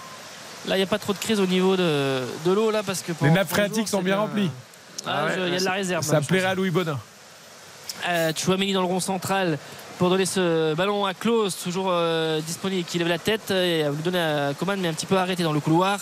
[0.67, 3.01] là, il n'y a pas trop de crise au niveau de, de l'eau là parce
[3.01, 4.49] que Les nappes phréatiques sont bien remplies.
[5.07, 6.03] Ah, je- Il y a de la réserve.
[6.05, 6.99] Ça hein, plairait à Louis Bonin.
[8.07, 9.57] Euh, Chouameni dans le rond central
[9.97, 13.89] pour donner ce ballon à Klaus, toujours euh, disponible, qui lève la tête et à
[13.89, 15.99] le donner à Coman, mais un petit peu arrêté dans le couloir.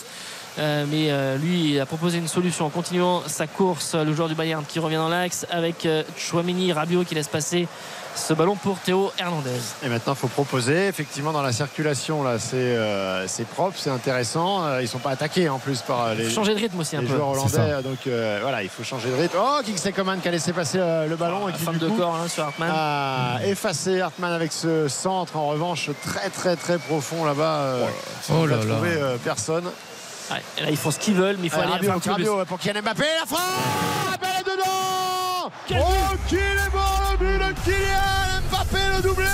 [0.58, 4.28] Euh, mais euh, lui il a proposé une solution en continuant sa course, le joueur
[4.28, 7.68] du Bayern qui revient dans l'axe avec euh, Chouameni, Rabiot qui laisse passer
[8.16, 9.50] ce ballon pour Théo Hernandez.
[9.84, 10.88] Et maintenant, il faut proposer.
[10.88, 14.64] Effectivement, dans la circulation, là, c'est euh, c'est propre, c'est intéressant.
[14.64, 17.02] Euh, Ils sont pas attaqués en plus par euh, les, Changer de rythme aussi un
[17.02, 17.14] les peu.
[17.14, 17.80] joueurs hollandais.
[17.84, 19.36] Donc euh, voilà, il faut changer de rythme.
[19.40, 21.84] Oh, Kingsley Coman qui a laissé passer euh, le ballon et La qui femme du
[21.84, 22.72] de coup, corps hein, sur Hartmann.
[22.74, 25.36] a effacé Hartmann avec ce centre.
[25.36, 27.44] En revanche, très très très profond là-bas.
[27.60, 27.86] Euh,
[28.30, 28.74] Oh on là n'a là.
[28.74, 29.64] trouvé euh, personne.
[30.30, 32.44] Ouais, là, ils font ce qu'ils veulent, mais il faut aller faire un Rabiot, Rabiot
[32.44, 33.04] pour Kylian Mbappé.
[33.20, 36.78] La frappe Elle est dedans Oh, qu'il est bon
[37.12, 39.26] le but de Kylian Mbappé, le doublé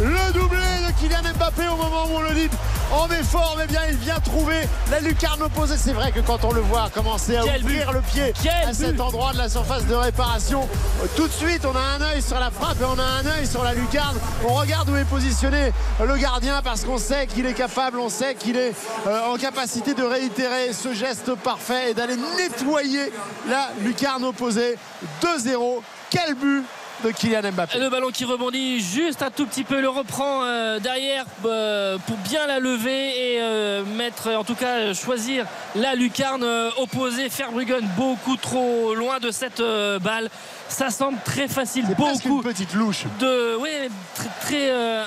[0.00, 2.48] Le doublé de Kylian Mbappé au moment où on le dit
[2.92, 5.76] en effort, mais bien il vient trouver la lucarne opposée.
[5.76, 8.68] C'est vrai que quand on le voit commencer à Quel ouvrir but le pied Quel
[8.68, 10.68] à cet but endroit de la surface de réparation,
[11.16, 13.46] tout de suite on a un œil sur la frappe et on a un œil
[13.46, 14.16] sur la lucarne.
[14.48, 15.72] On regarde où est positionné
[16.04, 18.72] le gardien parce qu'on sait qu'il est capable, on sait qu'il est
[19.06, 23.12] euh, en capacité de réitérer ce geste parfait et d'aller nettoyer
[23.48, 24.76] la lucarne opposée.
[25.22, 25.80] 2-0.
[26.10, 26.64] Quel but
[27.10, 27.78] de.
[27.78, 32.16] Le ballon qui rebondit juste un tout petit peu, le reprend euh, derrière euh, pour
[32.18, 36.44] bien la lever et euh, mettre, en tout cas, choisir la lucarne
[36.78, 37.28] opposée.
[37.28, 39.62] Verbruggen beaucoup trop loin de cette
[40.02, 40.30] balle.
[40.72, 43.04] Ça semble très facile, beaucoup une petite louche.
[43.20, 43.68] de oui
[44.14, 45.04] très, très, euh,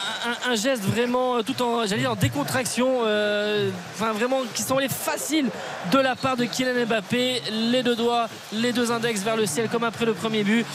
[0.47, 4.61] un, un geste vraiment euh, tout en j'allais dire en décontraction euh, enfin vraiment qui
[4.61, 5.49] semblait facile
[5.91, 7.41] de la part de Kylian Mbappé.
[7.71, 10.65] Les deux doigts les deux index vers le ciel comme après le premier but.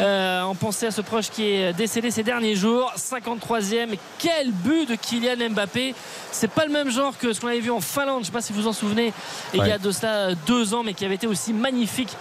[0.00, 2.90] Euh, on pensait à ce proche qui est décédé ces derniers jours.
[2.96, 5.94] 53e quel but de Kylian Mbappé.
[6.32, 8.22] C'est pas le même genre que ce qu'on avait vu en Finlande.
[8.22, 9.12] Je sais pas si vous vous en souvenez.
[9.52, 12.16] Il y a de cela deux ans mais qui avait été aussi magnifique.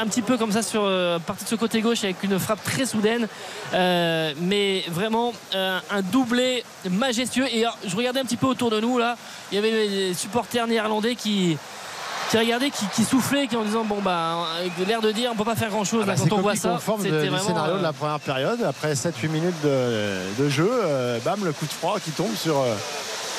[0.00, 2.62] Un petit peu comme ça sur euh, partie de ce côté gauche avec une frappe
[2.64, 3.28] très soudaine.
[3.74, 7.46] Euh, mais vraiment euh, un doublé majestueux.
[7.52, 9.16] Et alors, je regardais un petit peu autour de nous là.
[9.52, 11.58] Il y avait des supporters néerlandais qui
[12.30, 15.36] qui regardaient qui, qui soufflaient qui en disant bon bah avec l'air de dire on
[15.36, 16.78] peut pas faire grand chose Ah bah, quand on voit ça.
[16.98, 18.62] c'était vraiment scénario euh, de la première période.
[18.62, 22.58] Après 7-8 minutes de, de jeu, euh, bam, le coup de froid qui tombe sur,
[22.58, 22.74] euh,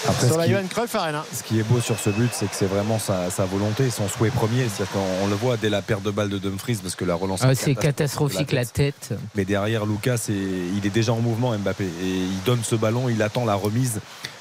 [0.07, 1.25] Après, sur ce la qui- Johan Cruyff Arena.
[1.33, 4.07] Ce qui est beau sur ce but, c'est que c'est vraiment sa, sa volonté, son
[4.07, 4.63] souhait premier.
[4.69, 7.15] C'est-à-dire qu'on on le voit dès la perte de balle de Dumfries, parce que la
[7.15, 9.13] relance Ah, est c'est catastrophique la tête.
[9.35, 11.83] Mais derrière Lucas, il est déjà en mouvement Mbappé.
[11.83, 13.99] Et il donne ce ballon, il attend la remise.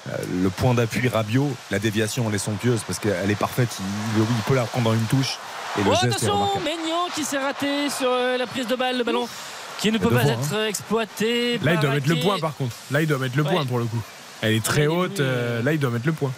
[0.09, 0.13] Euh,
[0.43, 3.69] le point d'appui Rabiot, la déviation, elle est somptueuse parce qu'elle est parfaite.
[4.17, 5.39] Il, il peut la prendre dans une touche.
[5.79, 6.61] Et le Oh, geste est attention.
[6.65, 9.29] Maignan qui s'est raté sur euh, la prise de balle, le ballon
[9.79, 11.59] qui ne peut pas être exploité.
[11.59, 12.75] Là, il doit mettre le point par contre.
[12.91, 13.51] Là, il doit mettre le Ouais.
[13.51, 14.01] point pour le coup.
[14.43, 15.19] Elle est très haute.
[15.19, 16.33] venu, euh, euh, Là, il doit mettre le point.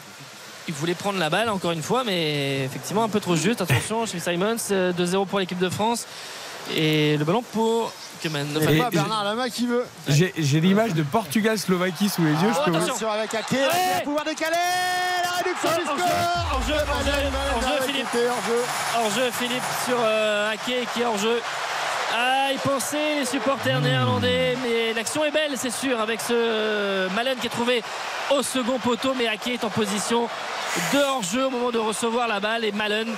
[0.69, 3.61] Il voulait prendre la balle encore une fois, mais effectivement un peu trop juste.
[3.61, 6.07] Attention, chez Simons, euh, 2-0 pour l'équipe de France.
[6.77, 9.87] Et le ballon pour Enfin, Et- pas Bernard Lama qui veut.
[10.07, 12.53] J'ai j'ai l'image de Portugal-Slovaquie sous les yeux.
[12.55, 13.11] je peux vous- attention.
[13.11, 13.59] Avec Ake, Ouais.
[13.63, 14.57] il va pouvoir décaler
[15.25, 16.51] la réduction du Hors jeu, score.
[16.53, 17.13] hors jeu, hors jeu,
[17.55, 18.09] hors jeu, Philippe.
[18.95, 19.31] Hors jeu.
[19.33, 21.41] Philippe sur euh, Ake qui est hors-jeu.
[22.23, 27.39] Ah, ils pensaient les supporters néerlandais, mais l'action est belle, c'est sûr, avec ce Malen
[27.39, 27.83] qui est trouvé
[28.31, 30.29] au second poteau, mais Ake est en position
[30.93, 33.09] de hors-jeu au moment de recevoir la balle et Malen.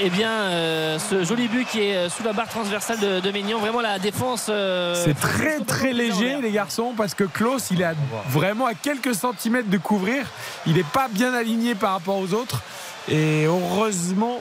[0.00, 3.30] Eh bien, euh, ce joli but qui est euh, sous la barre transversale de, de
[3.30, 4.46] Maignan, vraiment la défense.
[4.48, 7.94] euh, C'est très très léger les garçons parce que Klaus il est à-
[8.28, 10.26] vraiment à quelques centimètres de couvrir.
[10.66, 12.62] Il n'est pas bien aligné par rapport aux autres.
[13.08, 14.40] Et heureusement,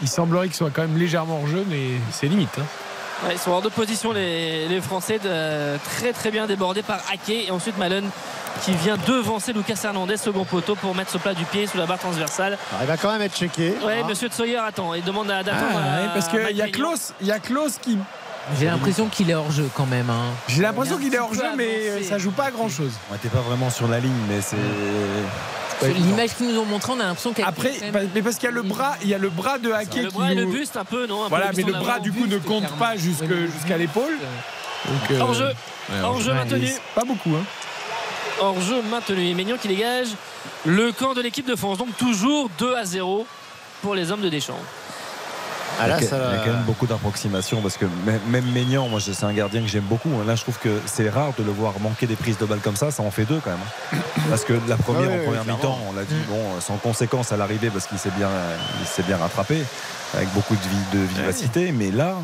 [0.00, 2.56] il semblerait qu'il soit quand même légèrement en jeu, mais c'est limite.
[2.58, 2.64] hein.
[3.26, 6.98] Ouais, ils sont hors de position les, les Français, de- très très bien débordés par
[7.12, 8.08] Ake et ensuite Malen
[8.64, 11.86] qui vient devancer Lucas Hernandez, second poteau pour mettre ce plat du pied sous la
[11.86, 12.56] barre transversale.
[12.70, 13.74] Alors, il va quand même être checké.
[13.84, 14.06] Ouais, Hein.
[14.08, 15.78] monsieur Tsoyer attend, il demande à- Ah, d'attendre.
[15.78, 17.98] à- ouais, parce qu'il y a Klaus, il y a Klaus qui.
[18.58, 20.08] J'ai l'impression qu'il est hors jeu quand même.
[20.10, 20.24] hein.
[20.48, 22.04] J'ai l'impression qu'il est hors jeu, mais avancé.
[22.04, 22.92] ça joue pas à grand chose.
[23.10, 24.56] On n'était pas vraiment sur la ligne, mais c'est.
[25.82, 27.72] L'image qu'ils nous ont montré, on a l'impression qu'elle Après,
[28.14, 30.08] mais parce qu'il y a le bras, il y a le bras de Hacké Le
[30.08, 32.00] qui bras et le nous- buste un peu, non un Voilà, le mais le bras
[32.00, 32.76] du coup ne compte clairement.
[32.78, 33.00] pas le
[33.46, 34.16] jusqu'à l'épaule.
[35.10, 36.68] Euh, Hors jeu, ouais, hors jeu ouais, maintenu.
[36.94, 37.44] Pas beaucoup, hein.
[38.40, 39.28] hors jeu maintenu.
[39.28, 40.08] Et Maignan qui dégage
[40.66, 41.78] le camp de l'équipe de France.
[41.78, 43.26] Donc toujours 2 à 0
[43.82, 44.58] pour les hommes de Deschamps.
[45.80, 47.86] Ah, là, il, y a, ça il y a quand même beaucoup d'approximations parce que
[48.28, 50.08] même, Maignan, moi je- c'est un gardien que j'aime beaucoup.
[50.20, 50.24] hein.
[50.26, 52.76] Là je trouve que c'est rare de le voir manquer des prises de balles comme
[52.76, 53.58] ça, ça en fait deux quand même.
[53.94, 53.98] hein.
[54.28, 57.32] Parce que la première, Ah ouais, en première mi-temps, on l'a dit, bon, sans conséquence
[57.32, 58.28] à l'arrivée parce qu'il s'est bien,
[58.80, 59.62] il s'est bien rattrapé
[60.14, 62.14] avec beaucoup de, vi- de vivacité, mais là,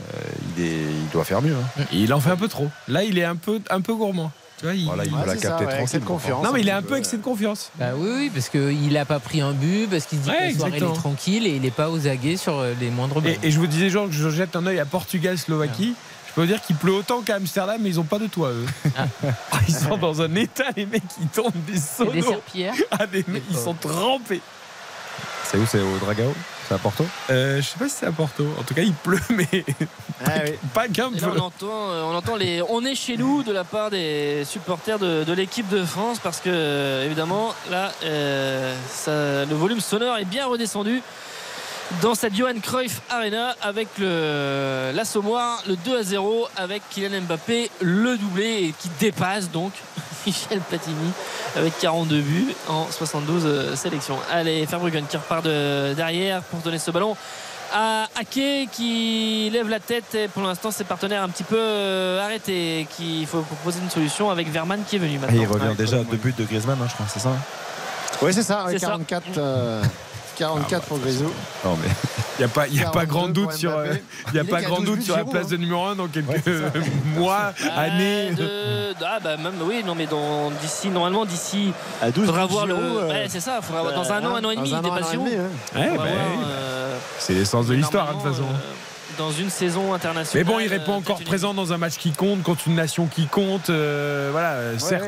[0.00, 0.20] euh,
[0.56, 1.54] il, est, il doit faire mieux.
[1.78, 1.82] hein.
[1.92, 2.68] Il en fait un peu trop.
[2.88, 4.30] Là, il est un peu, un peu gourmand.
[4.58, 4.84] Tu vois, il...
[4.86, 6.28] Voilà, il Ouais, peut la c'est ça, capter ouais, excès de tranquille.
[6.30, 6.44] confiance.
[6.44, 7.70] Non, mais il est un un peu excès de confiance.
[7.76, 10.36] Bah oui, oui, parce qu'il n'a pas pris un but, parce qu'il se dit Ouais,
[10.36, 10.94] que la soirée exactement.
[10.94, 13.36] est tranquille et il n'est pas aux aguets sur euh, les moindres balles.
[13.42, 15.94] Et, et je vous disais, genre, que je jette un œil à Portugal, Slovaquie.
[16.28, 18.50] Je peux vous dire qu'il pleut autant qu'à Amsterdam, mais ils ont pas de toit,
[18.50, 18.66] eux.
[18.96, 19.06] Ah,
[19.68, 22.28] ils sont dans un état, les mecs, ils tombent des C'est des sonos.
[22.28, 22.74] serpillères.
[22.90, 24.40] Ah, des mecs, ils sont trempés.
[25.44, 26.34] C'est où C'est au Dragao?
[26.68, 27.06] C'est à Porto?
[27.30, 28.44] Euh, je sais pas si c'est à Porto.
[28.58, 29.46] En tout cas, il pleut, mais
[30.24, 30.52] Ah, oui.
[30.74, 31.26] pas qu'un peu.
[31.26, 34.98] on entend, euh, on entend les on est chez nous de la part des supporters
[34.98, 40.18] de, de l'équipe de France parce que euh, évidemment là euh, ça- le volume sonore
[40.18, 41.02] est bien redescendu
[42.02, 47.70] dans cette Johan Cruyff Arena avec le l'assommoir le 2 à 0 avec Kylian Mbappé
[47.80, 49.72] le doublé et qui dépasse donc
[50.26, 51.12] Michel Platini
[51.56, 54.18] avec 42 buts en 72 euh, sélections.
[54.30, 57.16] Allez, Verbruggen qui repart de derrière pour donner ce ballon
[57.72, 62.24] à Ake qui lève la tête et pour l'instant ses partenaires un petit peu euh,
[62.24, 65.40] arrêtés qu'il faut proposer une solution avec Verman qui est venu Et maintenant.
[65.40, 67.32] il revient déjà à deux buts de Griezmann, hein, je crois, c'est ça
[68.22, 68.86] Oui, c'est ça, ouais, C'est ça.
[68.88, 69.82] 44, euh,
[70.36, 71.24] 44 pour Grisou.
[71.64, 71.88] Non, mais
[72.38, 73.94] Il n'y a pas, il y a pas 42 grand doute sur, euh,
[74.28, 75.50] il y a Il pas grand 12 doute sur la Giroud, place hein.
[75.52, 76.42] de numéro 1 dans quelques Ouais,
[77.16, 78.30] mois, Ah, années.
[78.32, 81.72] de- ah bah même oui non mais dans d'ici normalement d'ici
[82.02, 84.22] À 12 il faudra buts, voir le euh, ouais c'est ça faudra avoir dans un
[84.24, 85.18] euh, an un an et demi il dépasse hein.
[85.74, 88.44] Bah, euh, c'est l'essence de l'histoire, hein, de toute façon.
[88.44, 91.94] euh, dans une saison internationale Mais bon, il répond euh, encore présent dans un match
[91.96, 93.70] qui compte, contre une nation qui compte.
[93.70, 95.04] euh, voilà, euh, Ouais, certes,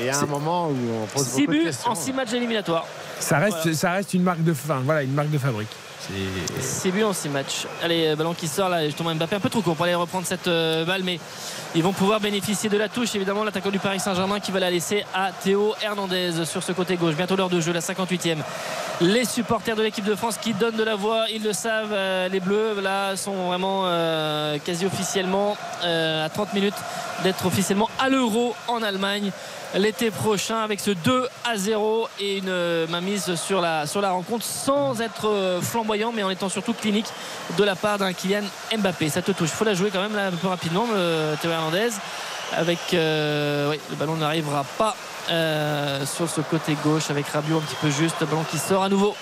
[0.00, 2.32] et- à un C'est- moment où on pose 6 beaucoup de buts en 6 matchs
[2.32, 2.86] éliminatoires
[3.18, 3.76] ça reste, Voilà.
[3.76, 4.80] ça reste une marque de fin.
[4.84, 5.68] Voilà, une marque de fabrique.
[5.98, 7.66] C'est- 6 buts en 6 matchs.
[7.82, 10.24] Allez, euh, ballon qui sort là, justement Mbappé un peu trop court pour aller reprendre
[10.24, 11.18] cette euh, balle, mais
[11.74, 13.14] ils vont pouvoir bénéficier de la touche.
[13.16, 16.94] Évidemment, l'attaquant du Paris Saint-Germain qui va la laisser à Théo Hernandez sur ce côté
[16.96, 17.16] gauche.
[17.16, 18.38] Bientôt l'heure de jeu, la 58e.
[19.00, 21.92] Les supporters de l'équipe de France qui donnent de la voix, ils le savent.
[21.92, 26.74] euh, les Bleus là sont vraiment euh, quasi officiellement à 30 minutes
[27.24, 29.32] d'être officiellement à l'Euro en Allemagne
[29.78, 34.10] l'été prochain avec ce 2 à 0 et une euh, mainmise sur la, sur la
[34.10, 37.06] rencontre sans être euh, flamboyant mais en étant surtout clinique
[37.58, 38.44] de la part d'un Kylian
[38.76, 39.08] Mbappé.
[39.08, 39.50] Ça te touche.
[39.50, 41.90] Faut la jouer quand même un peu rapidement, le Théo Hernandez.
[42.52, 44.96] Avec euh, le ballon n'arrivera pas
[45.30, 48.16] euh, sur ce côté gauche avec Rabiot un petit peu juste.
[48.20, 49.16] Ballon qui sort à nouveau.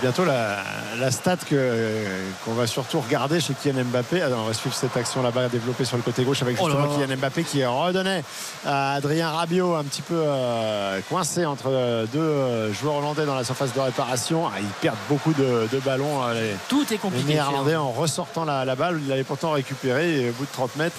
[0.00, 0.58] Bientôt la,
[0.98, 2.06] la stat que-
[2.44, 4.22] qu'on va surtout regarder chez Kylian Mbappé.
[4.22, 6.74] Alors, on va suivre cette action là-bas développée sur le côté gauche avec Oh là
[6.76, 7.04] justement là.
[7.06, 8.24] Kylian Mbappé qui redonnait
[8.64, 11.68] à Adrien Rabiot un petit peu euh, coincé entre
[12.12, 14.46] deux euh, joueurs hollandais dans la surface de réparation.
[14.48, 16.22] Ah, ils perdent beaucoup de, de ballons.
[16.28, 17.34] euh, les, Tout est les compliqué.
[17.34, 19.00] Néerlandais en ressortant la, la balle.
[19.04, 20.96] Il allait pourtant récupérer et au bout de 30 mètres.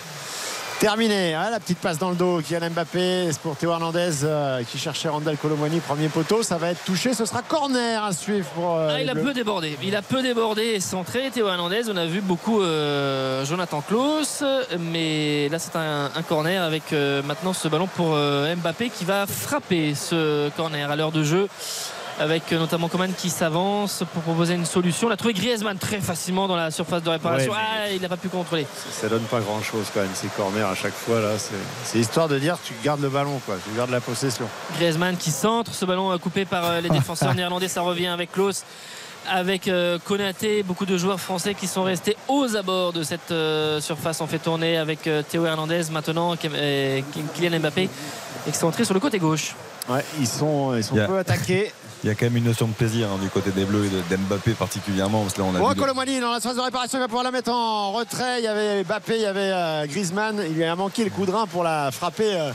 [0.80, 4.64] Terminé, hein, la petite passe dans le dos, Kylian Mbappé, c'est pour Théo Hernandez euh,
[4.70, 8.46] qui cherchait Randall Colomani, premier poteau, ça va être touché, ce sera corner à suivre
[8.50, 8.76] pour.
[8.76, 9.78] euh, Ah, il a peu débordé.
[9.82, 11.32] Il a peu débordé et centré.
[11.32, 14.44] Théo Hernandez, on a vu beaucoup euh, Jonathan Klaus,
[14.78, 16.92] mais là c'est un, un corner avec
[17.26, 18.18] maintenant ce ballon pour
[18.58, 21.48] Mbappé qui va frapper ce corner à l'heure de jeu.
[22.20, 25.10] Avec euh, notamment Coman qui s'avance pour proposer une solution.
[25.10, 27.52] Il a trouvé Griezmann très facilement dans la surface de réparation.
[27.52, 28.68] Ouais, Ah, il n'a pas pu contrôler.
[28.92, 31.30] Ça donne pas grand chose quand même, ces corners à chaque fois là.
[31.38, 34.48] c'est- histoire de dire tu gardes le ballon, quoi, tu gardes la possession.
[34.78, 38.32] Griezmann qui centre, ce ballon euh, coupé par euh, les défenseurs néerlandais, ça revient avec
[38.32, 38.64] Klaus.
[39.32, 39.72] Avec
[40.04, 43.34] Konaté, beaucoup de joueurs français qui sont restés aux abords de cette
[43.80, 44.20] surface.
[44.20, 47.02] On fait tourner avec Théo Hernandez maintenant, euh,
[47.34, 47.90] Kylian Mbappé,
[48.50, 49.56] excentré sur le côté gauche.
[49.88, 51.72] Ouais, ils sont, ils sont peu attaqués.
[52.04, 53.90] Il y a quand même une notion de plaisir hein, du côté des Bleus et
[53.90, 55.22] de- d'Mbappé particulièrement.
[55.22, 57.24] Parce que là, on a Oh, Colomani dans la phase de réparation, il va pouvoir
[57.24, 58.40] la mettre en retrait.
[58.40, 60.42] Il y avait Mbappé, il y avait euh, Griezmann.
[60.46, 62.52] Il lui a manqué le coup de rein pour la frapper euh,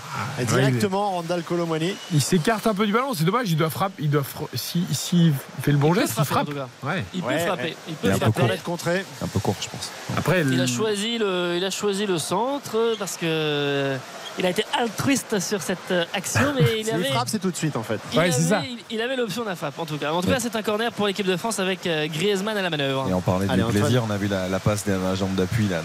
[0.46, 1.94] directement, Randall Colomani.
[2.12, 4.02] Il s'écarte un peu du ballon, c'est dommage, il doit frapper.
[4.02, 6.68] Il doit fra- si, si fait le bon peut geste, il frapper, frappe.
[6.82, 7.04] Ouais.
[7.14, 7.76] Il peut Ouais, frapper.
[7.88, 8.48] Il peut Il est un peu frapper.
[8.56, 8.62] court.
[8.64, 9.04] contré.
[9.22, 9.90] un peu court, je pense.
[10.16, 13.96] Après, Il a le- choisi le, il a choisi le centre parce que euh,
[14.38, 17.04] il a été altruiste sur cette euh, action, mais il avait.
[17.04, 17.98] frappe, c'est tout de suite en fait.
[18.12, 18.62] Il Ouais, c'est avait, ça.
[18.68, 20.12] il- il avait l'option d'un frappe en tout cas.
[20.12, 20.34] En tout Ouais.
[20.34, 23.06] cas, c'est un corner pour l'équipe de France avec euh, Griezmann à la manœuvre.
[23.08, 23.82] Et on parlait Allez, du Antoine.
[23.82, 25.80] plaisir, on a vu la, la passe derrière la jambe d'appui là,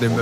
[0.00, 0.18] de, pour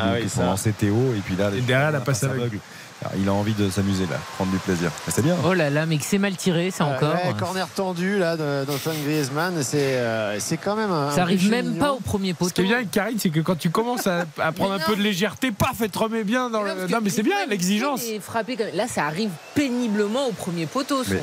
[0.00, 1.14] Ah oui, lancer Théo.
[1.16, 2.58] Et puis là, Et derrière, la passe aveugle.
[3.02, 4.90] Alors, il a envie de s'amuser là, prendre du plaisir.
[5.06, 5.34] Mais c'est bien.
[5.46, 7.14] Oh là là, mais que c'est mal tiré, ça Euh, encore.
[7.14, 9.62] ouais, corner tendu là d'Antoine Griezmann.
[9.62, 11.10] C'est euh, c'est quand même un.
[11.10, 11.78] Ça arrive même mignon.
[11.80, 12.62] pas au premier Ce qui poteau.
[12.62, 15.00] est bien avec Karine, c'est que quand tu commences à, à prendre un peu de
[15.02, 16.74] légèreté, paf, elle te remet bien dans le.
[16.88, 18.02] Non, mais c'est bien l'exigence.
[18.20, 21.02] frappé comme- Là, ça arrive péniblement au premier poteau.
[21.02, 21.22] son- Mais-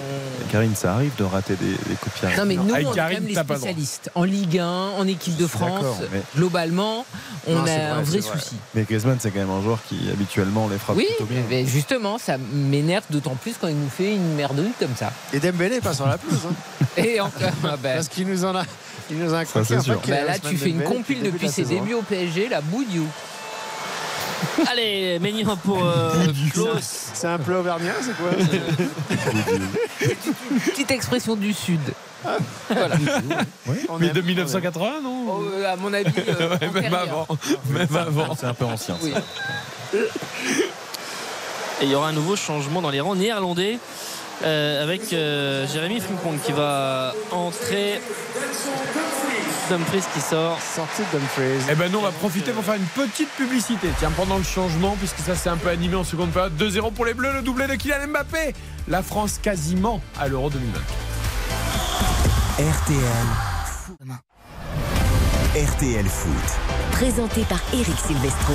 [0.51, 2.37] Karine, ça arrive de rater des, des coups de pied.
[2.37, 4.65] Non mais nous Avec on est quand même les spécialistes en Ligue 1,
[4.97, 5.97] en équipe de France.
[6.11, 7.05] mais- Globalement,
[7.47, 8.55] on Non, a vrai, un vrai souci.
[8.73, 11.41] Mais Griezmann, c'est quand même un joueur qui habituellement les frappe Oui, plutôt bien.
[11.49, 15.11] mais justement, ça m'énerve d'autant plus quand il nous fait une merdouille comme ça.
[15.34, 16.39] Et Dembélé pas sur la pelouse.
[16.49, 16.85] hein.
[17.03, 18.64] Et encore, ah ben, Parce qu'il nous en a.
[19.11, 20.02] Il nous a Ça, c'est sûr.
[20.07, 21.76] bah là, tu fais une compile de depuis ses saison.
[21.76, 23.07] débuts au PSG, la boudiou.
[24.72, 26.11] Allez, Maignan pour euh,
[26.53, 27.10] Klaus.
[27.14, 28.30] C'est un plat auvergnat, c'est quoi
[30.65, 31.80] Petite expression du Sud.
[33.89, 36.94] On Mais aime, de on 1980, non Oh, euh, à mon avis, euh, Ouais, Même
[36.94, 37.27] avant.
[37.69, 38.35] Même avant.
[38.35, 38.98] C'est un peu ancien.
[38.99, 39.98] ça.
[41.81, 43.77] Et il y aura un nouveau changement dans les rangs néerlandais
[44.43, 48.01] euh, avec euh, Jérémy Frimpong qui va entrer.
[49.69, 50.57] Dumfries qui sort.
[50.61, 51.65] Sortie de Dumfries.
[51.69, 53.89] Eh ben nous on va profiter pour faire une petite publicité.
[53.99, 57.05] Tiens, pendant le changement, puisque ça s'est un peu animé en seconde période, 2-0 pour
[57.05, 58.53] les Bleus, le doublé de Kylian Mbappé.
[58.87, 60.79] La France quasiment à l'Euro 2020.
[62.59, 62.97] RTL.
[65.55, 66.59] RTL Foot.
[66.91, 68.53] Présenté par Eric Silvestro.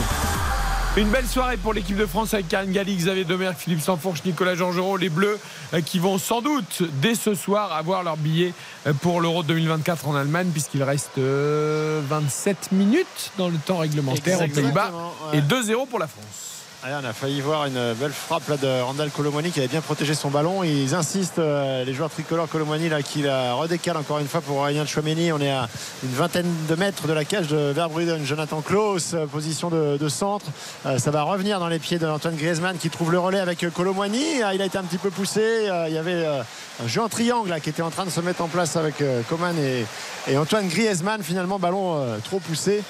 [0.94, 4.54] Une belle soirée pour l'équipe de France avec Karine Galli, Xavier Domergue, Philippe Sanfourche, Nicolas
[4.54, 5.38] Georgerot, les Bleus
[5.72, 8.52] euh, qui vont sans doute dès ce soir avoir leur billet
[8.86, 14.42] euh, pour l'Euro 2024 en Allemagne puisqu'il reste euh, 27 minutes dans le temps réglementaire
[14.42, 14.92] aux Pays-Bas
[15.32, 15.38] ouais.
[15.38, 16.51] et 2-0 pour la France.
[16.84, 20.14] On a failli voir une belle frappe là, de Randall Colomani qui avait bien protégé
[20.14, 20.64] son ballon.
[20.64, 24.64] Ils insistent, euh, les joueurs tricolores Colomani là, qui la redécale encore une fois pour
[24.64, 25.30] Ryan Chouameni.
[25.30, 25.68] On est à
[26.02, 28.24] une vingtaine de mètres de la cage de Verbruggen.
[28.24, 30.46] Jonathan Klaus, euh, position de, centre.
[30.84, 34.42] Euh, ça va revenir dans les pieds d'Antoine Griezmann qui trouve le relais avec Colomani.
[34.42, 35.68] Ah, il a été un petit peu poussé.
[35.86, 38.48] Il y avait un jeu en triangle qui était en train de se mettre en
[38.48, 38.96] place avec
[39.28, 39.86] Coman et,
[40.26, 41.22] et Antoine Griezmann.
[41.22, 42.82] Finalement, ballon trop poussé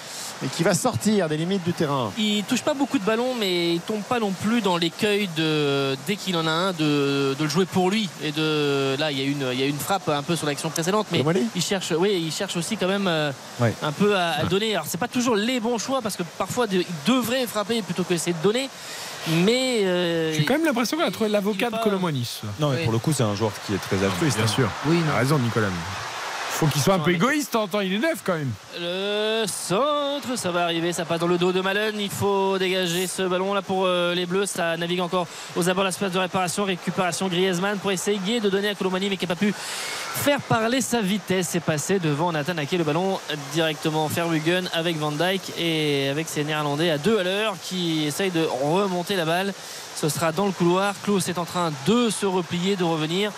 [0.44, 2.10] et qui va sortir des limites du terrain.
[2.19, 5.97] Il touche pas beaucoup de ballons, mais il tombe pas non plus dans l'écueil de
[6.06, 8.09] dès qu'il en a un de, de le jouer pour lui.
[8.23, 10.47] Et de là, il y a une il y a une frappe un peu sur
[10.47, 11.24] l'action précédente, mais
[11.55, 13.73] il cherche, oui, il cherche aussi quand même euh, Ouais.
[13.82, 14.74] un peu à, à donner.
[14.74, 18.02] Alors c'est pas toujours les bons choix parce que parfois de- il devrait frapper plutôt
[18.05, 18.69] que essayer de donner.
[19.44, 22.40] Mais euh, J'ai quand même l'impression qu'on a trouvé l'avocat de Colombonis.
[22.59, 22.82] Non, mais Oui.
[22.85, 24.36] pour le coup, c'est un joueur qui est très altruiste.
[24.36, 24.48] Bien hein.
[24.48, 24.69] sûr.
[24.86, 25.16] Oui, non.
[25.16, 25.69] raison, Nicolas.
[26.62, 28.52] Faut qu'il soit un peu égoïste en temps, il est neuf quand même.
[28.80, 31.98] Le centre, ça va arriver, ça passe dans le dos de Malen.
[31.98, 34.47] Il faut dégager ce ballon là pour euh, les Bleus.
[34.47, 35.26] Ça navigue encore
[35.56, 36.62] aux abords de l'espace de réparation.
[36.62, 40.80] Récupération Griezmann pour essayer de donner à Colomani, mais qui n'a pas pu faire parler
[40.80, 41.48] sa vitesse.
[41.51, 42.70] C'est passé devant Nathan Ake.
[42.70, 43.18] Le ballon
[43.52, 48.30] directement Verbruggen avec Van Dijk et avec ces Néerlandais à deux à l'heure qui essayent
[48.30, 49.52] de remonter la balle.
[49.97, 50.94] Ce sera dans le couloir.
[51.02, 53.32] Klaus est en train de se replier, de revenir.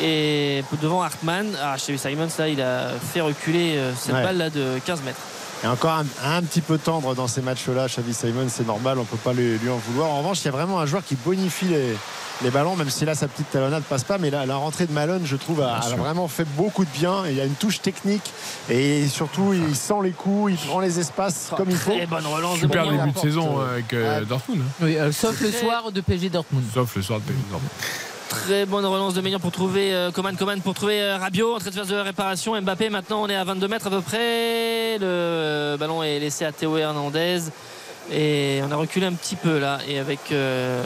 [0.00, 4.22] Et devant Hartmann, ah, chez Simons, là, il a fait reculer euh, cette Ouais.
[4.22, 5.18] balle là de 15 mètres.
[5.62, 7.86] est encore un, un petit peu tendre dans ces matchs-là.
[7.86, 10.10] Xavi Simon, c'est normal, on peut pas lui, lui en vouloir.
[10.10, 11.94] En revanche, il y a vraiment un joueur qui bonifie les,
[12.42, 14.18] les ballons, même si là sa petite talonnade passe pas.
[14.18, 17.24] Mais là, la rentrée de Malone, je trouve, a, a vraiment fait beaucoup de bien.
[17.26, 18.32] Et il y a une touche technique
[18.70, 21.92] et surtout, il sent les coups, il prend les espaces comme il faut.
[21.92, 24.24] Très bonne relance Super début de saison euh, avec euh.
[24.24, 24.62] Dortmund.
[24.62, 24.64] hein.
[24.82, 26.64] Oui, euh, sauf le soir de PSG Dortmund.
[26.74, 27.70] Sauf le soir de PSG Dortmund.
[28.32, 31.58] Très bonne relance de Maignan pour trouver euh, Coman, Coman pour trouver euh, Rabiot en
[31.58, 32.58] train de faire de réparation.
[32.60, 34.96] Mbappé maintenant on est à 22 mètres à peu près.
[34.98, 37.40] Le ballon est laissé à Théo Hernandez.
[38.10, 39.78] Et on a reculé un petit peu là.
[39.86, 40.82] Et avec euh,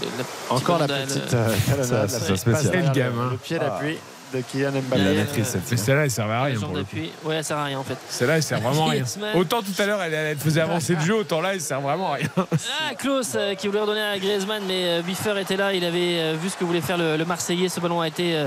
[0.00, 1.48] le- la Encore la petite euh,
[1.82, 3.28] Ça, la le, hein.
[3.32, 3.98] le pied d'appui
[4.34, 5.02] de Kylian Il Mbappé.
[5.02, 6.54] la Euh, cette Mais celle-là, elle servait à rien.
[6.54, 6.96] jambe Pour le coup.
[6.96, 7.12] d'appui.
[7.24, 7.96] Ouais, ça sert à rien en fait.
[8.08, 9.04] Celle-là, elle sert vraiment à rien.
[9.34, 12.12] Autant tout à l'heure, elle, elle faisait avancer le jeu, autant là, elle sert vraiment
[12.12, 12.28] à rien.
[12.36, 15.72] Ah, Klaus euh, qui voulait redonner à Griezmann, mais euh, Biffer était là.
[15.72, 17.68] Il avait euh, vu ce que voulait faire le, le Marseillais.
[17.68, 18.46] Ce ballon a été euh,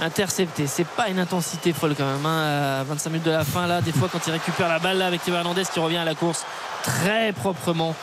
[0.00, 0.66] intercepté.
[0.66, 2.24] C'est pas une intensité folle quand même.
[2.26, 4.98] hein, à 25 minutes de la fin, là, des fois, quand il récupère la balle
[4.98, 6.44] là, avec Théo Hernandez qui revient à la course
[6.82, 7.94] très proprement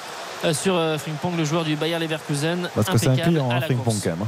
[0.46, 2.70] euh, sur euh, Frimpong, le joueur du Bayer Leverkusen.
[2.76, 4.00] Parce que c'est un Impeccable client, à hein, la Frimpong course.
[4.04, 4.22] quand même.
[4.22, 4.28] hein.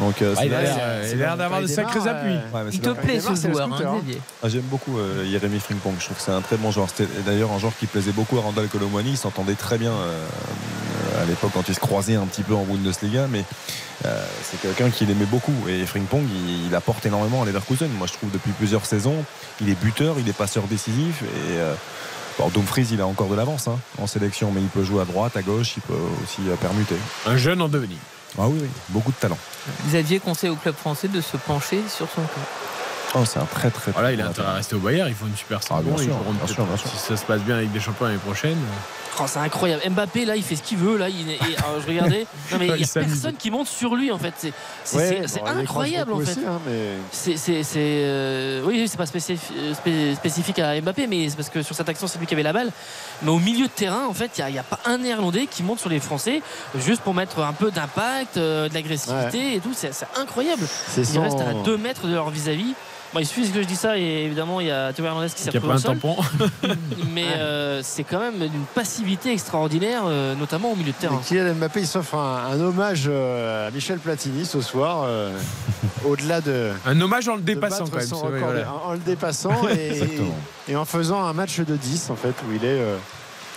[0.00, 2.00] Donc, euh, Ah, c'est il a là- l'air, euh, il a l'air d'avoir de sacrés
[2.08, 2.32] appuis.
[2.32, 4.00] euh, Ouais, Il te plaît ce joueur, hein,
[4.42, 5.94] Ah, J'aime beaucoup euh, Jérémy Frimpong.
[5.98, 6.88] Je trouve que c'est un très bon joueur.
[6.88, 9.10] C'était d'ailleurs un joueur qui plaisait beaucoup à Randall Colomwani.
[9.10, 9.92] Il s'entendait très bien
[11.20, 13.26] à l'époque quand ils se croisaient un petit peu en Bundesliga.
[13.30, 13.44] Mais
[14.06, 15.52] euh, c'est quelqu'un qu'il aimait beaucoup.
[15.68, 17.90] Et Frimpong, il, il apporte énormément à Leverkusen.
[17.98, 19.22] Moi, je trouve depuis plusieurs saisons,
[19.60, 21.22] il est buteur, il est passeur décisif.
[21.22, 21.74] Et euh,
[22.54, 24.50] Dumfries, il a encore de l'avance hein, en sélection.
[24.50, 25.74] Mais il peut jouer à droite, à gauche.
[25.76, 25.92] Il peut
[26.24, 26.96] aussi permuter.
[27.26, 27.98] Un jeune en devenir.
[28.38, 29.38] Ah oui, oui, beaucoup de talent.
[29.88, 32.40] Xavier conseille au club français de se pencher sur son cas.
[33.14, 33.90] Oh, c'est un très très.
[33.90, 35.08] Voilà, très il a intérêt à rester au Bayern.
[35.08, 35.76] Il faut une super saison.
[35.78, 36.90] Ah, bien Ils sûr, bien sûr, bien sûr.
[36.90, 38.58] Si ça se passe bien avec des champions l'année prochaine.
[39.22, 39.82] Oh, c'est incroyable.
[39.90, 40.96] Mbappé, là, il fait ce qu'il veut.
[40.96, 42.26] Là, il est- et, alors, je regardais.
[42.52, 44.32] Non, mais il n'y a personne qui monte sur lui, en fait.
[44.84, 46.38] C'est Ouais, bon, incroyable, en fait.
[46.46, 51.36] hein, mais C'est, euh, oui, c'est pas spécifi- euh, spé- spécifique à Mbappé, mais c'est
[51.36, 52.70] parce que sur cette action, c'est lui qui avait la balle.
[53.22, 55.80] Mais au milieu de terrain, en fait, il n'y a, pas un Néerlandais qui monte
[55.80, 56.42] sur les Français
[56.78, 59.72] juste pour mettre un peu d'impact, euh, de l'agressivité et tout.
[59.74, 60.62] C'est, incroyable.
[60.96, 62.74] Ils son- restent à 2 mètres de leur vis-à-vis.
[63.12, 65.42] Bon, il suffit que je dis ça et évidemment il y a Théo Hernandez qui
[65.42, 66.16] s'est Il n'y a retrouvé au sol.
[66.62, 66.74] tampon.
[67.12, 71.20] Mais euh, c'est quand même d'une passivité extraordinaire, euh, notamment au milieu de Et terrain.
[71.26, 75.36] Kylian Mbappé, il s'offre un, un hommage euh, à Michel Platini ce soir, euh,
[76.04, 76.70] au-delà de.
[76.86, 78.06] Un hommage en le dépassant quand même.
[78.06, 78.72] c'est vrai, voilà.
[78.72, 79.66] en, en le dépassant
[80.68, 82.96] et, en faisant un match de 10 en fait où il est euh,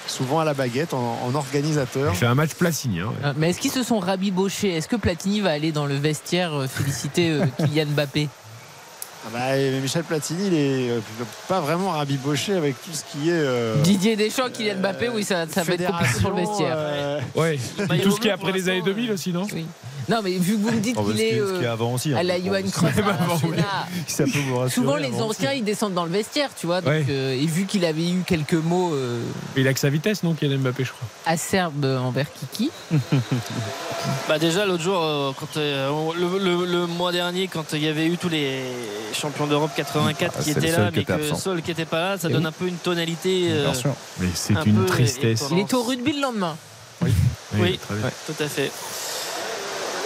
[0.07, 2.11] souvent à la baguette en, en organisateur.
[2.11, 3.01] Il fait un match Placini.
[3.01, 3.13] hein, ouais.
[3.23, 4.69] Ah, Mais est-ce qu'ils se sont rabibochés?
[4.75, 8.29] Est-ce que Platini va aller dans le vestiaire féliciter euh, Kylian Mbappé?
[9.25, 10.99] Ah bah, Michel Platini, il est euh,
[11.47, 13.33] pas vraiment rabiboché avec tout ce qui est.
[13.33, 16.75] euh, Didier Deschamps, Kylian Mbappé, oui, ça, ça va être compliqué pour le vestiaire.
[16.77, 17.57] euh, Ouais.
[17.87, 19.47] Bah, il Tout ce qui est après les années l'instant, 2000 aussi, non?
[19.53, 19.65] Oui.
[20.09, 21.93] Non, mais vu que vous me dites Oh, qu'il est ce qui est euh, avant
[21.93, 22.13] aussi.
[22.13, 22.17] hein.
[22.17, 23.41] à la Johan Cruyff, Même avant, oui.
[23.49, 23.63] voilà.
[24.07, 24.69] Ça peut vous rassurer.
[24.85, 25.39] Souvent, les avant aussi.
[25.41, 26.81] anciens, ils descendent dans le vestiaire, tu vois.
[26.81, 27.05] Donc, Ouais.
[27.09, 29.21] euh, et vu qu'il avait eu quelques mots euh,
[29.55, 31.07] Il a que sa vitesse, non, Kylian Mbappé, je crois.
[31.25, 32.69] acerbes envers Kiki,
[34.27, 35.89] Bah déjà l'autre jour, euh, quand, euh,
[36.19, 38.61] le, le- le mois dernier, quand il y avait eu tous les
[39.13, 41.35] champions d'Europe 84 Ah, qui étaient là, qui mais que.
[41.35, 42.47] Sol qui n'était pas là, ça Et donne oui.
[42.47, 43.45] un peu une tonalité.
[43.49, 43.93] euh, Bien sûr.
[44.19, 45.45] Mais c'est Un une tristesse.
[45.51, 46.57] il est au rugby le lendemain.
[47.01, 47.77] Oui.
[47.77, 48.09] très bien.
[48.27, 48.71] Tout à fait.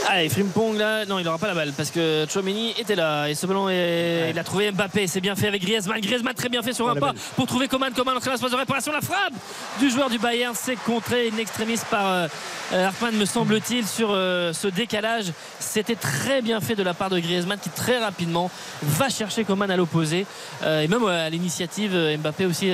[0.10, 3.36] Allez, Frimpong là, non, il n'aura pas la balle parce que Chouameni était là et
[3.36, 4.30] ce ballon, est...
[4.32, 6.00] il a trouvé Mbappé, c'est bien fait avec Griezmann.
[6.00, 7.22] Griezmann très bien fait sur un pas belle.
[7.36, 7.92] pour trouver Coman.
[7.94, 9.34] Coman entre l'espace de réparation, la frappe
[9.80, 12.28] du joueur du Bayern, c'est contré in extremis par euh,
[12.72, 15.26] Hartmann, me semble-t-il, sur euh, ce décalage.
[15.60, 18.50] C'était très bien fait de la part de Griezmann qui très rapidement
[18.84, 20.26] va chercher Coman à l'opposé
[20.64, 22.72] Euh, et même à l'initiative euh, Mbappé aussi.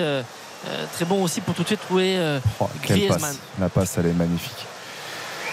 [0.93, 2.18] très bon aussi pour tout de suite trouver
[2.60, 3.19] Oh, Griezmann.
[3.19, 3.39] passe.
[3.60, 4.65] La passe, elle est magnifique.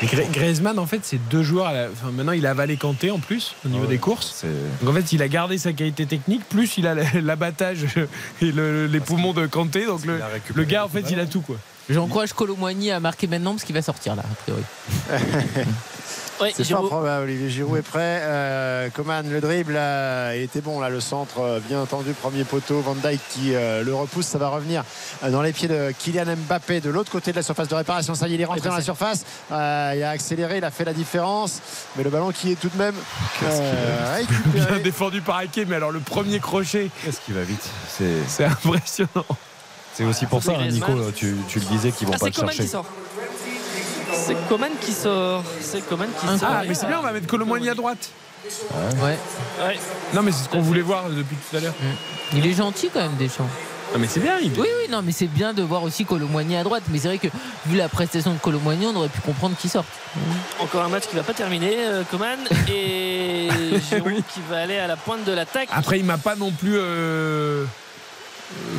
[0.02, 1.66] Griezmann, en fait, c'est deux joueurs.
[1.66, 3.94] à la- enfin, maintenant, il a avalé Kanté en plus au niveau Ah ouais.
[3.94, 4.44] des courses.
[4.82, 7.84] Donc en fait, il a gardé sa qualité technique, plus il a l'abattage
[8.42, 9.86] et le- les poumons de Kanté.
[9.86, 10.20] Donc le,
[10.54, 11.56] le gars, en fait, il a tout quoi.
[11.88, 14.62] J'encourage Colomboigny à marquer maintenant parce qu'il va sortir là, a priori.
[16.40, 17.24] ouais, C'est fort probable.
[17.24, 18.20] Olivier Giroud est prêt.
[18.22, 22.44] Euh, Coman, le dribble, euh, il était bon là, le centre, euh, bien entendu, premier
[22.44, 22.80] poteau.
[22.80, 24.84] Van Dijk qui euh, le repousse, ça va revenir
[25.30, 28.14] dans les pieds de Kylian Mbappé de l'autre côté de la surface de réparation.
[28.14, 29.24] Ça y est, il est rentré dans la surface.
[29.52, 31.60] Euh, il a accéléré, il a fait la différence,
[31.96, 32.94] mais le ballon qui est tout de même
[33.44, 34.22] euh,
[34.54, 39.24] Bien défendu par Ake, mais alors le premier crochet, Qu'est-ce qui va vite C'est impressionnant.
[39.94, 42.32] c'est aussi pour ça, hein, Nico, tu, tu le disais qu'ils vont Ah, pas le
[42.32, 42.62] chercher.
[42.62, 42.86] qui sort.
[44.12, 45.42] C'est Coman qui sort.
[45.60, 46.48] C'est Coman qui sort.
[46.50, 48.10] Ah, mais c'est bien, on va mettre Colomboigny à droite.
[49.02, 49.18] Ouais.
[49.64, 49.78] Ouais.
[50.14, 51.74] Non, mais c'est ce qu'on voulait voir depuis tout à l'heure.
[52.32, 53.48] Il est gentil quand même, Deschamps.
[53.92, 54.38] Non, mais c'est bien.
[54.40, 54.52] Il...
[54.52, 56.84] Oui, oui, non, mais c'est bien de voir aussi Colomboigny à droite.
[56.90, 57.26] Mais c'est vrai que
[57.66, 59.88] vu la prestation de Colomboigny, on aurait pu comprendre qu'il sorte.
[60.60, 62.38] Encore un match qui va pas terminer, euh, Coman.
[62.72, 63.48] Et
[63.90, 65.68] Giroud qui va aller à la pointe de l'attaque.
[65.72, 66.76] Après, il m'a pas non plus.
[66.76, 67.64] euh,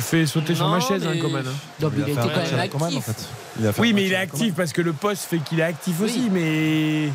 [0.00, 1.44] fait sauter sur Non, ma chaise, hein, mais- Coman.
[1.46, 1.50] hein.
[1.80, 2.98] Non, mais il a était fait un quand même avec Coman, actif.
[3.08, 3.28] en fait.
[3.60, 4.22] Il a Oui, mais il est Coman.
[4.22, 6.06] actif parce que le poste fait qu'il est actif Oui.
[6.06, 7.08] aussi, mais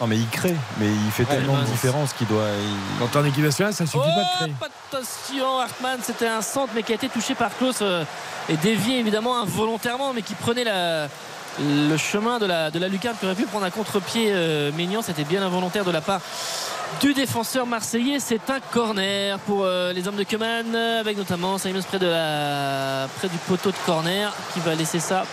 [0.00, 2.44] Non, mais il crée, mais il fait tellement ben, de différence qu'il doit.
[2.58, 4.54] il- quand t'es en équipe nationale, ça suffit pas de créer.
[4.60, 4.64] Oh,
[4.96, 8.04] attention, Hartmann, c'était un centre, mais qui a été touché par Klaus euh,
[8.48, 11.08] et dévié évidemment involontairement, mais qui prenait la,
[11.58, 15.02] le chemin de la, lucarne qui aurait pu prendre un contre-pied euh, Maignan.
[15.02, 16.20] C'était bien involontaire de la part
[17.00, 18.20] du défenseur marseillais.
[18.20, 23.38] C'est un corner pour euh, les hommes de Keman, avec notamment Simons près, près du
[23.48, 25.24] poteau de corner qui va laisser ça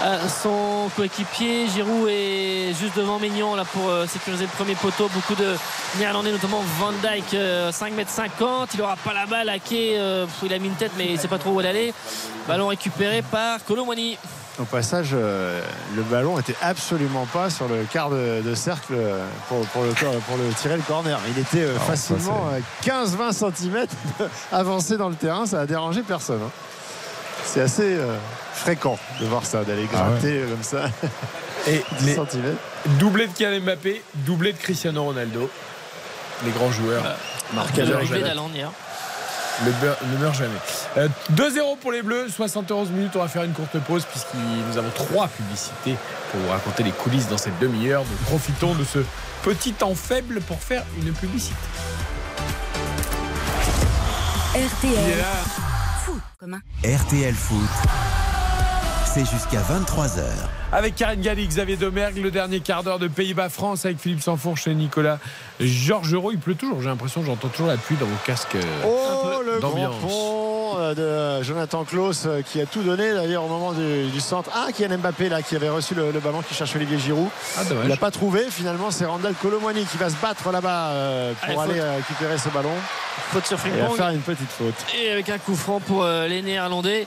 [0.00, 1.66] à son coéquipier.
[1.68, 5.08] Giroud est juste devant Maignan là pour euh, sécuriser le premier poteau.
[5.12, 5.54] Beaucoup de
[5.98, 8.68] Néerlandais, notamment Van Dijk, euh, 5m50.
[8.74, 9.50] Il aura pas la balle.
[9.72, 11.94] Euh, pff, il a mis une tête, mais il sait pas trop où elle allait.
[12.46, 14.16] Ballon récupéré par Colomwani.
[14.60, 15.60] Au passage, euh,
[15.94, 19.92] le ballon était absolument pas sur le quart de, de cercle euh, pour, pour le,
[19.94, 21.16] cor- pour le tirer le corner.
[21.28, 23.86] Il était euh, ça, facilement euh, 15-20 cm
[24.52, 25.46] avancé dans le terrain.
[25.46, 26.40] Ça a dérangé personne.
[26.44, 26.50] hein.
[27.44, 28.16] C'est assez euh,
[28.52, 30.86] fréquent de voir ça, d'aller Ah gratter comme ça
[31.68, 32.56] Et 10 les cm.
[32.98, 35.48] doublé de Kylian Mbappé, doublé de Cristiano Ronaldo.
[36.44, 37.04] Les grands joueurs.
[37.54, 38.28] Marqué à Le l'heure doublé jamais.
[38.28, 38.70] d'Aland hier.
[39.64, 40.58] Ne, meurt- ne meurt jamais.
[40.96, 43.12] Euh, 2-0 pour les Bleus, 71 minutes.
[43.16, 45.96] On va faire une courte pause puisque nous avons trois publicités
[46.30, 48.04] pour vous raconter les coulisses dans cette demi-heure.
[48.08, 49.00] Nous profitons de ce
[49.42, 51.56] petit temps faible pour faire une publicité.
[54.54, 55.24] Il est RTL.
[56.84, 57.68] RTL Foot.
[59.14, 60.20] C'est jusqu'à 23h.
[60.72, 64.74] Avec Karine Galli, Xavier Domergue, le dernier quart d'heure de Pays-Bas-France avec Philippe Sanfourche et
[64.74, 65.18] Nicolas
[65.60, 66.32] Georgerot.
[66.32, 68.54] Il pleut toujours, j'ai l'impression, j'entends toujours la pluie dans vos casques.
[68.56, 69.70] euh, Oh, le grand
[70.00, 74.20] pont euh, de Jonathan Klaus euh, qui a tout donné d'ailleurs au moment du, du
[74.20, 74.50] centre.
[74.54, 77.28] Ah, Kylian Mbappé là qui avait reçu le, le ballon qui cherche Olivier Giroud.
[77.56, 78.44] Ah, Il n'a pas trouvé.
[78.50, 81.88] Finalement, c'est Randall Colomwani qui va se battre là-bas euh, pour Allez, aller faute.
[81.88, 82.74] euh, récupérer ce ballon
[83.32, 83.96] Faute sur et à Frimpong.
[83.96, 84.74] faire une petite faute.
[85.02, 87.06] Et avec un coup franc pour euh, les Néerlandais.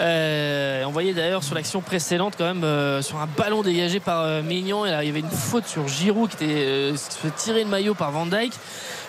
[0.00, 4.22] Euh, on voyait d'ailleurs sur l'action précédente quand même euh, sur un ballon dégagé par
[4.22, 6.92] euh, Maignan et il y avait une faute sur Giroud qui était
[7.36, 8.52] tirer le maillot par Van Dijk.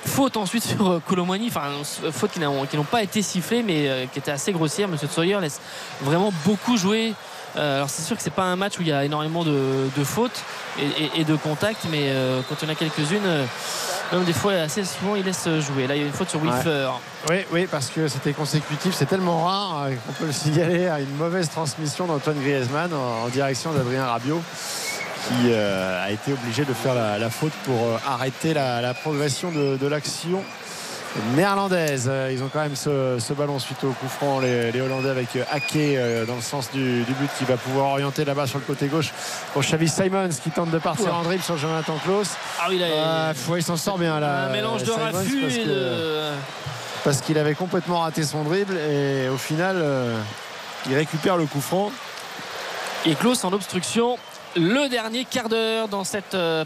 [0.05, 1.67] Faute ensuite sur Colomwani enfin
[2.11, 4.87] faute qui n'ont pas été sifflées mais qui était assez grossière.
[4.87, 5.59] Monsieur Sawyer laisse
[6.01, 7.13] vraiment beaucoup jouer
[7.59, 10.03] alors c'est sûr que c'est pas un match où il y a énormément de, de
[10.03, 10.41] fautes
[10.79, 13.45] et, et- et de contacts mais euh, quand il y en a quelques-unes euh,
[14.11, 16.41] même des fois assez souvent il laisse jouer là il y a une faute sur
[16.43, 16.49] Ouais.
[16.51, 16.89] Wilfer
[17.29, 18.93] Oui, oui, parce que c'était consécutif.
[18.95, 23.25] C'est tellement rare euh, qu'on peut le signaler à une mauvaise transmission d'Antoine Griezmann en,
[23.25, 24.41] en direction d'Adrien Rabiot
[25.27, 28.93] qui euh, a été obligé de faire la, la faute pour euh, arrêter la, la
[28.93, 30.41] progression de, de l'action
[31.35, 32.07] néerlandaise.
[32.09, 35.09] Euh, Ils ont quand même ce, ce ballon suite au coup franc, les, les Hollandais
[35.09, 38.47] avec euh, Ake euh, dans le sens du, du but qui va pouvoir orienter là-bas
[38.47, 39.11] sur le côté gauche
[39.53, 42.29] pour Xavi Simons qui tente de partir en dribble sur Jonathan Klaus.
[42.61, 44.45] ah oui là faut- il s'en sort bien là.
[44.47, 46.31] un mélange de raffut parce de
[47.03, 50.19] parce qu'il avait complètement raté son dribble et au final euh,
[50.89, 51.91] il récupère le coup franc
[53.05, 54.17] et Klaus en obstruction
[54.57, 56.65] le dernier quart d'heure dans cette euh,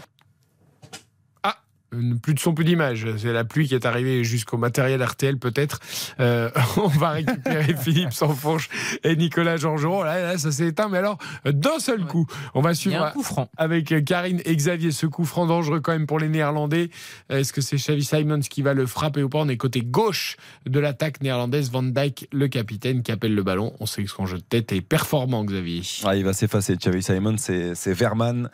[2.22, 3.06] Plus de son, plus d'image.
[3.18, 5.80] C'est la pluie qui est arrivée jusqu'au matériel RTL, peut-être.
[6.20, 8.68] Euh, on va récupérer Philippe Sanfourche
[9.02, 10.04] et Nicolas Georgerot.
[10.04, 12.26] Là, là, ça s'est éteint, mais alors, d'un seul coup.
[12.54, 13.50] On va suivre un coup franc.
[13.56, 16.90] avec Karine et Xavier ce coup franc dangereux quand même pour les Néerlandais.
[17.28, 19.38] Est-ce que c'est Xavi Simons qui va le frapper ou pas?
[19.38, 21.70] On est côté gauche de l'attaque néerlandaise.
[21.70, 23.74] Van Dijk, le capitaine, qui appelle le ballon.
[23.80, 25.82] On sait que son jeu de tête est performant, Xavier.
[26.04, 26.76] Ah, il va s'effacer.
[26.76, 28.50] Xavi Simon, c'est c'est Verman.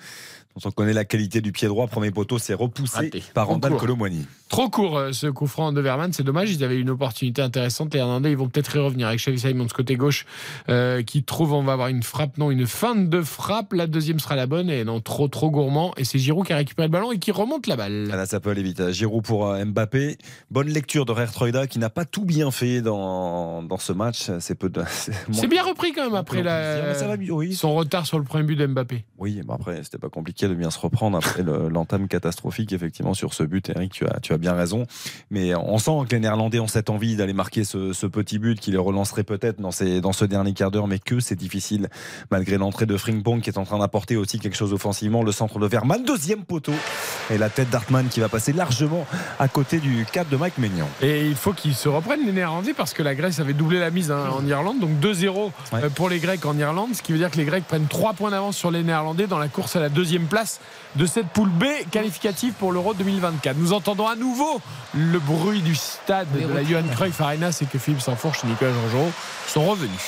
[0.57, 1.87] Dont on connaît la qualité du pied droit.
[1.87, 3.23] Premier poteau, c'est repoussé Raté.
[3.35, 3.87] par Randall Concours.
[3.87, 4.27] Colomwani.
[4.49, 6.51] Trop court euh, ce coup franc de Verman, c'est dommage.
[6.51, 7.95] Ils avaient une opportunité intéressante.
[7.95, 10.27] Les Irlandais, ils vont peut-être y revenir avec Xavi Simons côté gauche
[10.69, 13.73] euh, qui trouve on va avoir une frappe, non, une feinte de frappe.
[13.73, 15.93] La deuxième sera la bonne et non trop trop gourmand.
[15.97, 18.09] Et c'est Giroud qui a récupéré le ballon et qui remonte la balle.
[18.13, 18.91] Ah, Là, ça peut aller vite.
[18.91, 20.19] Giroud pour euh, Mbappé.
[20.51, 24.31] Bonne lecture de Troida qui n'a pas tout bien fait dans, dans ce match.
[24.41, 24.83] C'est peu de.
[25.33, 26.83] C'est bien repris quand même après la...
[26.89, 27.55] Mais ça va mieux, oui.
[27.55, 29.05] son retard sur le premier but d'Mbappé.
[29.19, 33.15] Oui, mais après, c'était pas compliqué de bien se reprendre après le- l'entame catastrophique, effectivement,
[33.15, 33.69] sur ce but.
[33.71, 34.87] Eric, tu as, tu as bien raison.
[35.31, 38.59] Mais on sent que les Néerlandais ont cette envie d'aller marquer ce, ce petit but
[38.61, 41.89] qui les relancerait peut-être dans, ces, dans ce dernier quart d'heure, mais que c'est difficile,
[42.31, 45.23] malgré l'entrée de Frimpong qui est en train d'apporter aussi quelque chose offensivement.
[45.23, 46.73] Le centre de Verman, deuxième poteau.
[47.31, 49.07] Et la tête d'Artman qui va passer largement
[49.39, 50.89] à côté du cap de Mike Maignan.
[51.03, 53.91] Et il faut qu'ils se reprennent les Néerlandais parce que la Grèce avait doublé la
[53.91, 54.81] mise hein, en Irlande.
[54.81, 55.85] Donc 2-0 Ouais.
[55.85, 56.91] euh, pour les Grecs en Irlande.
[56.95, 59.39] Ce qui veut dire que les Grecs prennent 3 points d'avance sur les Néerlandais dans
[59.39, 60.61] la course à la deuxième place
[60.97, 63.57] de cette poule B qualificative pour l'Euro 2024.
[63.59, 64.61] Nous entendons à nouveau
[64.94, 66.65] le bruit du stade de la.
[66.65, 67.52] Johan Cruyff Arena.
[67.52, 69.11] C'est que Philippe Sanfourche et Nicolas Georgerot
[69.47, 70.01] sont revenus.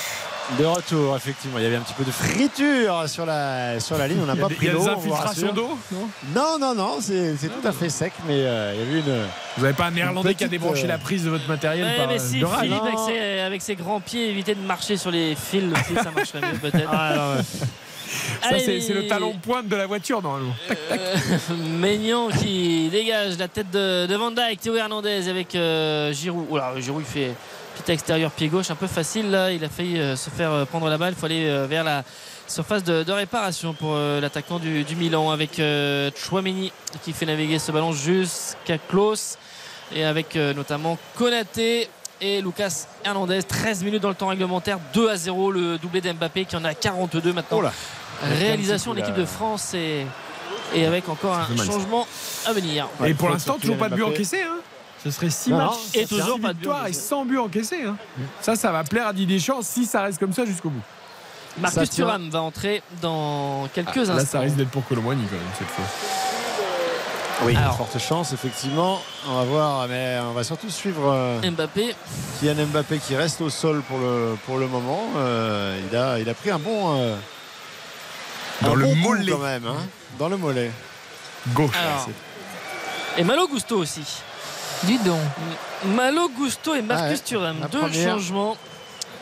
[0.59, 1.59] De retour, effectivement.
[1.59, 4.19] Il y avait un petit peu de friture sur la, sur la ligne.
[4.23, 6.09] On n'a pas pris Il y a des infiltrations d'eau non?
[6.35, 8.99] Non, non, non, c'est c'est tout à fait sec, mais euh, il y a eu
[9.01, 9.23] une.
[9.57, 11.97] Vous n'avez pas un néerlandais qui a débranché euh, la prise de votre matériel Ouais,
[11.97, 14.97] par mais euh, si de Philippe avec ses, avec ses grands pieds évitait de marcher
[14.97, 16.91] sur les fils aussi, ça marcherait mieux peut-être.
[16.93, 17.37] Ah,
[18.59, 20.55] c'est le talon de pointe de la voiture, normalement.
[20.71, 21.17] Euh,
[21.79, 26.47] Maignan qui dégage la tête de, de Van Dijk, Théo Hernandez avec euh, Giroud.
[26.51, 27.35] Oula, Giroud il fait
[27.77, 29.51] petit extérieur pied gauche, un peu facile là.
[29.51, 31.15] Il a failli euh, se faire euh, prendre la balle.
[31.17, 32.05] Il faut aller euh, vers la
[32.47, 36.71] surface de, de réparation pour euh, l'attaquant du, du Milan avec euh, Chouameni
[37.03, 39.39] qui fait naviguer ce ballon jusqu'à Klaus
[39.95, 41.89] et avec euh, notamment Konaté
[42.21, 46.45] et Lucas Hernandez 13 minutes dans le temps réglementaire 2 à 0 le doublé d'Mbappé
[46.45, 47.73] qui en a 42 maintenant Oh là.
[48.29, 49.27] Réalisation de l'équipe de là.
[49.27, 50.07] France et,
[50.75, 52.07] et avec encore un changement
[52.47, 54.43] à venir Et pour l'instant, toujours pas de but encaissé.
[54.43, 54.57] Hein.
[55.05, 57.01] Ce serait 6 Non, matchs et toujours pas de but victoires et encaissé.
[57.01, 57.83] 100 buts encaissés.
[57.85, 57.97] hein.
[58.41, 60.83] Ça, ça va plaire à Didier Deschamps si ça reste comme ça jusqu'au bout.
[61.59, 61.91] Marcus.
[61.91, 65.43] Thuram va entrer dans quelques Ah, instants là, ça risque d'être pour Colomboigny quand même
[65.59, 65.85] cette fois.
[67.45, 67.77] Oui, Alors.
[67.77, 69.01] forte chance, effectivement.
[69.29, 71.95] On va voir, mais on va surtout suivre euh, Mbappé
[72.39, 75.03] Kylian Mbappé qui reste au sol pour le, pour le moment.
[75.17, 76.95] Euh, il, a, il a pris un bon.
[77.01, 77.17] euh,
[78.63, 79.33] Dans un le bon coup mollet.
[79.33, 79.77] quand même, hein,
[80.19, 80.71] dans le mollet.
[81.55, 81.75] Gauche.
[81.77, 82.09] Alors.
[83.19, 84.05] et Malo Gusto aussi
[84.85, 85.21] Dis donc.
[85.87, 88.11] Malo Gusto et Marcus Ah ouais, Thuram deux première.
[88.13, 88.57] changements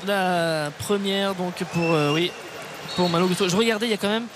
[0.07, 2.33] la première donc pour euh, oui
[2.97, 4.27] pour Malo Gusto je regardais il y a quand même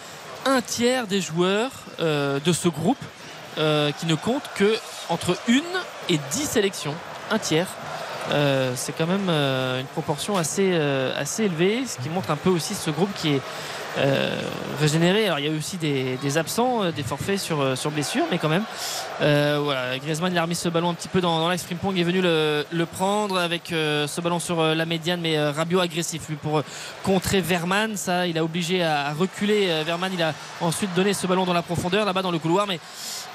[0.46, 1.70] un tiers des joueurs
[2.00, 2.98] euh, de ce groupe
[3.58, 4.76] euh, qui ne comptent que
[5.08, 5.62] entre une
[6.10, 6.94] et dix sélections
[7.30, 7.68] un tiers
[8.30, 12.36] Euh, c'est quand même euh, une proportion assez, euh, assez élevée, ce qui montre un
[12.36, 13.42] peu aussi ce groupe qui est
[13.98, 14.40] euh.
[15.24, 18.24] Alors il y a eu aussi des, absents, euh, des forfaits sur, euh, sur blessure,
[18.30, 18.64] mais quand même.
[19.22, 21.62] Euh, voilà, Griezmann il a remis ce ballon un petit peu dans, dans l'axe.
[21.62, 26.28] Frimpong est venu le, prendre avec euh, ce ballon sur la médiane, mais Rabiot agressif
[26.28, 26.62] lui pour
[27.02, 27.96] contrer Verman.
[27.96, 29.82] Ça, il a obligé à, à reculer.
[29.84, 32.78] Verman, il a ensuite donné ce ballon dans la profondeur, là-bas dans le couloir, mais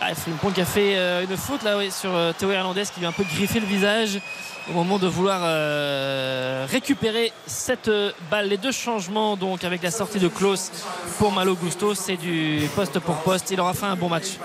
[0.01, 3.05] ah, Frimpong a fait euh, une faute là oui, sur euh, Théo Hernandez qui lui
[3.05, 4.21] a un peu griffé le visage
[4.69, 8.47] au moment de vouloir euh, récupérer cette euh, balle.
[8.47, 10.71] Les deux changements donc avec la sortie de Klaus
[11.17, 13.51] pour Malo Gusto, c'est du poste pour poste.
[13.51, 14.37] Il aura fait un bon match.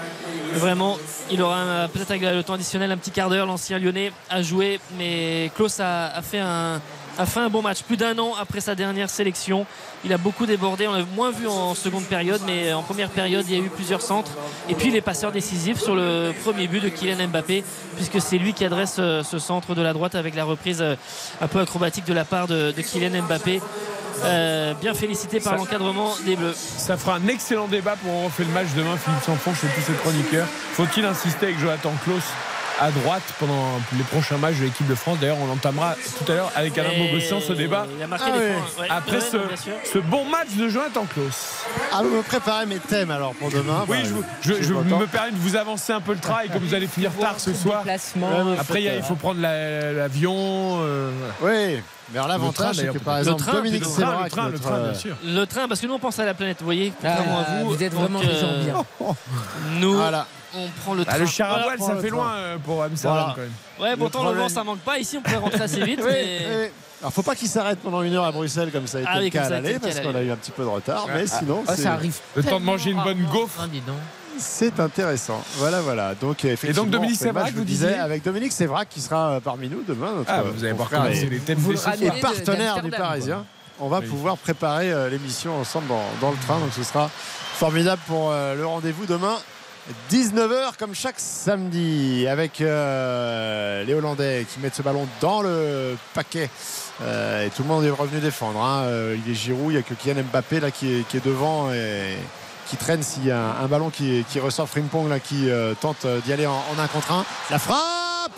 [0.55, 0.99] Vraiment,
[1.31, 3.47] il aura peut-être avec le temps additionnel un petit quart d'heure.
[3.47, 6.81] L'ancien lyonnais a joué, mais Klaus a fait un
[7.19, 7.83] a fait un bon match.
[7.83, 9.67] Plus d'un an après sa dernière sélection,
[10.05, 10.87] il a beaucoup débordé.
[10.87, 13.69] On l'a moins vu en seconde période, mais en première période, il y a eu
[13.69, 14.33] plusieurs centres.
[14.69, 17.65] Et puis les passeurs décisifs sur le premier but de Kylian Mbappé,
[17.97, 20.97] puisque c'est lui qui adresse euh, ce centre de la droite avec la reprise euh,
[21.41, 23.61] un peu acrobatique de la part de, de Kylian Mbappé.
[24.25, 26.55] Euh, bien félicité par l'encadrement des Bleus.
[26.55, 28.97] Ça fera un excellent débat pour on refait le match demain.
[28.97, 30.47] Philippe Sanfonche et tous ses chroniqueurs.
[30.73, 32.23] Faut-il insister avec Jonathan Klaus
[32.81, 36.35] à droite pendant les prochains matchs de l'équipe de France D'ailleurs, on entamera tout à
[36.35, 37.87] l'heure avec Alain Bogossian ce débat.
[37.97, 38.51] Il a marqué Ah des oui.
[38.53, 38.83] points.
[38.83, 39.73] Ouais, Après ouais, ce, non, bien sûr.
[39.93, 41.53] ce bon match de Jonathan Klaus.
[41.93, 43.85] Ah, vous me préparez mes thèmes alors pour demain.
[43.89, 44.09] Oui, Bah,
[44.43, 47.37] je, me permets de vous avancer un peu le travail comme vous allez finir tard
[47.39, 47.85] ce soir.
[48.59, 50.81] Après, il faut prendre la- l'avion.
[50.83, 51.11] euh.
[51.43, 51.81] Oui,
[52.13, 54.31] mais alors l'avantage, train, c'est que par exemple, Le train, Dominique le train, Sévrac, le
[54.31, 55.17] train, le train, euh, bien sûr.
[55.25, 57.71] Le train, parce que nous on pense à la planète, vous voyez, Ah, à vous.
[57.71, 58.85] vous êtes vraiment des gens euh, bien.
[59.81, 60.27] Nous, Voilà.
[60.57, 61.19] On prend le Ah, train.
[61.19, 63.35] le char à voile, ça fait loin euh, pour Amsterdam Voilà.
[63.35, 63.91] quand même.
[63.93, 64.99] Ouais, pourtant le vent ça manque pas.
[64.99, 66.01] Ici on pourrait rentrer assez vite.
[66.05, 66.69] Oui, mais- oui.
[67.01, 69.21] Alors, faut pas qu'il s'arrête pendant une heure à Bruxelles comme ça a été Ah
[69.21, 71.07] le cas à l'aller parce qu'on a eu un petit peu de retard.
[71.13, 72.17] Mais sinon, Ah, c'est- ça arrive.
[72.35, 73.61] Le temps de manger une bonne gaufre.
[73.87, 73.97] donc.
[74.39, 75.43] c'est intéressant.
[75.59, 76.15] Voilà, voilà.
[76.15, 79.01] Donc, effectivement, Dominique on fait le match, Sévrac, je vous disiez avec Dominique Sévrac qui
[79.01, 80.13] sera euh, parmi nous demain.
[80.17, 81.59] Notre, Ah, bah, vous allez voir confrère comment et- c'est les thèmes
[82.01, 83.45] et partenaire du Parisien.
[83.81, 84.07] On va Oui.
[84.07, 86.59] pouvoir préparer euh, l'émission ensemble dans, dans le train.
[86.61, 87.11] Donc ce sera
[87.55, 89.35] formidable pour euh, le rendez-vous demain.
[90.11, 96.49] 19h comme chaque samedi avec euh, les Hollandais qui mettent ce ballon dans le paquet
[97.03, 98.63] Euh, et tout le monde est revenu défendre.
[98.63, 98.83] hein.
[98.85, 101.25] Euh, il est Giroud, il n'y a que Kylian Mbappé là qui est, qui est
[101.27, 102.17] devant et
[102.69, 105.75] qui traîne s'il y a un, un ballon qui, qui ressort Frimpong là qui euh,
[105.75, 107.25] tente d'y aller en, en un contre un.
[107.51, 107.81] La frappe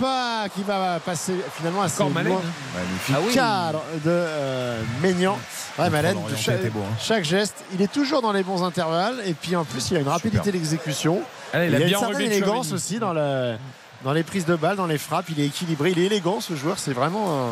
[0.03, 2.41] ah, qui va passer finalement assez loin hein.
[2.75, 3.15] Magnifique.
[3.15, 3.35] Ah oui.
[3.35, 5.39] cadre de euh, Maignan.
[5.79, 6.71] Ouais, Malène, chaque, hein.
[6.99, 9.21] chaque geste, il est toujours dans les bons intervalles.
[9.27, 11.21] Et puis en plus, il y a une rapidité d'exécution.
[11.53, 13.57] Ah, Il, il a bien une certaine élégance aussi dans, le-
[14.05, 15.27] dans les prises de balles, dans les frappes.
[15.31, 16.79] Il est équilibré, il est élégant ce joueur.
[16.79, 17.51] C'est vraiment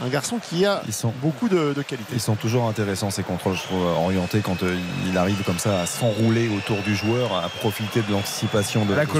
[0.00, 2.12] un, un garçon qui a Ils sont, beaucoup de, de qualité.
[2.14, 5.80] ils sont toujours intéressants ces contrôles, je trouve, orientés quand euh, il arrive comme ça
[5.82, 9.10] à s'enrouler autour du joueur, à profiter de l'anticipation de, La de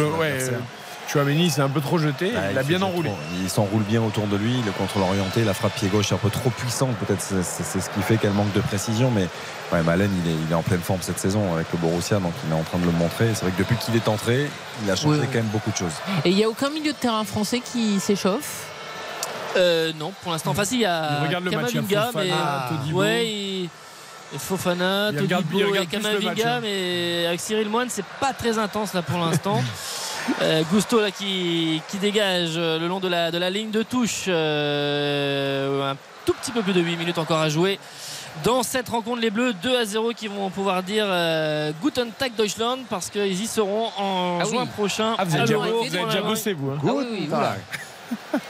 [1.09, 2.33] Chouameni s'est un peu trop jeté.
[2.37, 3.11] Ah, il a bien enroulé.
[3.11, 3.19] trop.
[3.43, 6.19] Il s'enroule bien autour de lui, le contrôle orienté, la frappe pied gauche est un
[6.19, 6.97] peu trop puissante.
[6.97, 9.11] Peut-être c'est, c'est- c'est ce qui fait qu'elle manque de précision.
[9.11, 9.29] Mais
[9.73, 12.33] ouais, Malen, il est, il est en pleine forme cette saison avec le Borussia, donc
[12.47, 13.29] il est en train de le montrer.
[13.35, 14.49] C'est vrai que depuis qu'il est entré,
[14.85, 15.27] il a changé Oui.
[15.27, 15.93] quand même beaucoup de choses.
[16.25, 18.69] Et il n'y a aucun milieu de terrain français qui s'échauffe?
[19.57, 20.53] Euh, non, pour l'instant.
[20.53, 22.77] Enfin, si, il y a Il regarde le match, il y a Kamavinga, Fofana, mais
[22.79, 22.99] Todibo.
[23.01, 23.69] ouais, il-
[24.35, 26.61] et Fofana, Il regarde- Todibo il match, hein.
[26.63, 29.63] mais avec Cyril Moine, c'est pas très intense là pour l'instant.
[30.41, 33.83] Euh, Gusto là qui, qui dégage euh, le long de la, de la ligne de
[33.83, 34.25] touche.
[34.29, 37.79] Euh, un tout petit peu plus de 8 minutes encore à jouer.
[38.45, 42.33] Dans cette rencontre, les Bleus 2 à 0 qui vont pouvoir dire euh, Guten Tag
[42.37, 44.51] Deutschland parce qu'ils y seront en Ah oui.
[44.53, 45.15] juin prochain.
[45.19, 46.71] Ah, vous avez déjà, vous avez déjà bossé, vous.
[46.71, 46.79] hein.
[46.83, 47.29] Ah oui, oui.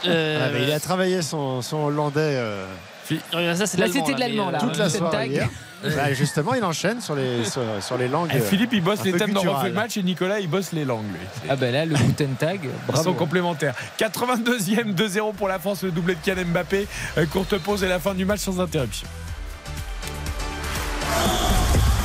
[0.07, 2.65] Euh, Ah, mais il a travaillé son, son hollandais euh,
[3.55, 5.31] ça, c'est Là, l'allemand, c'était de l'allemand, toute la Guten soirée Tag.
[5.31, 5.49] hier.
[5.83, 8.29] Bah, justement, il enchaîne sur les, sur, sur les langues.
[8.33, 9.41] Eh, Philippe, il bosse les thèmes dans.
[9.41, 11.05] Refait le match et Nicolas, il bosse les langues.
[11.11, 11.19] lui.
[11.49, 13.03] Ah ben là, le Guten Tag, Ils bravo.
[13.03, 13.75] sont complémentaires.
[13.99, 16.87] 82e, 2-0 pour la France, le doublé de Kylian Mbappé.
[17.17, 19.07] Euh, Courte pause et la fin du match sans interruption.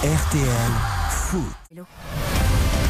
[0.03, 0.73] RTL
[1.11, 1.43] Foot.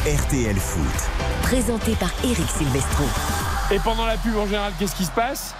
[0.05, 1.09] RTL Foot.
[1.43, 3.03] Présenté par Eric Silvestro.
[3.71, 5.53] Et pendant la pub, en général, qu'est-ce qui se passe?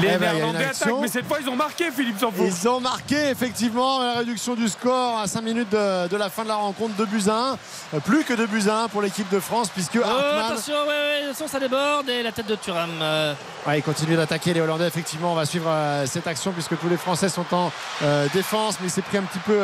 [0.00, 2.30] Les Eh ben, a une Néerlandais attaquent, mais cette fois, ils ont marqué, Philippe s'en
[2.30, 2.46] fout.
[2.46, 6.42] Ils ont marqué effectivement la réduction du score à 5 minutes de, de la fin
[6.42, 6.94] de la rencontre.
[6.96, 7.52] 2 buts à 1.
[7.96, 10.74] Euh, Plus que 2 buts à 1 pour l'équipe de France puisque Oh, Hartmann attention,
[10.74, 12.90] ouais, ouais, attention, ça déborde et la tête de Thuram.
[13.00, 13.34] euh,
[13.66, 14.86] Ouais, il continue d'attaquer les Hollandais.
[14.86, 18.76] Effectivement, on va suivre euh, cette action puisque tous les Français sont en euh, défense,
[18.80, 19.58] mais il s'est pris un petit peu.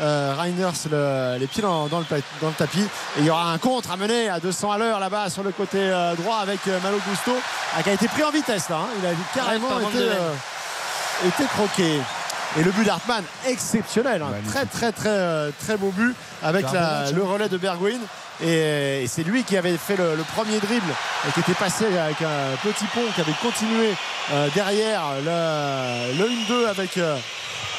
[0.00, 3.24] Euh, euh, Reiners le- les pieds dans, dans le, pa- dans le tapis et il
[3.24, 6.14] y aura un contre à mener à 200 à l'heure là-bas sur le côté euh,
[6.14, 7.32] droit avec euh, Malo Gusto
[7.76, 8.88] ah, qui a été pris en vitesse là hein.
[9.00, 9.98] il a carrément Ouais, été,
[11.42, 12.00] euh, croqué
[12.58, 14.32] et le but d'Hartmann exceptionnel hein.
[14.48, 17.26] très très très euh, très beau but avec la- match, le hein.
[17.32, 18.00] relais de Bergwijn
[18.42, 20.92] et, et c'est lui qui avait fait le, le premier dribble
[21.26, 23.94] et qui était passé avec un petit pont qui avait continué
[24.32, 27.16] euh, derrière le, le 1-2 avec euh,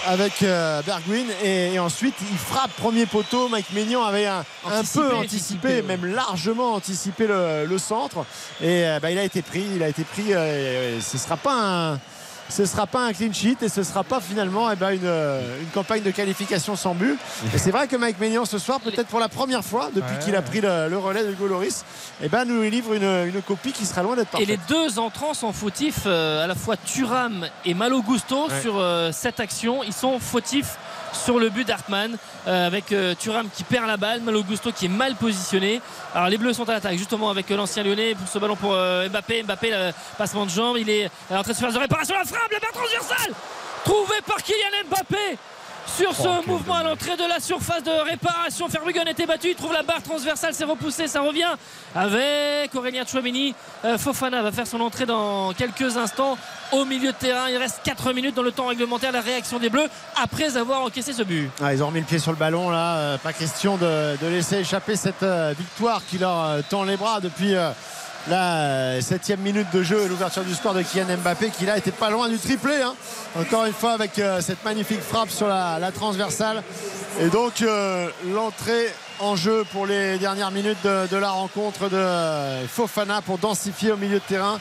[0.06, 1.28] avec euh, Bergwijn.
[1.44, 3.49] Et, et ensuite il frappe premier poteau.
[3.49, 5.82] Mike Maignan avait un, peu anticipé, anticipé, ouais.
[5.82, 8.26] même largement anticipé le, le centre.
[8.61, 11.38] Et euh, bah, il a été pris il a été pris euh, et ce sera
[11.38, 11.99] pas un
[12.49, 15.60] ce sera pas un clean sheet et ce sera pas finalement eh ben, une, euh,
[15.61, 17.18] une campagne de qualification sans but.
[17.53, 20.19] Et c'est vrai que Mike Maignan ce soir, peut-être pour la première fois depuis Ouais.
[20.24, 21.84] qu'il a pris le, le relais de Hugo Loris,
[22.22, 24.48] eh ben, nous livre une, une copie qui sera loin d'être Et parfaite.
[24.48, 28.61] les deux entrants sont fautifs, euh, à la fois Thuram et Malo Gusto Ouais.
[28.61, 29.84] sur euh, cette action.
[29.84, 30.78] Ils sont fautifs
[31.14, 32.18] sur le but d'Hartmann
[32.48, 35.82] euh, avec euh, Thuram qui perd la balle, Malo Gusto qui est mal positionné.
[36.14, 38.74] Alors les Bleus sont à l'attaque justement avec euh, l'ancien Lyonnais pour ce ballon pour
[38.74, 39.44] euh, Mbappé.
[39.44, 42.16] Mbappé, le passement de jambe, il est en train de se faire de réparation.
[42.16, 43.34] La frappe, la barre transversale
[43.84, 45.38] trouvé par Kylian Mbappé.
[45.96, 49.56] Sur ce Oh, mouvement à l'entrée de la surface de réparation, Ferguson était battu, il
[49.56, 51.48] trouve la barre transversale, c'est repoussé, ça revient
[51.96, 53.56] avec Aurélien Chouamini.
[53.86, 56.38] Euh, Fofana va faire son entrée dans quelques instants
[56.72, 57.50] au milieu de terrain.
[57.50, 59.12] Il reste 4 minutes dans le temps réglementaire.
[59.12, 59.88] La réaction des Bleus
[60.22, 61.50] après avoir encaissé ce but.
[61.64, 64.28] Ah, ils ont remis le pied sur le ballon là, euh, pas question de, de
[64.28, 67.72] laisser échapper cette euh, victoire qui leur tend les bras depuis euh,
[68.30, 71.78] la euh, septième minute de jeu et l'ouverture du score de Kylian Mbappé qui là
[71.78, 72.82] était pas loin du triplé.
[72.82, 72.94] hein.
[73.40, 76.64] Encore une fois avec euh, cette magnifique frappe sur la, la transversale.
[77.22, 82.68] Et donc euh, l'entrée en jeu pour les dernières minutes de, de la rencontre de
[82.68, 84.60] Fofana pour densifier au milieu de terrain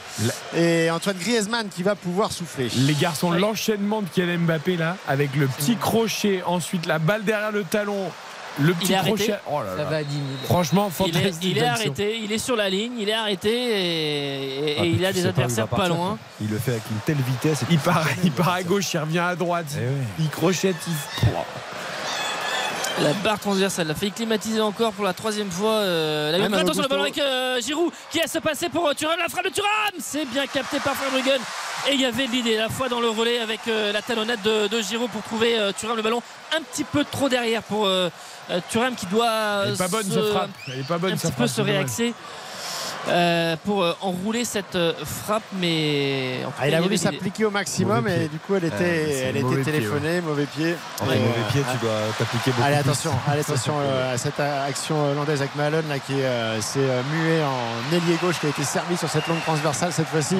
[0.55, 2.69] et Antoine Griezmann qui va pouvoir souffler.
[2.75, 7.51] Les garçons, l'enchaînement de Kylian Mbappé là, avec le petit crochet, ensuite la balle derrière
[7.51, 8.09] le talon,
[8.59, 9.15] le petit est arrêté.
[9.25, 9.39] crochet.
[9.51, 10.23] Oh là Ça va à 10 000.
[10.45, 14.71] Franchement, Il est, il est arrêté, il est sur la ligne, il est arrêté et,
[14.71, 16.17] et- Ah, et il a des pas il adversaires pas loin.
[16.41, 17.61] Il le fait avec une telle vitesse.
[17.69, 19.67] Il part, il part à il gauche, il revient à droite.
[19.77, 20.21] Eh.
[20.21, 20.93] Il crochette, il.
[23.03, 25.73] La barre transversale l'a fait climatiser encore pour la troisième fois.
[25.73, 29.19] Euh, la Attention le ballon avec euh, Giroud qui laisse se passer pour euh, Thuram.
[29.19, 29.69] La frappe de Thuram
[29.99, 31.39] C'est bien capté par Verbruggen.
[31.89, 34.41] Et il y avait de l'idée la fois dans le relais avec euh, la talonnette
[34.41, 36.23] de, de Giroud pour trouver euh, Thuram le ballon
[36.57, 37.87] un petit peu trop derrière pour
[38.69, 40.49] Thuram qui doit Elle est pas bonne se- frappe.
[40.67, 41.75] Elle est pas bonne un petit peu se dommage.
[43.09, 46.97] Euh, pour euh, enrouler cette euh, frappe mais en tout Ah, cas, il a voulu
[46.97, 48.27] s'appliquer au maximum Mauvais et pied.
[48.29, 50.75] du coup elle était, Euh, elle était pied, téléphonée, mauvais pied.
[51.01, 52.89] En fait, mauvais pied, tu dois t'appliquer beaucoup Allez plus.
[52.89, 57.01] attention, allez attention euh, à cette action hollandaise avec Malone là qui euh, s'est euh,
[57.13, 60.35] mué en ailier gauche qui a été servi sur cette longue transversale cette fois-ci.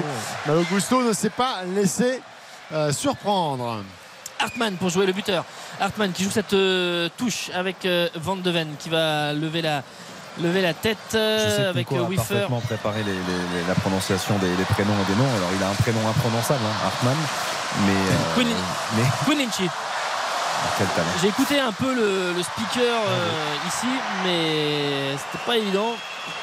[0.45, 2.21] Malo Gusto ne s'est pas laissé
[2.73, 3.83] euh, surprendre.
[4.39, 5.43] Hartmann pour jouer le buteur.
[5.79, 9.81] Hartmann qui joue cette euh, touche avec euh, Van de Ven qui va lever la,
[10.41, 12.33] lever la tête euh, avec Nico euh, a Wiffer.
[12.33, 15.29] parfaitement préparé les- les- les- la prononciation des, des prénoms et des noms.
[15.37, 17.17] Alors il a un prénom imprononçable, hein, Hartmann,
[17.85, 18.55] mais, euh, Queen-
[18.97, 19.03] mais.
[21.21, 23.87] J'ai écouté un peu le, le speaker euh, ici,
[24.23, 25.95] mais c'était pas évident.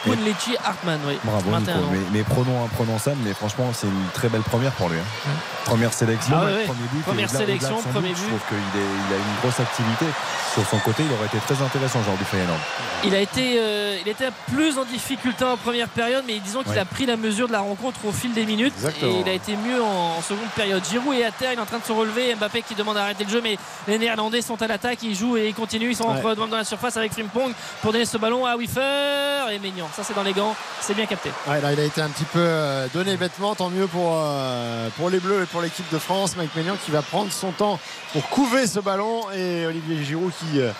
[0.04, 1.18] Kunlechi Hartmann, oui.
[1.24, 1.88] Bravo 21 Nico.
[1.92, 4.98] Mais, mais prenons imprononçable, mais franchement c'est une très belle première pour lui.
[4.98, 5.30] hein.
[5.64, 6.64] Première sélection, Ah ouais, ouais.
[6.64, 7.02] premier but.
[7.04, 10.04] Première sélection, premier but, Je trouve qu'il il a une grosse activité.
[10.52, 12.58] Sur son côté, il aurait été très intéressant aujourd'hui Feyenoord.
[13.02, 16.72] Il a été, euh, il était plus en difficulté en première période, mais disons qu'il
[16.72, 16.78] Ouais.
[16.78, 19.12] a pris la mesure de la rencontre au fil des minutes Exactement.
[19.16, 20.82] et il a été mieux en, en seconde période.
[20.88, 22.34] Giroud est à terre, il est en train de se relever.
[22.34, 23.56] Mbappé qui demande d'arrêter le jeu, mais
[23.88, 25.90] les Néerlandais sont à l'attaque, ils jouent et ils continuent.
[25.90, 26.18] Ils sont Ouais.
[26.24, 27.52] entre dans la surface avec Frimpong
[27.82, 28.80] pour donner ce ballon à Wiffer
[29.52, 29.58] et
[29.96, 31.30] Ça c'est dans les gants, c'est bien capté.
[31.46, 34.88] Ouais, là, il a été un petit peu euh, donné bêtement, tant mieux pour, euh,
[34.96, 36.36] pour les Bleus et pour l'équipe de France.
[36.36, 37.78] Mike Maignan qui va prendre son temps
[38.12, 40.70] pour couver ce ballon et Olivier Giroud qui, euh,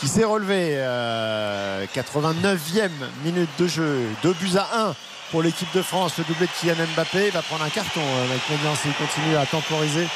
[0.00, 0.74] qui s'est relevé.
[0.76, 2.90] euh, 89e
[3.24, 4.94] minute de jeu, 2 buts à 1
[5.30, 6.12] pour l'équipe de France.
[6.18, 8.00] Le doublé de Kylian Mbappé il va prendre un carton.
[8.28, 10.06] Mike Maignan s'il continue à temporiser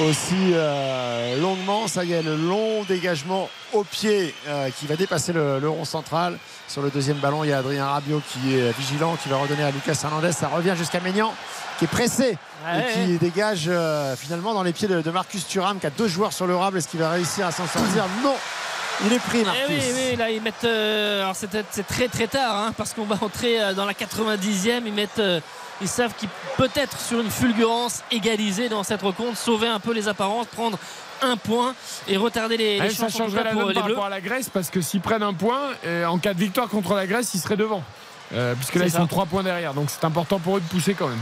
[0.00, 1.86] aussi euh, longuement.
[1.88, 5.84] Ça y est, le long dégagement au pied euh, qui va dépasser le, le rond
[5.84, 6.38] central.
[6.68, 9.64] Sur le deuxième ballon, il y a Adrien Rabiot qui est vigilant, qui va redonner
[9.64, 10.32] à Lucas Hernandez.
[10.32, 11.32] Ça revient jusqu'à Maignan
[11.78, 15.46] qui est pressé Ouais, et qui dégage euh, finalement dans les pieds de, de Marcus
[15.48, 16.78] Thuram qui a deux joueurs sur le rable.
[16.78, 18.04] Est-ce qu'il va réussir à s'en sortir?
[18.22, 18.36] Non
[19.06, 19.66] il est pris Eh Marcus.
[19.68, 20.64] oui, oui, là ils mettent.
[20.64, 21.48] euh, alors c'est,
[21.86, 24.82] très très tard hein, parce qu'on va entrer euh, dans la 90e.
[24.86, 25.18] Ils mettent.
[25.18, 25.40] euh,
[25.80, 30.06] ils savent qu'ils peut-être sur une fulgurance égaliser dans cette rencontre, sauver un peu les
[30.06, 30.78] apparences, prendre
[31.22, 31.74] un point
[32.06, 33.84] et retarder les, les Ouais, ça chances en tout changerait la pour donne les par
[33.88, 35.70] rapport à la Grèce parce que s'ils prennent un point,
[36.06, 37.82] en cas de victoire contre la Grèce, ils seraient devant.
[38.34, 38.98] Euh, puisque là, ils ça.
[38.98, 39.74] sont 3 points derrière.
[39.74, 41.18] Donc c'est important pour eux de pousser quand même.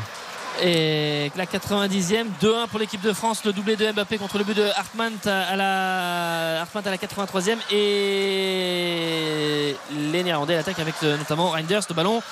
[0.63, 4.57] Et la 90e, 2-1 pour l'équipe de France, le doublé de Mbappé contre le but
[4.57, 7.57] de Hartmann à la, Hartmann à la 83e.
[7.73, 9.75] Et
[10.13, 12.23] les Néerlandais attaquent avec euh, notamment Reinders, le ballon.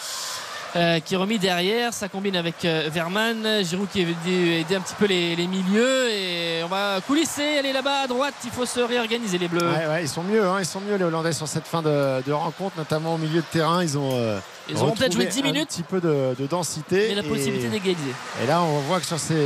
[0.76, 4.74] Euh, qui est remis derrière, ça combine avec euh, Verman, Giroud qui est venu aider
[4.76, 8.50] un petit peu les, les milieux et on va coulisser, aller là-bas à droite, il
[8.50, 9.62] faut se réorganiser les Bleus.
[9.66, 12.22] Ouais, ouais, ils sont mieux, hein, ils sont mieux les Hollandais sur cette fin de,
[12.26, 13.82] de rencontre, notamment au milieu de terrain.
[13.82, 14.38] Ils ont, euh,
[14.68, 15.68] Ils auront peut-être joué retrouvé 10 un minutes.
[15.70, 17.06] petit peu de, de densité.
[17.08, 18.12] Mais la et- possibilité d'égaliser.
[18.42, 19.36] Et là, on voit que sur ces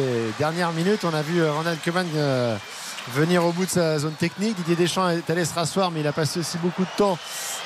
[0.41, 2.07] dernières minutes, on a vu Ronald Koeman
[3.15, 4.57] venir au bout de sa zone technique.
[4.57, 7.19] Didier Deschamps est allé se rasseoir, mais il a passé aussi beaucoup de temps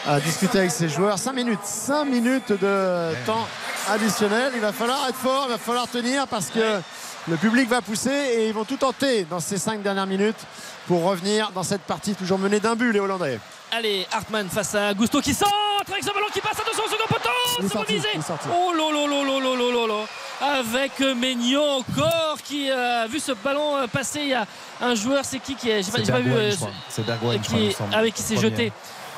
[0.06, 1.18] à discuter avec ses joueurs.
[1.18, 3.46] 5 minutes, 5 minutes de temps
[3.90, 4.52] additionnel.
[4.54, 6.80] Il va falloir être fort, il va falloir tenir parce que
[7.28, 10.38] le public va pousser et ils vont tout tenter dans ces 5 dernières minutes
[10.86, 13.40] pour revenir dans cette partie toujours menée d'un but, les Hollandais.
[13.72, 15.52] Allez, Hartmann face à Gusto qui centre
[15.88, 18.08] avec ce ballon qui passe à 200 secondes poteau, c'est visé.
[18.52, 20.04] Oh lolo lolo lolo lolo
[20.40, 24.20] avec Maignan encore qui a vu ce ballon passer.
[24.20, 24.46] Il y a
[24.80, 26.52] un joueur, c'est qui qui est, j'ai pas, pas, vu, euh,
[26.88, 28.72] c'est Bergouin, qui ah s'est jeté.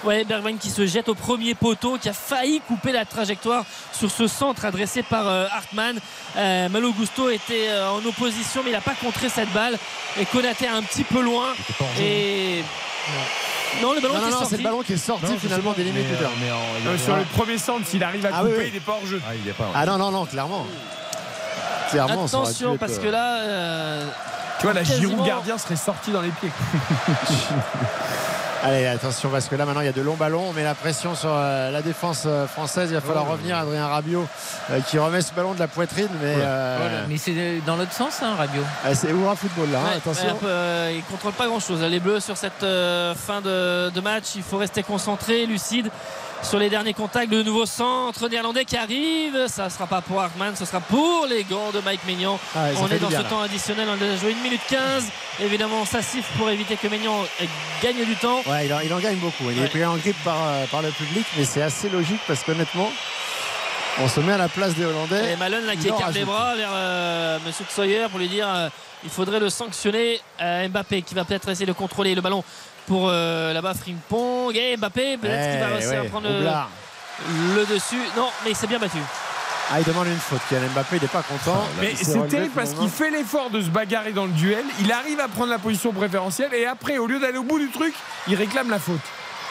[0.05, 4.11] Ouais, Bergwijn qui se jette au premier poteau, qui a failli couper la trajectoire sur
[4.11, 5.99] ce centre adressé par euh, Hartmann.
[6.37, 9.77] Euh, Malo Gusto était euh, en opposition, mais il n'a pas contré cette balle.
[10.21, 11.47] Et Konaté un petit peu loin.
[12.01, 12.63] Et
[13.83, 14.51] non, le ballon Non, qui non, est non, sorti.
[14.51, 16.27] c'est le ballon qui est sorti Non, finalement des limites euh,
[16.87, 18.65] Euh, sur le premier centre, s'il arrive à Ah couper, oui, oui.
[18.69, 19.21] il n'est pas hors jeu.
[19.29, 19.65] Ah, il est pas.
[19.65, 19.71] ouais.
[19.75, 20.65] Ah non, non, non, clairement.
[21.93, 23.39] Attention, parce que là.
[23.41, 24.07] euh,
[24.61, 25.09] Tu vois, la Quasiment.
[25.11, 26.51] Giroud gardien serait sorti dans les pieds.
[28.65, 30.47] Allez, attention, parce que là maintenant il y a de longs ballons.
[30.49, 32.91] On met la pression sur euh, la défense euh, française.
[32.91, 33.57] Il va falloir revenir.
[33.57, 34.27] Adrien Rabiot
[34.71, 36.09] euh, qui remet ce ballon de la poitrine.
[36.21, 38.61] Mais euh, Mais c'est dans l'autre sens, hein, Radio.
[38.85, 39.79] ah, c'est Oura Football là.
[39.79, 40.25] hein, attention.
[40.25, 41.81] ouais, un peu, euh, il contrôle pas grand chose.
[41.83, 45.89] Les Bleus sur cette euh, fin de, de match, il faut rester concentré, lucide
[46.43, 47.31] sur les derniers contacts.
[47.31, 49.47] Le nouveau centre néerlandais qui arrive.
[49.49, 52.39] Ça ne sera pas pour Hartmann, ce sera pour les gants de Mike Maignan.
[52.55, 53.29] Ah on est dans bien, ce là.
[53.29, 53.89] temps additionnel.
[53.89, 55.05] On a joué 1 minute 15.
[55.41, 57.45] Évidemment, ça siffle pour éviter que Maignan euh,
[57.83, 58.41] gagne du temps.
[58.47, 59.51] Ouais, il en, il en gagne beaucoup.
[59.51, 59.67] Il Ouais.
[59.67, 62.91] est pris en grippe par, euh, par le public, mais c'est assez logique parce qu'honnêtement,
[64.01, 65.33] on se met à la place des Hollandais.
[65.33, 68.69] Et Malone là, qui écarte les bras vers euh, Monsieur Sawyer pour lui dire euh,
[69.05, 70.21] il faudrait le sanctionner.
[70.41, 72.43] Euh, Mbappé qui va peut-être essayer de contrôler le ballon
[72.89, 74.57] pour euh, là-bas Frimpong.
[74.57, 78.01] Et Mbappé peut-être qu'il va Eh, réussir ouais, à prendre le, dessus.
[78.17, 78.99] Non, mais il s'est bien battu.
[79.71, 80.41] Ah, il demande une faute.
[80.49, 81.63] Kylian Mbappé, il n'est pas content.
[81.81, 84.65] Mais Il s'est c'est terrible parce qu'il fait l'effort de se bagarrer dans le duel.
[84.81, 87.69] Il arrive à prendre la position préférentielle et après, au lieu d'aller au bout du
[87.71, 87.95] truc,
[88.29, 89.01] il réclame la faute.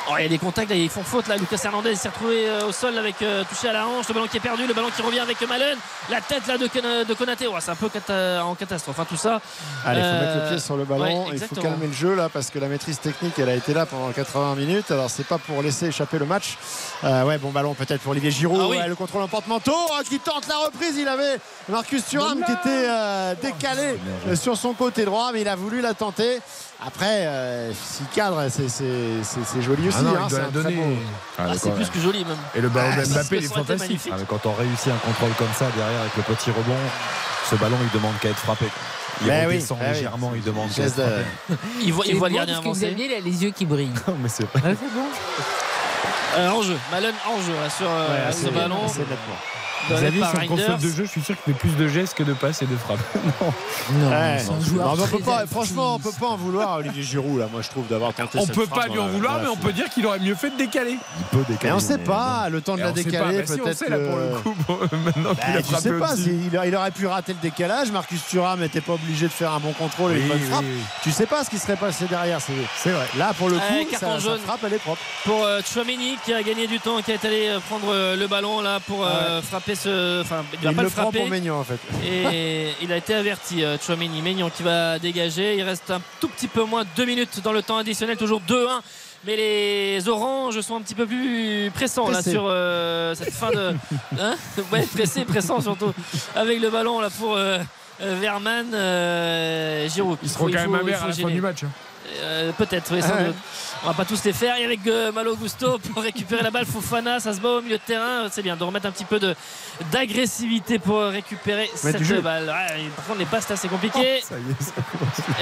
[0.09, 1.35] Oh, il y a des contacts là, ils font faute là.
[1.35, 4.07] Lucas Hernandez s'est retrouvé euh, au sol avec euh, touché à la hanche.
[4.07, 5.77] Le ballon qui est perdu, le ballon qui revient avec Malone.
[6.09, 6.67] La tête là de,
[7.03, 7.47] de Konaté.
[7.47, 8.97] Ouais, c'est un peu cata- en catastrophe.
[8.99, 9.41] hein, tout ça.
[9.85, 11.25] Allez, il faut Euh, mettre le pied sur le ballon.
[11.27, 13.73] ouais, il faut calmer le jeu là parce que la maîtrise technique, elle a été
[13.73, 14.91] là pendant 80 minutes.
[14.91, 16.57] Alors, c'est pas pour laisser échapper le match.
[17.03, 18.59] Euh, ouais, bon ballon peut-être pour Olivier Giroud.
[18.61, 18.77] Ah oui.
[18.77, 20.95] Ouais, le contrôle en porte-manteau hein, qui tente la reprise.
[20.97, 25.47] Il avait Marcus Thuram qui était euh, décalé euh, sur son côté droit, mais il
[25.49, 26.39] a voulu la tenter.
[26.85, 29.97] Après, euh, s'il cadre, c'est- c'est c'est- c'est joli aussi.
[29.99, 30.97] Ah non, hein, il c'est doit la donner.
[31.37, 32.37] Ah, Ah, c'est plus que joli même.
[32.55, 34.01] Et le ballon Ah, de Mbappé, il est fantastique.
[34.11, 36.75] Ah, mais quand on réussit un contrôle comme ça derrière avec le petit rebond
[37.49, 38.65] Ce ballon, il demande qu'à être frappé.
[39.21, 39.93] Il oui, redescend ben oui.
[39.95, 41.57] légèrement, il demande qu'à être de- frappé.
[41.81, 42.29] Il voit, il C'est voit
[42.73, 42.87] que.
[42.89, 43.93] Xavier, il a les yeux qui brillent.
[44.21, 44.61] mais c'est vrai.
[44.65, 45.07] Ah, c'est bon.
[46.37, 48.87] Euh, en jeu, Malone en jeu là, sur euh, Ouais, ce ballon.
[48.87, 49.07] donné
[49.95, 52.23] Xavier, sur le console de jeu, je suis sûr qu'il fait plus de gestes que
[52.23, 52.99] de passes et de frappes.
[53.91, 54.43] Non, Ouais.
[54.43, 57.39] Non, joueur mais on peut pas, franchement, on peut pas en vouloir à Olivier Giroud,
[57.39, 59.47] là, moi, je trouve, d'avoir tenté On cette peut frappe pas lui en vouloir, mais
[59.47, 60.97] on peut dire qu'il aurait mieux fait de décaler.
[61.19, 61.57] Il peut décaler.
[61.63, 63.73] Mais on sait pas, le temps de la décaler, peut-être.
[63.73, 66.13] sait là pour le coup, bon, maintenant qu'il Bah, a sais pas,
[66.65, 67.91] il, aurait pu rater le décalage.
[67.91, 70.65] Marcus Thuram n'était pas obligé de faire un bon contrôle et une bonne frappe.
[71.03, 72.39] Tu sais pas ce qui serait passé derrière.
[72.77, 73.05] C'est vrai.
[73.17, 74.39] là pour le coup, Ouais, jaune.
[74.39, 75.01] frappe elle est propre.
[75.25, 78.27] pour euh, Chouameni qui a gagné du temps, qui est allé euh, prendre euh, le
[78.27, 80.21] ballon là pour euh, frapper ce.
[80.21, 81.19] Enfin, il va il pas le le frapper.
[81.19, 81.79] pour Maignan en fait.
[82.05, 84.21] Et il a été averti, euh, Chouameni.
[84.21, 85.55] Maignan qui va dégager.
[85.55, 88.41] Il reste un tout petit peu moins de 2 minutes dans le temps additionnel, toujours
[88.41, 88.81] 2-1.
[89.25, 93.73] Mais les oranges sont un petit peu plus pressants là sur euh, cette fin de.
[94.19, 94.35] Hein?
[94.71, 95.93] Ouais, pressés, pressants surtout.
[96.35, 97.35] Avec le ballon là pour.
[97.35, 97.59] euh,
[97.99, 100.19] Verman, euh, Giroud.
[100.21, 101.61] Ils seront Il quand même il à la fin du match.
[102.19, 103.25] Euh, Peut-être, oui, sans Ah ouais.
[103.27, 103.35] doute.
[103.83, 104.57] On va pas tous les faire.
[104.57, 107.77] Et avec euh, Malo Gusto pour récupérer la balle, Fofana, ça se bat au milieu
[107.77, 108.27] de terrain.
[108.31, 109.19] C'est bien de remettre un petit peu
[109.91, 112.45] d'agressivité pour récupérer cette balle.
[112.45, 114.21] Ouais, par contre, les passes, c'est assez compliqué.
[114.21, 114.71] Ça y est, ça.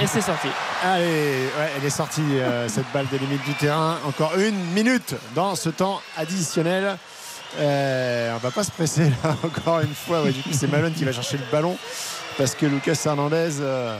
[0.02, 0.48] Et c'est sorti.
[0.84, 3.98] Allez, ouais, elle est sortie euh, cette balle des limites du terrain.
[4.06, 6.96] Encore une minute dans ce temps additionnel.
[7.58, 10.22] Euh, on va pas se presser là encore une fois.
[10.22, 11.78] Ouais, du coup, c'est Malone qui va chercher le ballon
[12.36, 13.96] parce que Lucas Hernandez euh,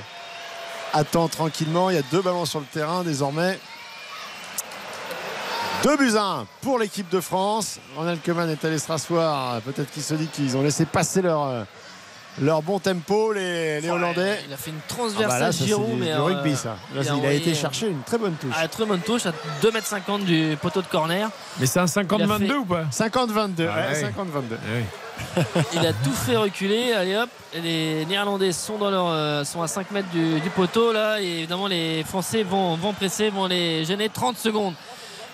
[0.97, 1.91] attend tranquillement.
[1.91, 3.59] Il y a deux ballons sur le terrain désormais.
[5.83, 7.79] 2 buts à 1 pour l'équipe de France.
[7.97, 9.61] Ronald Koeman est allé se rasseoir.
[9.61, 11.63] Peut-être qu'il se dit qu'ils ont laissé passer leur, euh,
[12.41, 14.41] leur bon tempo, les, les Hollandais.
[14.49, 16.23] Il a fait une Ah transversale bah là, ça, c'est Giroud, du, mais du euh,
[16.23, 16.71] rugby, ça.
[16.71, 18.55] Là, il a il a, envoyé, été chercher une très bonne touche.
[18.59, 19.33] à très bonne touche, à
[19.63, 21.29] 2m50 du poteau de corner.
[21.61, 22.85] Mais c'est un 50-22 Il a fait- ou pas?
[22.91, 23.69] 50-22.
[23.71, 24.03] Ah ouais, ouais.
[24.03, 24.57] 50-22.
[25.75, 26.93] Il a tout fait reculer.
[26.93, 31.21] Allez hop, les Néerlandais sont, dans leur, euh, à 5 mètres du, poteau là.
[31.21, 34.09] Et évidemment, les Français vont, vont presser, vont les gêner.
[34.09, 34.75] 30 secondes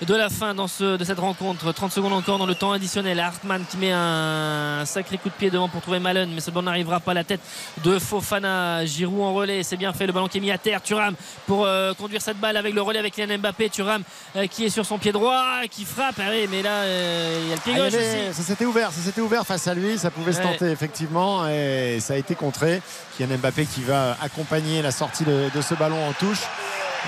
[0.07, 1.71] de la fin dans ce, de cette rencontre.
[1.73, 3.21] 30 secondes encore dans le temps additionnel.
[3.21, 6.63] Hartmann qui met un sacré coup de pied devant pour trouver Malone, mais ce ballon
[6.67, 7.41] n'arrivera pas à la tête
[7.85, 8.85] de Fofana.
[8.85, 10.07] Giroud en relais, c'est bien fait.
[10.07, 10.83] Le ballon qui est mis à terre.
[10.83, 11.15] Thuram
[11.47, 13.71] pour euh, conduire cette balle avec le relais avec Kylian Mbappé.
[13.71, 14.03] Thuram
[14.37, 16.17] euh, qui est sur son pied droit, qui frappe.
[16.19, 18.37] Ah oui, mais là, euh, il y a le pied Ah, avait- aussi.
[18.37, 21.99] ça s'était ouvert, ça s'était ouvert face à lui, ça pouvait se tenter effectivement et
[22.01, 22.83] ça a été contré.
[23.17, 26.41] Kylian Mbappé qui va accompagner la sortie de, de ce ballon en touche.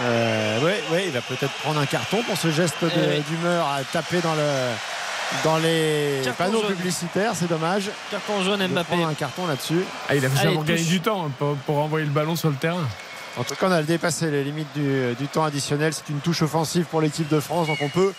[0.02, 3.22] Euh, ouais, ouais, il va peut-être prendre un carton pour ce geste de- ouais.
[3.28, 4.42] d'humeur à taper dans le
[5.42, 6.74] dans les Carton panneaux jaune.
[6.76, 7.84] publicitaires, c'est dommage.
[8.10, 8.88] Carton jaune Mbappé.
[8.88, 9.80] prendre un carton là-dessus.
[10.08, 12.56] Ah, il a vraiment gagné du temps hein, pour, pour envoyer le ballon sur le
[12.56, 12.86] terrain.
[13.36, 15.92] En tout cas, on a dépassé les limites du, du temps additionnel.
[15.92, 17.66] C'est une touche offensive pour l'équipe de France.
[17.68, 18.12] Donc on peut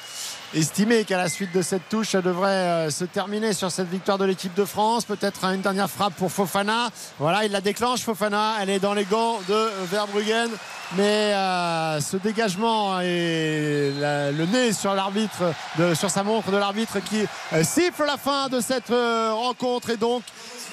[0.53, 4.17] estimer qu'à la suite de cette touche, ça devrait euh, se terminer sur cette victoire
[4.17, 5.05] de l'équipe de France.
[5.05, 6.89] Peut-être une dernière frappe pour Fofana.
[7.19, 8.55] Voilà, il la déclenche, Fofana.
[8.61, 10.49] Elle est dans les gants de Verbruggen.
[10.95, 15.51] Mais euh, ce dégagement et le nez sur l'arbitre,
[15.95, 20.21] sur sa montre de l'arbitre qui euh, siffle la fin de cette rencontre et donc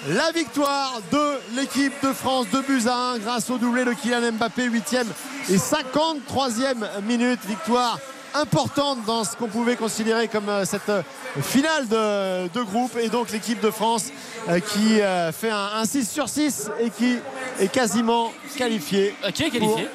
[0.08, 4.32] la victoire de l'équipe de France de buts à 1 grâce au doublé de Kylian
[4.32, 5.06] Mbappé 8e
[5.48, 7.98] et 53e minute victoire
[8.34, 11.02] importante dans ce qu'on pouvait considérer comme euh, cette euh,
[11.40, 14.06] finale de, de groupe et donc l'équipe de France
[14.48, 15.00] euh, qui
[15.32, 17.18] fait un, un 6 sur 6 et qui
[17.60, 19.88] est quasiment qualifiée qui est qualifié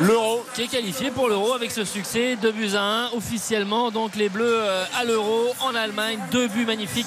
[0.00, 0.44] l'Euro.
[0.54, 3.90] Qui est qualifié pour l'Euro avec ce succès 2 buts à 1 officiellement.
[3.90, 7.06] Donc les Bleus euh, à l'Euro en Allemagne deux buts magnifiques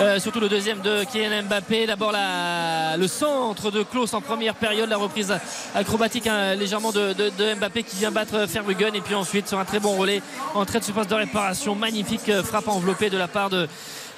[0.00, 1.86] Euh, surtout le deuxième de Kylian Mbappé.
[1.86, 5.34] D'abord le centre de Klaus en première période la reprise
[5.74, 7.14] acrobatique hein, légèrement de,
[7.54, 8.92] Mbappé qui vient battre Ferguson.
[8.94, 10.22] Et puis ensuite sur un très bon relais
[10.54, 13.68] en trait de surface de réparation magnifique euh, frappe enveloppée de la part de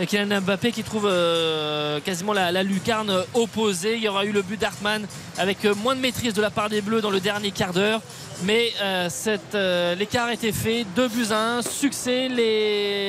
[0.01, 3.95] Kylian Mbappé qui trouve euh, quasiment la, lucarne opposée.
[3.95, 5.07] Il y aura eu le but d'Artman
[5.39, 8.01] avec euh, moins de maîtrise de la part des Bleus dans le dernier quart d'heure.
[8.43, 10.85] Mais euh, l'écart était fait.
[10.97, 11.63] 2 buts à 1.
[11.63, 12.29] Succès.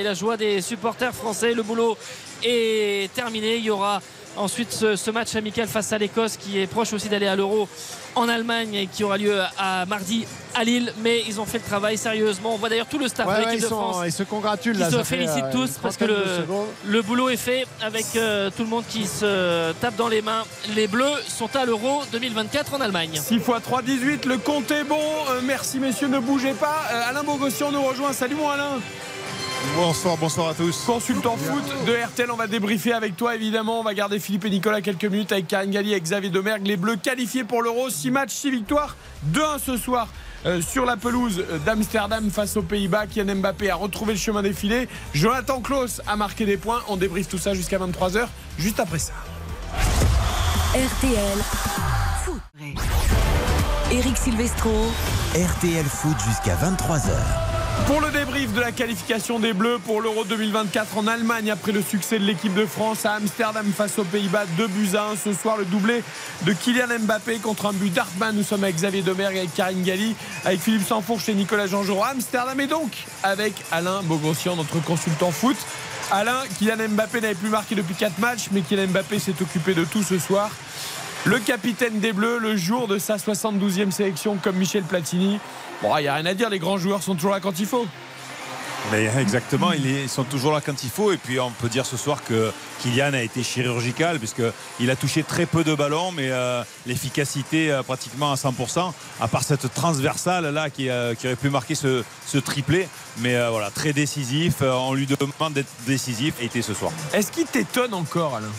[0.03, 1.55] La joie des supporters français.
[1.55, 1.97] Le boulot
[2.43, 3.55] est terminé.
[3.55, 3.99] Il y aura
[4.37, 7.67] ensuite ce, ce match amical face à l'Écosse qui est proche aussi d'aller à l'Euro
[8.15, 10.93] en Allemagne et qui aura lieu à mardi à Lille.
[11.01, 12.53] Mais ils ont fait le travail sérieusement.
[12.53, 14.23] On voit d'ailleurs tout le staff Ouais, de l'équipe ils, de sont- France ils se
[14.23, 16.05] congratulent qui là, se félicitent euh, tous parce que
[16.85, 20.43] le boulot est fait avec euh, tout le monde qui se tape dans les mains.
[20.75, 23.19] Les Bleus sont à l'Euro 2024 en Allemagne.
[23.21, 24.25] 6 x 3, 18.
[24.25, 24.99] Le compte est bon.
[25.29, 26.07] Euh, merci, messieurs.
[26.07, 26.83] Ne bougez pas.
[26.91, 28.13] Euh, Alain Bogossian nous rejoint.
[28.13, 28.79] Salut, mon Alain.
[29.75, 30.83] Bonsoir, bonsoir à tous.
[30.85, 33.79] Consultant foot de RTL, on va débriefer avec toi évidemment.
[33.79, 36.65] On va garder Philippe et Nicolas quelques minutes avec Karine Galli et Xavier Domergue.
[36.65, 38.95] Les Bleus qualifiés pour l'Euro, 6 matchs, 6 victoires,
[39.33, 40.07] 2-1 ce soir
[40.45, 43.07] euh, sur la pelouse d'Amsterdam face aux Pays-Bas.
[43.07, 44.87] Kylian Mbappé a retrouvé le chemin des filets.
[45.13, 46.81] Jonathan Klaus a marqué des points.
[46.87, 48.27] On débriefe tout ça jusqu'à 23h,
[48.57, 49.13] juste après ça.
[50.73, 51.37] RTL
[52.23, 52.41] Foot.
[53.91, 54.71] Eric Silvestro.
[55.35, 57.54] RTL Foot jusqu'à 23h.
[57.83, 61.83] Pour le débrief de la qualification des Bleus pour l'Euro 2024 en Allemagne après le
[61.83, 65.33] succès de l'équipe de France à Amsterdam face aux Pays-Bas, 2 buts à 1 ce
[65.33, 66.03] soir, le doublé
[66.43, 68.35] de Kylian Mbappé contre un but d'Artman.
[68.35, 70.15] Nous sommes avec Xavier Domergue, avec Karine Galli,
[70.45, 72.91] avec Philippe Sanfourche et Nicolas Jean-Jean à Amsterdam et donc
[73.21, 75.57] avec Alain Bogossian, notre consultant foot.
[76.11, 79.85] Alain, Kylian Mbappé n'avait plus marqué depuis 4 matchs, mais Kylian Mbappé s'est occupé de
[79.85, 80.49] tout ce soir.
[81.25, 85.39] Le capitaine des Bleus, le jour de sa 72e sélection, comme Michel Platini.
[85.81, 87.65] Bon, il n'y a rien à dire, les grands joueurs sont toujours là quand il
[87.65, 87.87] faut.
[88.91, 91.11] Mais exactement, ils sont toujours là quand il faut.
[91.11, 95.23] Et puis on peut dire ce soir que Kylian a été chirurgical puisqu'il a touché
[95.23, 100.53] très peu de ballons, mais euh, l'efficacité euh, pratiquement à 100%, à part cette transversale
[100.53, 102.87] là qui, euh, qui aurait pu marquer ce, ce triplé.
[103.17, 104.61] Mais voilà, très décisif.
[104.61, 106.91] on lui demande d'être décisif et était ce soir.
[107.13, 108.51] Est-ce qu'il t'étonne encore, Alain?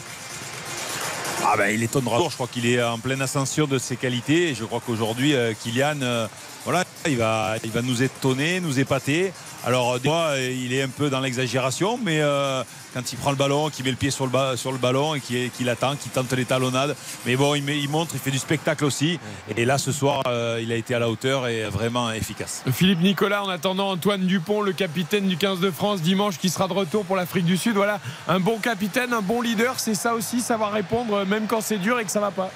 [1.52, 2.18] Ah ben, il étonnera.
[2.28, 4.55] Je crois qu'il est en pleine ascension de ses qualités.
[4.55, 6.28] Je crois qu'aujourd'hui, Kylian,
[6.64, 9.32] voilà, il va, il va nous étonner, nous épater.
[9.64, 12.62] Alors, moi, il est un peu dans l'exagération, mais euh,
[12.94, 15.20] quand il prend le ballon, qu'il met le pied sur le, sur le ballon et
[15.20, 16.96] qu'il attend, qu'il tente les talonnades.
[17.24, 19.18] Mais bon, il, il, montre, il fait du spectacle aussi.
[19.56, 22.62] Et là, ce soir, euh, il a été à la hauteur et vraiment efficace.
[22.72, 26.68] Philippe Nicolas, en attendant Antoine Dupont, le capitaine du 15 de France, dimanche, qui sera
[26.68, 27.76] de retour pour l'Afrique du Sud.
[27.76, 31.78] Voilà, un bon capitaine, un bon leader, c'est ça aussi, savoir répondre, même quand c'est
[31.78, 32.50] dur et que ça va pas.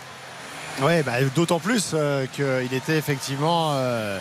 [0.82, 3.73] Oui, bah, d'autant plus euh, qu'il était effectivement.
[3.74, 4.19] Euh,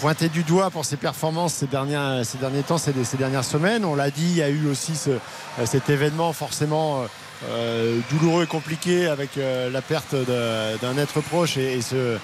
[0.00, 3.84] pointé du doigt pour ses performances ces, derniers, ces derniers temps, ces, dernières semaines.
[3.84, 5.18] On l'a dit, il y a eu aussi euh,
[5.64, 7.04] cet événement forcément
[7.48, 12.18] euh, douloureux et compliqué avec la perte d'un être proche et, ce,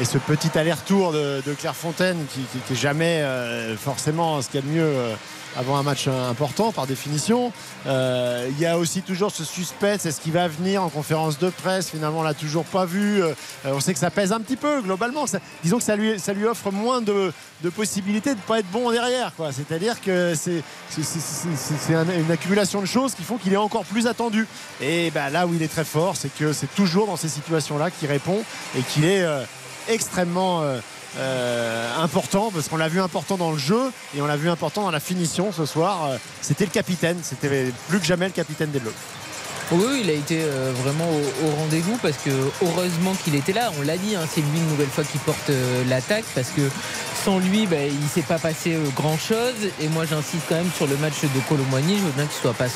[0.00, 3.22] et, ce, petit aller-retour de, de Clairefontaine qui, qui, jamais
[3.78, 4.92] forcément ce qu'il y a de mieux
[5.56, 7.52] avant un match important par définition.
[7.86, 11.38] Euh, il y a aussi toujours ce suspect, c'est ce qui va venir en conférence
[11.38, 11.90] de presse.
[11.90, 13.22] Finalement, on l'a toujours pas vu.
[13.22, 15.24] Euh, on sait que ça pèse un petit peu globalement.
[15.62, 17.32] disons que ça lui, ça lui offre moins de,
[17.74, 19.32] possibilités de ne pas être bon derrière.
[19.52, 20.62] C'est-à-dire que c'est,
[21.88, 24.46] une accumulation de choses qui font qu'il est encore plus attendu.
[24.80, 27.90] Et ben, là où il est très fort, c'est que c'est toujours dans ces situations-là
[27.90, 28.42] qu'il répond
[28.76, 29.44] et qu'il est euh,
[29.88, 30.62] extrêmement
[31.16, 34.82] euh, important parce qu'on l'a vu important dans le jeu et on l'a vu important
[34.82, 36.04] dans la finition ce soir.
[36.04, 38.92] Euh, c'était le capitaine, c'était plus que jamais le capitaine des Bleus.
[39.74, 42.30] Oui, il a été euh, vraiment au, rendez-vous parce que
[42.62, 43.72] heureusement qu'il était là.
[43.78, 45.50] On l'a dit, hein, c'est lui une nouvelle fois qui porte
[45.88, 46.62] l'attaque parce que
[47.24, 49.54] sans lui, bah, il ne s'est pas passé euh, grand chose.
[49.80, 51.96] Et moi, j'insiste quand même sur le match de Colomboigny.
[51.96, 52.70] Je veux bien qu'il soit pas à 100%,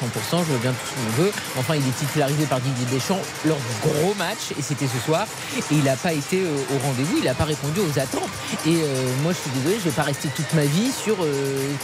[0.46, 1.32] je veux bien tout ce qu'on veut.
[1.58, 5.26] Enfin, il est titularisé par Didier Deschamps lors du gros match, et c'était ce soir.
[5.58, 8.30] Et il n'a pas été euh, au rendez-vous, il n'a pas répondu aux attentes.
[8.66, 11.16] Et euh, moi, je suis désolé, je ne vais pas rester toute ma vie sur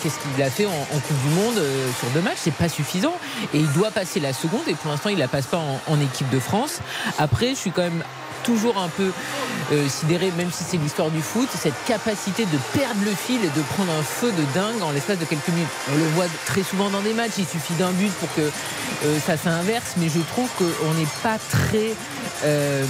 [0.03, 1.61] qu'est-ce qu'il a fait en, Coupe du Monde
[1.99, 2.39] sur deux matchs.
[2.45, 3.13] C'est pas suffisant.
[3.53, 4.63] Et il doit passer la seconde.
[4.69, 6.81] Et pour l'instant, il la passe pas en équipe de France.
[7.19, 8.03] Après, je suis quand même
[8.45, 9.11] toujours un peu
[9.73, 13.49] euh, sidéré, même si c'est l'histoire du foot, cette capacité de perdre le fil et
[13.49, 15.69] de prendre un feu de dingue en l'espace de quelques minutes.
[15.91, 19.19] On le voit très souvent dans des matchs, il suffit d'un but pour que euh,
[19.27, 21.95] ça s'inverse, mais je trouve qu'on n'est pas très
[22.45, 22.85] euh,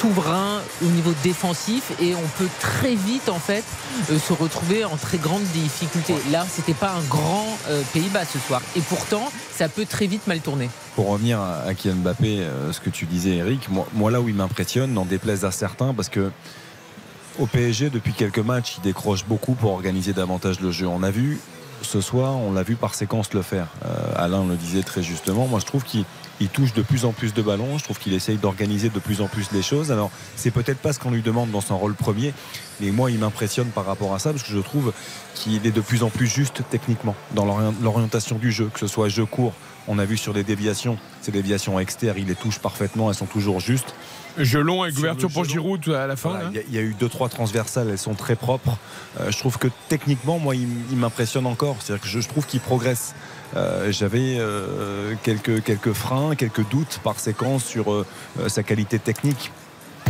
[0.00, 3.64] souverain au niveau défensif et on peut très vite en fait
[4.08, 6.14] se retrouver en très grande difficulté.
[6.30, 7.58] Là, c'était pas un grand
[7.92, 10.70] Pays-Bas ce soir, et pourtant, ça peut très vite mal tourner.
[11.00, 14.34] Pour revenir à Kylian Mbappé, ce que tu disais, Eric, moi, moi là où il
[14.34, 16.30] m'impressionne, n'en déplaise à certains, parce que
[17.38, 20.86] au PSG, depuis quelques matchs, il décroche beaucoup pour organiser davantage le jeu.
[20.86, 21.40] On a vu
[21.80, 23.68] ce soir, on l'a vu par séquence le faire.
[23.86, 25.46] Euh, Alain le disait très justement.
[25.46, 26.04] Moi, je trouve qu'il
[26.52, 27.78] touche de plus en plus de ballons.
[27.78, 29.90] Je trouve qu'il essaye d'organiser de plus en plus les choses.
[29.90, 32.34] Alors, c'est peut-être pas ce qu'on lui demande dans son rôle premier,
[32.78, 34.92] mais moi, il m'impressionne par rapport à ça parce que je trouve
[35.34, 37.46] qu'il est de plus en plus juste techniquement dans
[37.80, 39.54] l'orientation du jeu, que ce soit jeu court.
[39.92, 43.26] On a vu sur des déviations, ces déviations externes, il les touche parfaitement, elles sont
[43.26, 43.92] toujours justes.
[44.38, 46.36] Gelon et couverture pour Giroud à la fin.
[46.36, 46.52] Hein.
[46.68, 48.78] Il y, a eu deux trois transversales, elles sont très propres.
[49.18, 51.74] Euh, je trouve que techniquement, moi, il, m'impressionne encore.
[51.80, 53.16] C'est-à-dire que je, trouve qu'il progresse.
[53.56, 58.06] Euh, j'avais euh, quelques quelques freins, quelques doutes par séquence sur
[58.46, 59.50] sa qualité technique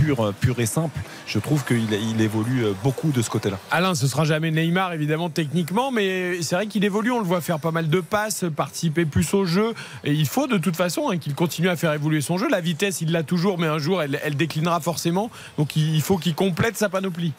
[0.00, 3.58] pur, pur et simple, je trouve qu'il il évolue beaucoup de ce côté-là.
[3.70, 7.10] Alain, ce sera jamais Neymar évidemment techniquement, mais c'est vrai qu'il évolue.
[7.10, 9.74] On le voit faire pas mal de passes, participer plus au jeu.
[10.04, 12.48] Et il faut de toute façon hein, qu'il continue à faire évoluer son jeu.
[12.48, 15.30] La vitesse, il l'a toujours, mais un jour, elle, elle déclinera forcément.
[15.58, 17.32] Donc il faut qu'il complète sa panoplie.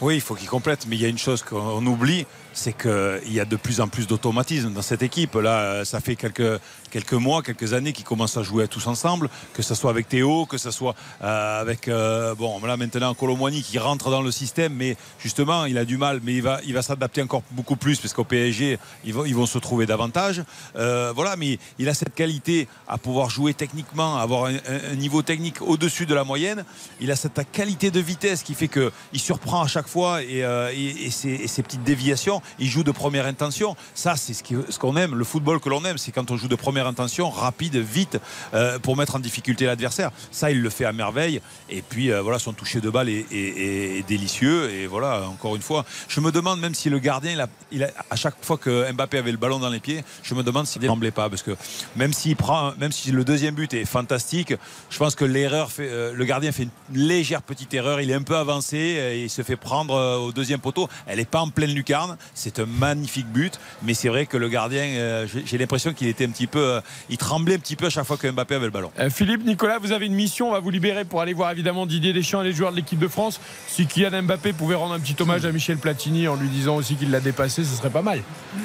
[0.00, 3.32] Oui, il faut qu'il complète, mais il y a une chose qu'on oublie, c'est qu'il
[3.32, 5.34] y a de plus en plus d'automatisme dans cette équipe.
[5.34, 6.58] Là, ça fait quelques,
[6.90, 10.46] quelques mois, quelques années qu'ils commencent à jouer tous ensemble, que ce soit avec Théo,
[10.46, 14.74] que ce soit euh, avec euh, bon là maintenant Colomboigny qui rentre dans le système,
[14.74, 17.98] mais justement il a du mal, mais il va, il va s'adapter encore beaucoup plus
[17.98, 20.42] parce qu'au PSG ils vont, ils vont se trouver davantage.
[20.76, 25.62] Euh, voilà, mais il a cette qualité à pouvoir jouer techniquement, avoir un, niveau technique
[25.62, 26.64] au-dessus de la moyenne.
[27.00, 30.40] Il a cette qualité de vitesse qui fait que il surprend à chaque fois et,
[30.40, 32.42] et ses, petites déviations.
[32.58, 33.76] Il joue de première intention.
[33.94, 36.56] Ça c'est ce qu'on aime, le football que l'on aime, c'est quand on joue de
[36.56, 38.18] première intention, rapide, vite,
[38.54, 40.10] euh, pour mettre en difficulté l'adversaire.
[40.30, 41.40] Ça, il le fait à merveille.
[41.68, 44.70] Et puis, euh, voilà, son toucher de balle est, délicieux.
[44.70, 47.46] Et voilà, encore une fois, je me demande même si le gardien,
[48.10, 50.82] à chaque fois que Mbappé avait le ballon dans les pieds, je me demande s'il
[50.82, 51.28] ne tremblait pas.
[51.28, 51.52] Parce que
[51.96, 54.54] même s'il prend, même si le deuxième but est fantastique,
[54.90, 58.00] je pense que l'erreur fait, euh, le gardien fait une légère petite erreur.
[58.00, 60.88] Il est un peu avancé et il se fait prendre au deuxième poteau.
[61.06, 62.16] Elle n'est pas en pleine lucarne.
[62.34, 63.58] C'est un magnifique but.
[63.82, 66.69] Mais c'est vrai que le gardien, j'ai l'impression qu'il était un petit peu
[67.08, 68.90] il tremblait un petit peu à chaque fois que Mbappé avait le ballon.
[68.98, 71.86] Euh, Philippe, Nicolas, vous avez une mission, on va vous libérer pour aller voir évidemment
[71.86, 73.40] Didier Deschamps et les joueurs de l'équipe de France.
[73.68, 76.96] Si Kylian Mbappé pouvait rendre un petit hommage à Michel Platini en lui disant aussi
[76.96, 78.22] qu'il l'a dépassé, ce serait pas mal.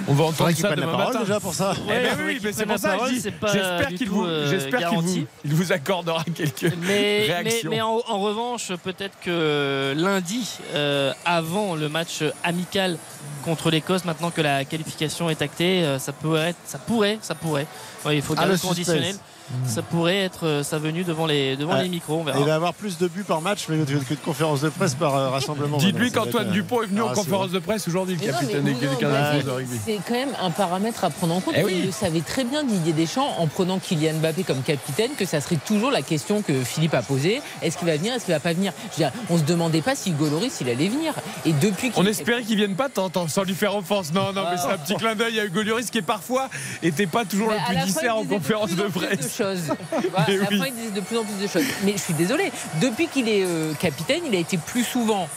[0.07, 1.19] On va entendre ça demain la matin.
[1.21, 1.73] déjà pour ça.
[1.85, 5.71] Eh ben oui, mais c'est pour ça j'espère qu'il vous, j'espère qu'il vous, il vous
[5.71, 7.69] accordera quelques mais, réactions.
[7.69, 12.97] Mais, mais en, en, revanche, peut-être que lundi, euh, avant le match amical
[13.43, 17.35] contre l'Écosse, maintenant que la qualification est actée, euh, ça pourrait, être, ça pourrait, ça
[17.35, 17.67] pourrait.
[18.05, 19.15] Ouais, il faut Ah, garder le le
[19.47, 19.73] conditionnel.
[19.75, 22.19] Ça pourrait être euh, sa venue devant les, devant Ah, les micros.
[22.19, 22.39] On verra.
[22.39, 25.15] Il va avoir plus de buts par match mais que de conférences de presse par
[25.15, 25.77] euh, rassemblement.
[25.77, 29.49] Dites-lui qu'Antoine euh, Dupont est venu en conférence de presse aujourd'hui, le capitaine des de
[29.49, 29.79] rugby.
[29.83, 31.55] C'est quand même un paramètre à prendre en compte.
[31.57, 31.75] Eh oui.
[31.79, 35.41] Il le savait très bien Didier Deschamps en prenant Kylian Mbappé comme capitaine que ça
[35.41, 37.41] serait toujours la question que Philippe a posée.
[37.61, 38.73] Est-ce qu'il va venir Est-ce qu'il va pas venir?
[38.91, 41.13] Je veux dire, On se demandait pas si Goloris il allait venir.
[41.45, 44.13] Et depuis qu'il On espérait qu'il vienne pas tant, tant, sans lui faire offense.
[44.13, 46.49] Non, non, mais c'est un petit clin d'œil à Hugo Lloris qui est parfois
[46.81, 49.34] était pas toujours Mais le à plus dissert en conférence de presse.
[49.35, 49.63] Choses.
[50.11, 50.59] Voilà, à la oui.
[50.59, 51.65] fin, il disait de plus en plus de choses.
[51.83, 52.51] Mais je suis désolé.
[52.81, 55.27] Depuis qu'il est euh, capitaine, il a été plus souvent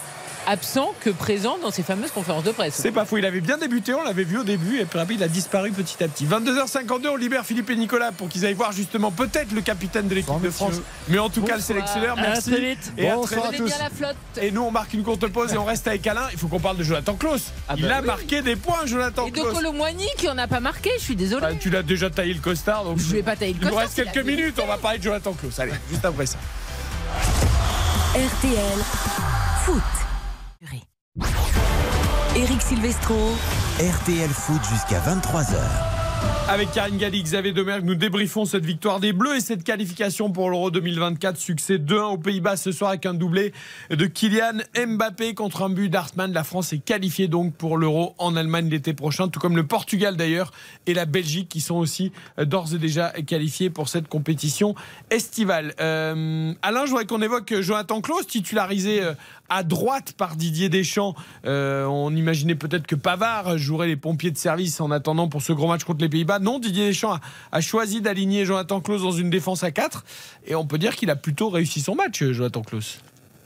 [0.48, 2.74] absent que présent dans ces fameuses conférences de presse.
[2.74, 5.14] C'est pas faux, il avait bien débuté, on l'avait vu au début, et puis après,
[5.14, 6.24] il a disparu petit à petit.
[6.26, 10.14] 22h52, on libère Philippe et Nicolas pour qu'ils aillent voir justement peut-être le capitaine de
[10.14, 12.18] l'équipe de France, mais en tout cas le sélectionneur.
[12.18, 12.50] À Merci.
[12.50, 12.92] très vite.
[12.96, 13.58] Et à très vite.
[13.58, 13.64] tous.
[13.66, 14.16] bien la flotte.
[14.40, 16.28] Et nous, on marque une courte pause et on reste avec Alain.
[16.32, 17.52] Il faut qu'on parle de Jonathan Klaus.
[17.68, 18.06] Ah il bah a oui.
[18.06, 19.54] marqué des points, Jonathan Et de Klaus.
[19.54, 21.42] Colomboigny qui en a pas marqué, je suis désolé.
[21.42, 23.68] Bah, tu l'as déjà taillé le costard, donc Je vais pas tailler le il nous
[23.70, 24.58] costard, reste quelques minutes.
[24.62, 25.58] On va parler de Jonathan Klaus.
[25.58, 26.38] Allez, juste après ça.
[28.14, 28.78] RTL
[29.64, 30.07] Foot.
[32.34, 33.14] Eric Silvestro.
[33.78, 35.98] RTL Foot jusqu'à 23h.
[36.48, 40.48] Avec Karine Galli, Xavier Demergue, nous débriefons cette victoire des Bleus et cette qualification pour
[40.48, 41.36] l'Euro 2024.
[41.36, 43.52] Succès 2-1 aux Pays-Bas ce soir avec un doublé
[43.90, 46.32] de Kylian Mbappé contre un but d'Artman.
[46.32, 50.16] La France est qualifiée donc pour l'Euro en Allemagne l'été prochain, tout comme le Portugal
[50.16, 50.52] d'ailleurs
[50.86, 54.74] et la Belgique qui sont aussi d'ores et déjà qualifiés pour cette compétition
[55.10, 55.74] estivale.
[55.80, 59.12] Euh, Alain, je voudrais qu'on évoque Jonathan Klaus, titularisé euh,
[59.48, 61.14] à droite par Didier Deschamps.
[61.44, 65.52] Euh, on imaginait peut-être que Pavard jouerait les pompiers de service en attendant pour ce
[65.52, 66.38] gros match contre les Pays-Bas.
[66.38, 67.18] Non, Didier Deschamps
[67.52, 70.04] a, choisi d'aligner Jonathan Klaus dans une défense à 4
[70.46, 73.00] et on peut dire qu'il a plutôt réussi son match, Jonathan Klaus.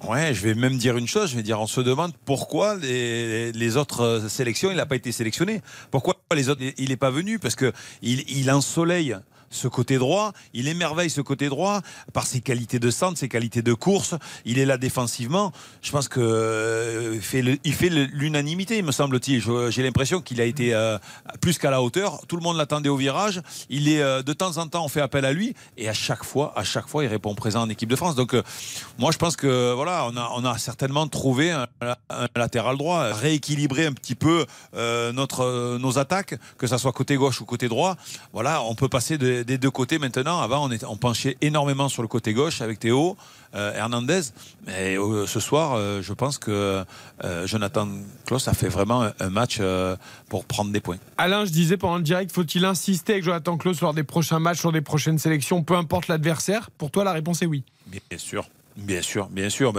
[0.09, 3.77] Ouais, je vais même dire une chose, je vais dire, on se demande pourquoi les,
[3.77, 5.62] autres sélections, il n'a pas été sélectionné.
[5.93, 7.39] Pourquoi les autres, il n'est pas venu?
[7.39, 7.73] Parce que
[8.03, 9.16] il, il ensoleille
[9.53, 11.81] ce côté droit, il émerveille ce côté droit
[12.12, 14.15] par ses qualités de centre, ses qualités de course,
[14.45, 15.53] il est là défensivement.
[15.83, 19.43] Je pense que euh, fait le- il fait l'unanimité, me semble-t-il.
[19.70, 20.99] J'ai l'impression qu'il a été euh,
[21.41, 22.20] plus qu'à la hauteur.
[22.27, 23.41] Tout le monde l'attendait au virage.
[23.69, 26.24] Il est euh, de temps en temps, on fait appel à lui et à chaque
[26.24, 28.15] fois, à chaque fois, il répond présent en équipe de France.
[28.15, 28.43] Donc, euh,
[28.99, 31.66] moi, je pense que voilà, on a, on a certainement trouvé un,
[32.11, 36.93] un latéral droit, rééquilibrer un petit peu euh, notre, euh, nos attaques, que ça soit
[36.93, 37.97] côté gauche ou côté droit.
[38.33, 40.40] Voilà, on peut passer de- des deux côtés maintenant.
[40.40, 43.16] Avant, on, était, on penchait énormément sur le côté gauche avec Théo.
[43.55, 44.23] euh, Hernandez,
[44.66, 46.85] mais euh, ce soir, euh, je pense que
[47.44, 47.89] Jonathan
[48.27, 49.60] Klaus a fait vraiment un, un match
[50.28, 50.98] pour prendre des points.
[51.19, 54.62] Alain, je disais pendant le direct, faut-il insister avec Jonathan Klaus lors des prochains matchs,
[54.62, 56.70] lors des prochaines sélections, peu importe l'adversaire?
[56.78, 57.62] Pour toi, la réponse est oui.
[57.86, 58.48] Bien sûr.
[58.77, 59.73] Bien sûr, bien sûr.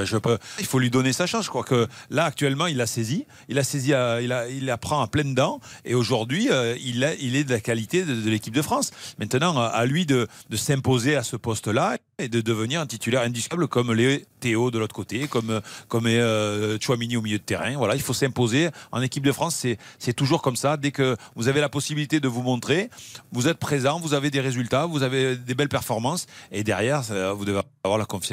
[0.60, 1.46] Il faut lui donner sa chance.
[1.46, 3.26] Je crois que là, actuellement, il a saisi.
[3.50, 5.60] Il a saisi, à- il, a, apprend à pleines dents.
[5.86, 8.92] Et aujourd'hui, euh, il, est de la qualité de, l'équipe de France.
[9.20, 13.68] Maintenant, à- à lui de, s'imposer à ce poste-là et de devenir un titulaire indiscutable
[13.68, 17.76] comme les Théo de l'autre côté, comme, comme euh, Chouamini au milieu de terrain.
[17.78, 18.70] Voilà, il faut s'imposer.
[18.92, 19.66] En équipe de France,
[20.00, 20.78] c'est, toujours comme ça.
[20.78, 22.90] Dès que vous avez la possibilité de vous montrer,
[23.32, 26.28] vous êtes présent, vous avez des résultats, vous avez des belles performances.
[26.52, 27.02] Et derrière,
[27.36, 28.24] vous devez avoir la confiance.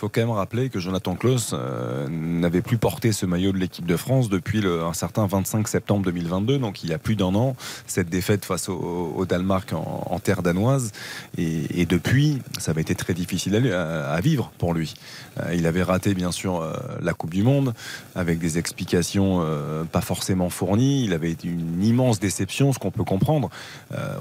[0.00, 3.84] Faut quand même rappeler que Jonathan Klaus euh, n'avait plus porté ce maillot de l'équipe
[3.84, 7.54] de France depuis un certain 25 septembre 2022, donc il y a plus d'un an,
[7.86, 10.92] cette défaite face au, Danemark en, terre danoise.
[11.36, 14.94] Et, depuis, ça avait été très difficile à, vivre pour lui.
[15.38, 16.72] Euh, il avait raté, bien sûr, euh,
[17.02, 17.74] la Coupe du Monde,
[18.14, 19.46] avec des explications
[19.92, 21.04] pas forcément fournies.
[21.04, 23.50] Il avait une immense déception, ce qu'on peut comprendre.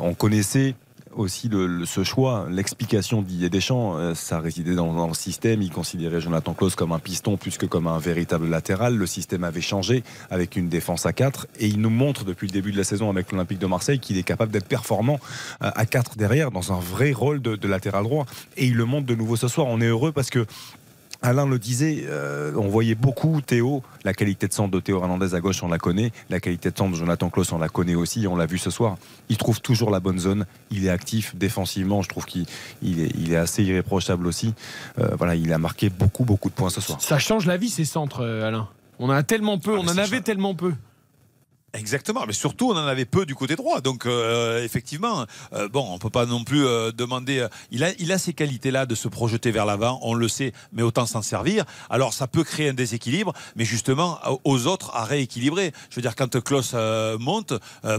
[0.01, 0.75] on connaissait
[1.15, 1.49] aussi
[1.85, 5.61] ce choix, l'explication d'Ier Deschamps, euh, ça résidait dans, le système.
[5.61, 8.95] Il considérait Jonathan Klaus comme un piston plus que comme un véritable latéral.
[8.95, 12.53] Le système avait changé avec une défense à 4 et il nous montre depuis le
[12.53, 15.19] début de la saison avec l'Olympique de Marseille qu'il est capable d'être performant
[15.63, 18.25] euh, à 4 derrière dans un vrai rôle de latéral droit.
[18.57, 19.67] Et il le montre de nouveau ce soir.
[19.67, 20.45] On est heureux parce que
[21.21, 25.35] Alain le disait, euh, on voyait beaucoup Théo, la qualité de centre de Théo Hernandez
[25.35, 27.95] à gauche, on la connaît, la qualité de centre de Jonathan Klaus, on la connaît
[27.95, 28.97] aussi, on l'a vu ce soir.
[29.27, 32.45] Il trouve toujours la bonne zone, il est actif défensivement, je trouve qu'il
[32.83, 34.53] est, assez irréprochable aussi.
[34.97, 37.01] Euh, voilà, il a marqué beaucoup, beaucoup de points ce soir.
[37.01, 38.69] Ça change la vie ces centres, euh, Alain.
[38.97, 40.73] On en a tellement peu, ah, on en avait tellement peu.
[41.73, 43.79] Exactement, mais surtout on en avait peu du côté droit.
[43.81, 47.45] Donc euh, effectivement, euh, bon, on peut pas non plus euh, demander.
[47.69, 49.99] il a, il a ces qualités-là de se projeter vers l'avant.
[50.01, 51.65] On le sait, mais autant s'en servir.
[51.89, 55.71] Alors ça peut créer un déséquilibre, mais justement aux autres à rééquilibrer.
[55.91, 56.73] Je veux dire, quand Klaus
[57.19, 57.53] monte,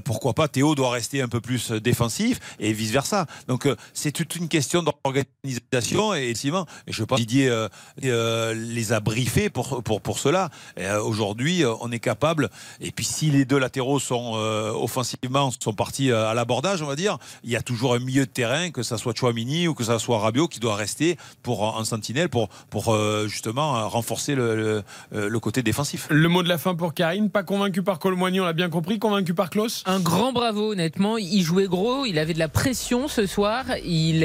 [0.05, 3.27] pourquoi pas Théo doit rester un peu plus défensif et vice versa.
[3.47, 7.67] Donc c'est toute une question d'organisation et effectivement, et je pense que Didier
[8.03, 10.51] les a briefés pour pour pour cela.
[11.05, 12.51] Aujourd'hui, on est capable.
[12.81, 16.87] Et puis si les deux latéraux sont euh, offensivement sont partis euh, à l'abordage, on
[16.87, 17.19] va dire.
[17.45, 19.99] Il y a toujours un milieu de terrain, que ça soit Chouamini ou que ça
[19.99, 24.83] soit Rabiot, qui doit rester pour en sentinelle pour pour euh, justement renforcer le,
[25.13, 26.07] le, côté défensif.
[26.11, 28.99] Le mot de la fin pour Karine, pas convaincu par Colmoigny, on l'a bien compris,
[28.99, 29.83] convaincu par Klaus.
[29.87, 31.17] Un grand bravo, honnêtement.
[31.19, 33.65] Il jouait gros, il avait de la pression ce soir.
[33.85, 34.25] Il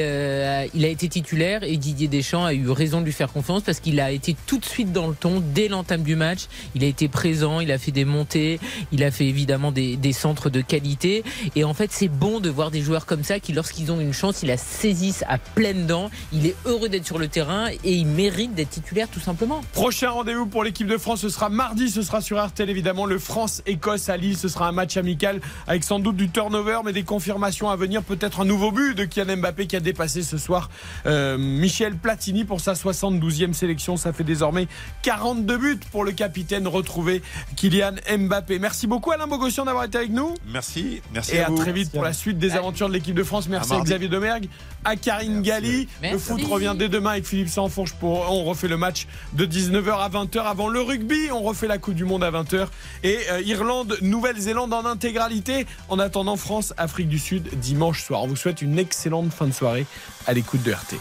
[0.74, 3.80] il a été titulaire et Didier Deschamps a eu raison de lui faire confiance parce
[3.80, 6.48] qu'il a été tout de suite dans le ton dès l'entame du match.
[6.76, 8.60] Il a été présent, il a fait des montées,
[8.92, 11.24] il a fait évidemment des, centres de qualité.
[11.56, 14.14] Et en fait, c'est bon de voir des joueurs comme ça qui, lorsqu'ils ont une
[14.14, 16.10] chance, ils la saisissent à pleines dents.
[16.32, 19.62] Il est heureux d'être sur le terrain et il mérite d'être titulaire tout simplement.
[19.74, 23.20] Prochain rendez-vous pour l'équipe de France, ce sera mardi, ce sera sur RTL évidemment, le
[23.20, 24.38] France-Écosse à Lille.
[24.38, 28.04] Ce sera un match amical avec sans doute du turnover, mais des confirmations à venir.
[28.04, 30.70] Peut-être un nouveau but de Kylian Mbappé qui a dépassé ce soir
[31.06, 33.98] euh, Michel Platini pour sa 72e sélection.
[33.98, 34.68] Ça fait désormais
[35.04, 37.22] 42 buts pour le capitaine retrouvé
[37.56, 38.60] Kylian Mbappé.
[38.60, 40.36] Merci beaucoup Alain Bogossian d'avoir été avec nous.
[40.46, 41.36] Merci, merci.
[41.36, 43.48] Et à, très vite pour la suite des aventures de l'équipe de France.
[43.48, 44.50] Merci à, Xavier Domergue,
[44.84, 45.88] à Karine Galli.
[46.04, 47.94] Le foot revient dès demain avec Philippe Sanfourche.
[47.94, 51.30] Pour, on refait le match de 19h à 20h avant le rugby.
[51.32, 52.68] On refait la Coupe du Monde à 20h.
[53.04, 55.66] Et euh, Irlande, Nouvelle-Zélande en intégralité.
[55.88, 58.22] En attendant France, Afrique du Sud dimanche soir.
[58.24, 59.86] On vous souhaite une excellente fin de soirée
[60.28, 61.00] à l'écoute de RTL.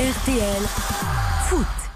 [0.00, 0.62] RTL
[1.48, 1.91] Foot.